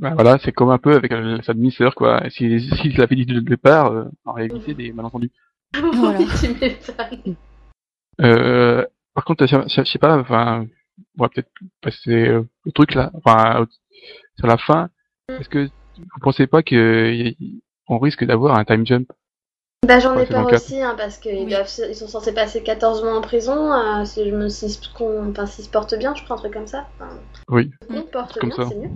Bah, 0.00 0.12
voilà, 0.14 0.38
c'est 0.38 0.52
comme 0.52 0.70
un 0.70 0.78
peu 0.78 0.94
avec 0.94 1.10
euh, 1.10 1.40
sa 1.42 1.54
demi-sœur, 1.54 1.94
quoi. 1.96 2.22
S'il 2.30 2.60
s'il 2.76 2.96
l'avait 2.96 3.16
dit 3.16 3.26
dès 3.26 3.34
le 3.34 3.40
départ, 3.40 3.92
euh, 3.92 4.04
en 4.24 4.32
réalité, 4.34 4.74
des 4.74 4.92
malentendus. 4.92 5.32
Voilà. 5.74 6.20
Oui, 6.20 6.28
tu 6.40 6.48
m'étonnes. 6.50 7.36
Euh, 8.20 8.86
par 9.14 9.24
contre, 9.24 9.46
je, 9.46 9.84
sais 9.84 9.98
pas, 9.98 10.16
enfin, 10.16 10.66
on 11.18 11.22
va 11.22 11.28
peut-être 11.28 11.50
passer 11.80 12.28
euh, 12.28 12.48
au 12.66 12.70
truc 12.70 12.94
là, 12.94 13.10
enfin, 13.14 13.66
sur 14.38 14.46
la 14.46 14.58
fin. 14.58 14.90
Est-ce 15.28 15.48
que 15.48 15.68
vous 15.98 16.20
pensez 16.20 16.46
pas 16.46 16.62
qu'on 17.86 17.98
risque 17.98 18.24
d'avoir 18.24 18.56
un 18.56 18.64
time 18.64 18.86
jump 18.86 19.12
Bah 19.86 20.00
j'en 20.00 20.14
ai 20.14 20.18
Ouais, 20.18 20.26
peur 20.26 20.46
aussi, 20.52 20.82
hein, 20.82 20.94
parce 20.96 21.18
qu'ils 21.18 21.44
Oui. 21.44 21.50
doivent, 21.50 21.70
ils 21.88 21.94
sont 21.94 22.08
censés 22.08 22.32
passer 22.34 22.62
14 22.62 23.02
mois 23.02 23.16
en 23.16 23.20
prison, 23.20 23.72
euh, 23.72 24.04
si 24.04 24.28
je 24.28 24.34
me, 24.34 24.48
s'ils 24.48 24.70
se 24.70 24.92
con- 24.92 25.30
enfin, 25.30 25.46
s'ils 25.46 25.64
se 25.64 25.70
portent 25.70 25.94
bien, 25.96 26.14
je 26.14 26.24
crois 26.24 26.36
un 26.36 26.38
truc 26.38 26.52
comme 26.52 26.66
ça. 26.66 26.86
Enfin, 26.98 27.10
Oui. 27.48 27.70
ils 27.90 27.96
se 27.96 28.02
portent 28.02 28.38
comme 28.38 28.50
bien, 28.50 28.56
ça. 28.64 28.68
c'est 28.68 28.76
mieux. 28.78 28.90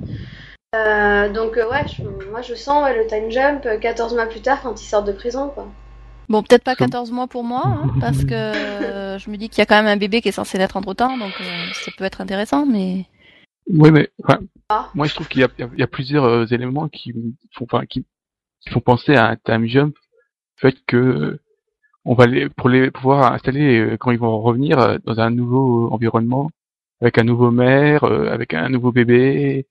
Euh, 0.74 1.32
donc 1.32 1.56
euh, 1.56 1.68
ouais, 1.68 1.84
je- 1.88 2.30
moi 2.30 2.42
je 2.42 2.54
sens 2.54 2.84
ouais, 2.84 2.96
le 2.96 3.06
time 3.08 3.30
jump 3.30 3.66
euh, 3.66 3.76
14 3.78 4.14
mois 4.14 4.26
plus 4.26 4.40
tard 4.40 4.60
quand 4.62 4.80
ils 4.80 4.84
sortent 4.86 5.06
de 5.06 5.12
prison, 5.12 5.48
quoi. 5.48 5.66
Bon, 6.28 6.44
peut-être 6.44 6.62
pas 6.62 6.76
Comme- 6.76 6.86
14 6.90 7.10
mois 7.10 7.26
pour 7.26 7.42
moi, 7.42 7.62
hein, 7.66 7.90
parce 8.00 8.24
que 8.24 8.32
euh, 8.34 9.18
je 9.18 9.30
me 9.30 9.36
dis 9.36 9.48
qu'il 9.48 9.58
y 9.58 9.62
a 9.62 9.66
quand 9.66 9.76
même 9.80 9.86
un 9.92 9.96
bébé 9.96 10.20
qui 10.20 10.28
est 10.28 10.32
censé 10.32 10.58
naître 10.58 10.76
entre 10.76 10.94
temps, 10.94 11.16
donc 11.18 11.32
euh, 11.40 11.66
ça 11.74 11.90
peut 11.96 12.04
être 12.04 12.20
intéressant, 12.20 12.66
mais 12.66 13.04
Oui, 13.68 13.90
mais 13.90 14.10
Ah. 14.68 14.90
moi 14.94 15.06
je 15.06 15.14
trouve 15.14 15.26
qu'il 15.28 15.40
y 15.40 15.44
a, 15.44 15.48
il 15.58 15.78
y 15.78 15.82
a 15.82 15.86
plusieurs 15.88 16.24
euh, 16.24 16.46
éléments 16.46 16.88
qui 16.88 17.12
font, 17.52 17.64
enfin, 17.64 17.84
qui, 17.86 18.04
qui 18.60 18.70
font 18.70 18.80
penser 18.80 19.14
à 19.16 19.28
un 19.28 19.36
time 19.36 19.66
jump. 19.66 19.94
Le 20.62 20.70
fait 20.70 20.76
que 20.86 21.40
on 22.04 22.14
va 22.14 22.26
les, 22.26 22.48
pour 22.48 22.68
les 22.68 22.90
pouvoir 22.90 23.32
installer 23.32 23.78
euh, 23.80 23.96
quand 23.98 24.10
ils 24.10 24.18
vont 24.18 24.40
revenir 24.40 24.78
euh, 24.78 24.98
dans 25.04 25.20
un 25.20 25.30
nouveau 25.30 25.90
environnement, 25.92 26.50
avec 27.00 27.18
un 27.18 27.24
nouveau 27.24 27.50
maire, 27.50 28.04
euh, 28.04 28.30
avec 28.30 28.54
un 28.54 28.68
nouveau 28.68 28.90
bébé, 28.92 29.66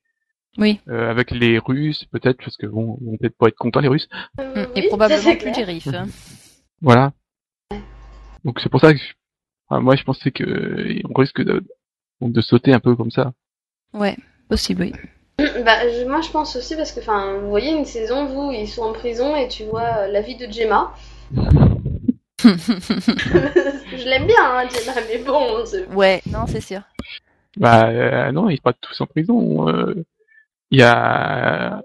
oui, 0.58 0.80
euh, 0.89 1.10
avec 1.10 1.32
les 1.32 1.58
Russes 1.60 2.06
peut-être 2.12 2.38
parce 2.38 2.58
que 2.58 2.65
bon, 2.67 2.97
ils 3.02 3.06
vont 3.08 3.17
peut-être 3.17 3.38
pas 3.38 3.47
être 3.47 3.56
contents 3.58 3.80
les 3.80 3.88
Russes. 3.88 4.08
Euh, 4.39 4.65
Mm, 4.65 4.78
et 4.78 4.88
probablement 4.88 5.32
plus 5.32 5.38
clair. 5.52 5.56
gérif. 5.56 5.88
hein. 5.88 6.08
Voilà. 6.82 7.13
Donc 8.45 8.60
c'est 8.62 8.69
pour 8.69 8.80
ça 8.80 8.93
que 8.93 8.99
je- 8.99 9.13
enfin, 9.67 9.82
moi 9.82 9.95
je 9.95 10.04
pensais 10.04 10.32
que 10.32 11.02
on 11.10 11.13
risque 11.13 11.41
de, 11.43 11.63
de 12.21 12.41
sauter 12.41 12.73
un 12.73 12.80
peu 12.80 12.95
comme 12.95 13.12
ça. 13.12 13.34
Ouais, 13.93 14.15
possible, 14.49 14.82
oui. 14.84 14.93
Bah, 15.65 15.88
je- 15.89 16.06
moi 16.08 16.21
je 16.21 16.30
pense 16.32 16.56
aussi 16.56 16.75
parce 16.75 16.91
que, 16.91 16.99
enfin, 16.99 17.36
vous 17.41 17.49
voyez 17.49 17.71
une 17.71 17.86
saison, 17.86 18.25
vous, 18.25 18.52
ils 18.52 18.67
sont 18.67 18.84
en 18.84 18.93
prison 18.93 19.36
et 19.36 19.47
tu 19.47 19.63
vois 19.63 19.89
euh, 19.99 20.08
la 20.08 20.21
vie 20.21 20.36
de 20.36 20.52
Gemma. 20.52 20.93
je 22.43 24.06
l'aime 24.06 24.25
bien, 24.28 24.36
hein, 24.41 24.63
Gemma, 24.69 24.93
mais 25.10 25.17
bon, 25.19 25.63
ouais, 25.95 26.21
non, 26.32 26.45
c'est 26.47 26.62
sûr. 26.62 26.82
Bah 27.58 27.88
euh, 27.89 28.32
non, 28.32 28.49
ils 28.49 28.58
sont 28.58 28.63
pas 28.63 28.73
tous 28.73 28.99
en 29.02 29.06
prison. 29.06 29.67
euh. 29.69 29.95
Il 30.71 30.80
y 30.80 30.84
a 30.84 31.82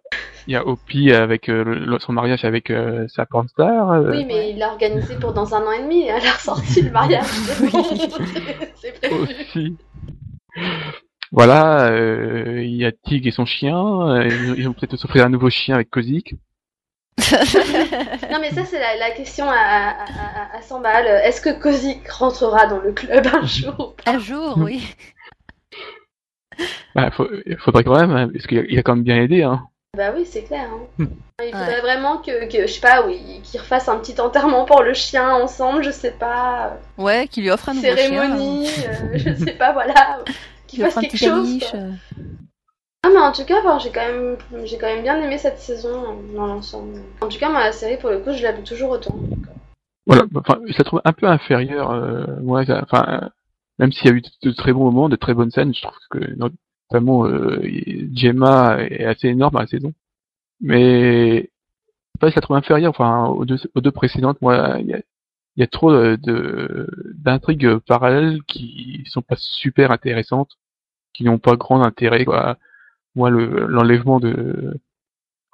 il 0.47 0.53
y 0.53 0.57
a 0.57 0.67
Opie 0.67 1.11
avec 1.11 1.49
euh, 1.49 1.65
le- 1.65 1.99
son 1.99 2.13
mariage 2.13 2.45
avec 2.45 2.71
euh, 2.71 3.07
sa 3.09 3.25
pornstar. 3.25 3.93
euh, 3.93 4.11
Oui, 4.11 4.27
mais 4.27 4.51
il 4.51 4.59
l'a 4.59 4.73
organisé 4.73 5.17
pour 5.17 5.33
dans 5.33 5.55
un 5.55 5.67
an 5.67 5.73
et 5.73 5.83
demi, 5.83 6.11
à 6.11 6.19
la 6.21 6.33
ressortie 6.33 6.83
le 6.83 6.91
mariage. 6.91 7.25
C'est 7.27 7.71
bon, 7.73 7.83
c'est- 7.83 8.73
c'est 8.77 9.01
prévu. 9.01 9.23
aussi. 9.23 9.77
Voilà, 11.33 11.87
euh, 11.89 12.63
il 12.63 12.75
y 12.77 12.85
a 12.85 12.93
Tig 12.93 13.27
et 13.27 13.31
son 13.31 13.45
chien. 13.47 13.77
euh, 13.77 14.29
ils 14.57 14.67
vont 14.67 14.73
peut-être 14.75 14.97
s'offrir 14.97 15.25
un 15.25 15.29
nouveau 15.31 15.51
chien 15.51 15.75
avec 15.75 15.91
Kozik. 15.91 16.35
Non, 18.31 18.39
mais 18.41 18.51
ça, 18.51 18.65
c'est 18.65 18.81
la, 18.81 18.97
la 18.97 19.11
question 19.13 19.49
à, 19.49 19.55
à, 19.55 20.03
à, 20.55 20.59
à 20.59 20.63
100 20.63 20.81
balles. 20.81 21.07
Est-ce 21.25 21.41
que 21.41 21.51
Kozik 21.59 22.09
rentrera 22.11 22.67
dans 22.67 22.81
le 22.81 22.93
club 22.93 23.27
un 23.33 23.47
jour 23.47 23.95
Un 24.07 24.19
jour, 24.19 24.55
oui. 24.59 24.83
Bah, 26.95 27.11
faut- 27.11 27.29
il 27.47 27.57
faudrait 27.59 27.83
quand 27.83 27.99
même, 28.07 28.31
parce 28.33 28.47
qu'il 28.47 28.79
a, 28.79 28.83
quand 28.83 28.95
même 28.95 29.05
bien 29.05 29.17
aidé. 29.17 29.43
Hein. 29.43 29.65
Bah 29.97 30.13
oui, 30.17 30.25
c'est 30.25 30.45
clair. 30.45 30.69
hein. 30.73 30.87
Hmm. 30.99 31.07
Il 31.45 31.51
faudrait 31.51 31.75
Ouais. 31.77 31.81
vraiment 31.81 32.19
que, 32.19 32.47
que, 32.49 32.63
je 32.69 32.73
sais 32.73 32.81
pas, 32.81 33.05
oui, 33.07 33.41
qu'ils 33.43 33.61
refassent 33.61 33.89
un 33.89 33.97
petit 33.99 34.21
enterrement 34.21 34.65
pour 34.65 34.83
le 34.85 34.95
chien 34.95 35.35
ensemble, 35.35 35.83
je 35.83 35.91
sais 35.91 36.13
pas. 36.13 36.77
Ouais, 36.97 37.27
qui 37.27 37.43
lui 37.43 37.51
offre 37.51 37.69
un 37.71 37.75
nouveau 37.75 37.87
Cérémonie, 37.87 38.69
chien. 38.69 38.91
euh, 38.93 39.19
je 39.19 39.35
sais 39.35 39.53
pas, 39.55 39.73
voilà. 39.73 40.21
Un 40.83 40.89
quelque 41.01 41.17
chose. 41.17 41.59
euh. 41.75 41.93
Ah, 43.07 43.11
mais 43.13 43.21
en 43.21 43.33
tout 43.33 43.45
cas, 43.45 43.57
j'ai 43.79 43.91
quand 43.91 44.01
même, 44.07 44.37
j'ai 44.65 44.79
quand 44.79 44.87
même 44.87 45.03
bien 45.03 45.21
aimé 45.23 45.37
cette 45.39 45.59
saison 45.59 46.19
dans 46.35 46.47
l'ensemble. 46.47 47.01
En 47.21 47.29
tout 47.29 47.39
cas, 47.39 47.51
moi, 47.51 47.61
la 47.61 47.73
série, 47.73 47.99
pour 47.99 48.11
le 48.11 48.19
coup, 48.21 48.33
je 48.33 48.43
l'aime 48.43 48.63
toujours 48.65 48.91
autant. 48.91 49.15
Voilà, 50.07 50.25
enfin, 50.35 50.59
je 50.67 50.77
la 50.77 50.85
trouve 50.85 51.03
un 51.05 51.13
peu 51.13 51.27
inférieure. 51.27 51.91
Euh, 51.91 52.27
moi, 52.43 52.65
ça- 52.65 52.83
enfin, 52.83 53.31
même 53.79 53.93
s'il 53.93 54.07
y 54.07 54.11
a 54.11 54.17
eu 54.17 54.21
de, 54.23 54.29
de 54.43 54.51
très 54.53 54.73
bons 54.73 54.85
moments, 54.85 55.09
de 55.09 55.17
très 55.17 55.35
bonnes 55.35 55.51
scènes, 55.51 55.75
je 55.75 55.83
trouve 55.83 55.97
que 56.11 56.35
notamment 56.91 57.27
euh, 57.27 57.61
Gemma 58.15 58.79
est 58.81 59.05
assez 59.05 59.29
énorme 59.29 59.57
à 59.57 59.61
la 59.63 59.67
saison. 59.67 59.93
Mais 60.61 61.51
enfin, 62.19 62.31
je 62.31 62.37
la 62.37 62.43
trouve 62.43 62.57
inférieure, 62.57 62.91
enfin, 62.91 63.27
aux 63.27 63.45
deux, 63.45 63.59
aux 63.75 63.81
deux 63.81 63.91
précédentes. 63.93 64.41
Moi, 64.41 64.77
il 64.81 64.87
y 64.87 64.95
a, 64.95 65.01
y 65.57 65.63
a 65.63 65.67
trop 65.67 65.93
de- 65.93 66.89
d'intrigues 67.15 67.77
parallèles 67.87 68.43
qui 68.45 69.05
sont 69.07 69.23
pas 69.23 69.37
super 69.37 69.91
intéressantes, 69.91 70.57
qui 71.15 71.25
n'ont 71.25 71.39
pas 71.39 71.57
grand 71.57 71.83
intérêt. 71.83 72.27
Moi, 73.15 73.31
le 73.31 73.67
l'enlèvement 73.67 74.21
de, 74.21 74.79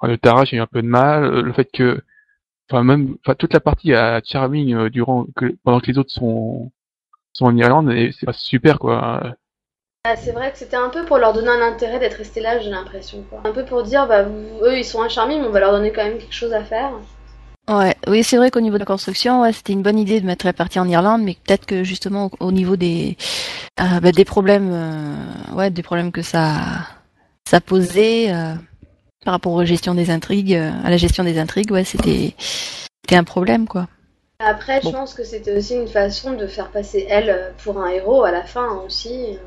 de 0.03 0.15
Tara, 0.17 0.43
j'ai 0.43 0.57
eu 0.57 0.59
un 0.59 0.67
peu 0.67 0.81
de 0.81 0.87
mal. 0.87 1.41
Le 1.41 1.53
fait 1.53 1.69
que 1.71 2.01
enfin 2.69 2.83
même 2.83 3.17
enfin 3.23 3.35
toute 3.35 3.53
la 3.53 3.59
partie 3.59 3.93
à 3.93 4.21
Charming 4.23 4.73
euh, 4.75 4.89
durant 4.89 5.25
pendant 5.63 5.79
que 5.79 5.87
les 5.87 5.97
autres 5.97 6.11
sont 6.11 6.71
sont 7.33 7.45
en 7.45 7.57
Irlande 7.57 7.91
c'est 8.17 8.25
pas 8.25 8.33
super 8.33 8.79
quoi 8.79 9.35
Ah, 10.05 10.15
c'est 10.15 10.31
vrai 10.31 10.51
que 10.51 10.57
c'était 10.57 10.77
un 10.77 10.89
peu 10.89 11.05
pour 11.05 11.17
leur 11.17 11.33
donner 11.33 11.49
un 11.49 11.61
intérêt 11.61 11.99
d'être 11.99 12.15
restés 12.15 12.41
là, 12.41 12.59
j'ai 12.59 12.69
l'impression. 12.69 13.23
Un 13.43 13.51
peu 13.51 13.65
pour 13.65 13.83
dire, 13.83 14.07
bah, 14.07 14.23
eux, 14.23 14.77
ils 14.77 14.83
sont 14.83 15.01
acharnés, 15.01 15.39
mais 15.39 15.45
on 15.45 15.51
va 15.51 15.59
leur 15.59 15.71
donner 15.71 15.91
quand 15.91 16.03
même 16.03 16.17
quelque 16.17 16.33
chose 16.33 16.53
à 16.53 16.63
faire. 16.63 16.91
Ouais, 17.69 17.95
oui, 18.07 18.23
c'est 18.23 18.37
vrai 18.37 18.51
qu'au 18.51 18.59
niveau 18.59 18.75
de 18.75 18.79
la 18.79 18.85
construction, 18.85 19.41
ouais, 19.41 19.53
c'était 19.53 19.71
une 19.73 19.83
bonne 19.83 19.99
idée 19.99 20.19
de 20.19 20.25
mettre 20.25 20.45
la 20.45 20.51
partie 20.53 20.79
en 20.79 20.87
Irlande, 20.89 21.21
mais 21.23 21.37
peut-être 21.45 21.65
que 21.65 21.83
justement 21.83 22.25
au, 22.39 22.47
au 22.47 22.51
niveau 22.51 22.75
des 22.75 23.15
euh, 23.79 23.99
bah, 24.01 24.11
des 24.11 24.25
problèmes, 24.25 24.69
euh, 24.73 25.15
ouais, 25.55 25.69
des 25.69 25.83
problèmes 25.83 26.11
que 26.11 26.21
ça 26.21 26.55
ça 27.47 27.61
posait 27.61 28.33
euh, 28.33 28.55
par 29.23 29.33
rapport 29.33 29.53
aux 29.53 29.63
gestions 29.65 29.93
des 29.95 30.09
intrigues, 30.09 30.53
euh, 30.55 30.71
à 30.83 30.89
la 30.89 30.97
gestion 30.97 31.23
des 31.23 31.37
intrigues, 31.39 31.71
ouais, 31.71 31.83
c'était 31.85 32.35
c'était 32.39 33.15
un 33.15 33.23
problème 33.23 33.67
quoi. 33.67 33.87
Après, 34.39 34.81
Bon. 34.81 34.89
je 34.89 34.95
pense 34.95 35.13
que 35.13 35.23
c'était 35.23 35.55
aussi 35.55 35.75
une 35.75 35.87
façon 35.87 36.33
de 36.33 36.47
faire 36.47 36.71
passer 36.71 37.05
elle 37.09 37.53
pour 37.63 37.79
un 37.79 37.89
héros 37.89 38.23
à 38.23 38.31
la 38.31 38.43
fin 38.43 38.63
hein, 38.63 38.81
aussi. 38.85 39.37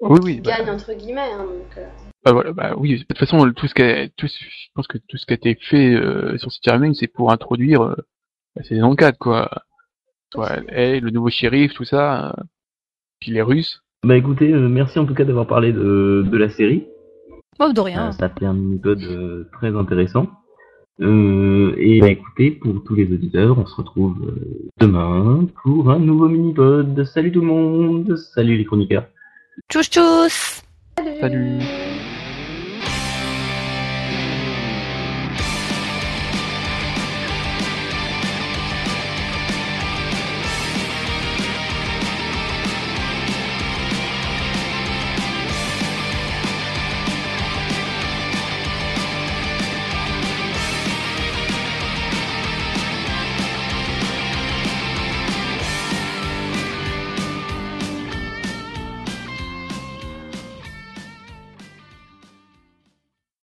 Oui, 0.00 0.18
oui. 0.22 0.40
bah, 0.40 0.52
Gagne 0.56 0.70
entre 0.70 0.94
guillemets. 0.94 1.20
hein, 1.20 1.44
donc, 1.44 1.76
euh, 1.78 1.86
bah, 2.24 2.32
voilà, 2.32 2.52
bah 2.52 2.74
oui. 2.76 2.98
De 2.98 3.04
toute 3.04 3.18
façon, 3.18 3.50
tout 3.52 3.66
ce 3.66 3.74
qui 3.74 3.82
a, 3.82 4.08
tout, 4.08 4.26
je 4.26 4.68
pense 4.74 4.86
que 4.86 4.98
tout 4.98 5.16
ce 5.16 5.26
qui 5.26 5.32
a 5.32 5.36
été 5.36 5.56
fait 5.60 5.94
euh, 5.94 6.36
sur 6.38 6.50
City 6.52 6.70
Remain, 6.70 6.94
c'est 6.94 7.08
pour 7.08 7.32
introduire 7.32 7.82
euh, 7.82 7.94
la 8.56 8.62
saison 8.64 8.94
4, 8.94 9.18
quoi. 9.18 9.50
Soit 10.32 10.60
elle, 10.68 11.02
le 11.04 11.10
nouveau 11.10 11.28
shérif, 11.30 11.74
tout 11.74 11.84
ça, 11.84 12.28
euh, 12.30 12.42
puis 13.20 13.32
les 13.32 13.42
Russes. 13.42 13.82
Bah 14.04 14.16
écoutez, 14.16 14.52
euh, 14.52 14.68
merci 14.68 14.98
en 14.98 15.04
tout 15.06 15.14
cas 15.14 15.24
d'avoir 15.24 15.46
parlé 15.46 15.72
de, 15.72 16.24
de 16.26 16.36
la 16.36 16.48
série. 16.48 16.86
Oh, 17.60 17.72
de 17.72 17.78
Euh, 17.80 17.82
rien. 17.82 18.12
ça 18.12 18.28
fait 18.30 18.46
un 18.46 18.72
épisode 18.72 19.02
euh, 19.02 19.48
très 19.52 19.76
intéressant. 19.76 20.26
Euh, 21.00 21.74
et 21.78 22.00
bah 22.00 22.08
écoutez, 22.08 22.50
pour 22.52 22.82
tous 22.84 22.94
les 22.94 23.04
auditeurs, 23.12 23.58
on 23.58 23.66
se 23.66 23.74
retrouve 23.76 24.16
euh, 24.26 24.68
demain 24.78 25.46
pour 25.62 25.90
un 25.90 25.98
nouveau 25.98 26.28
mini-pod. 26.28 27.04
Salut 27.04 27.30
tout 27.32 27.40
le 27.40 27.46
monde, 27.46 28.16
salut 28.16 28.56
les 28.56 28.64
chroniqueurs. 28.64 29.06
Tchuss 29.70 29.88
tchuss. 29.90 30.62
Salut. 31.20 31.58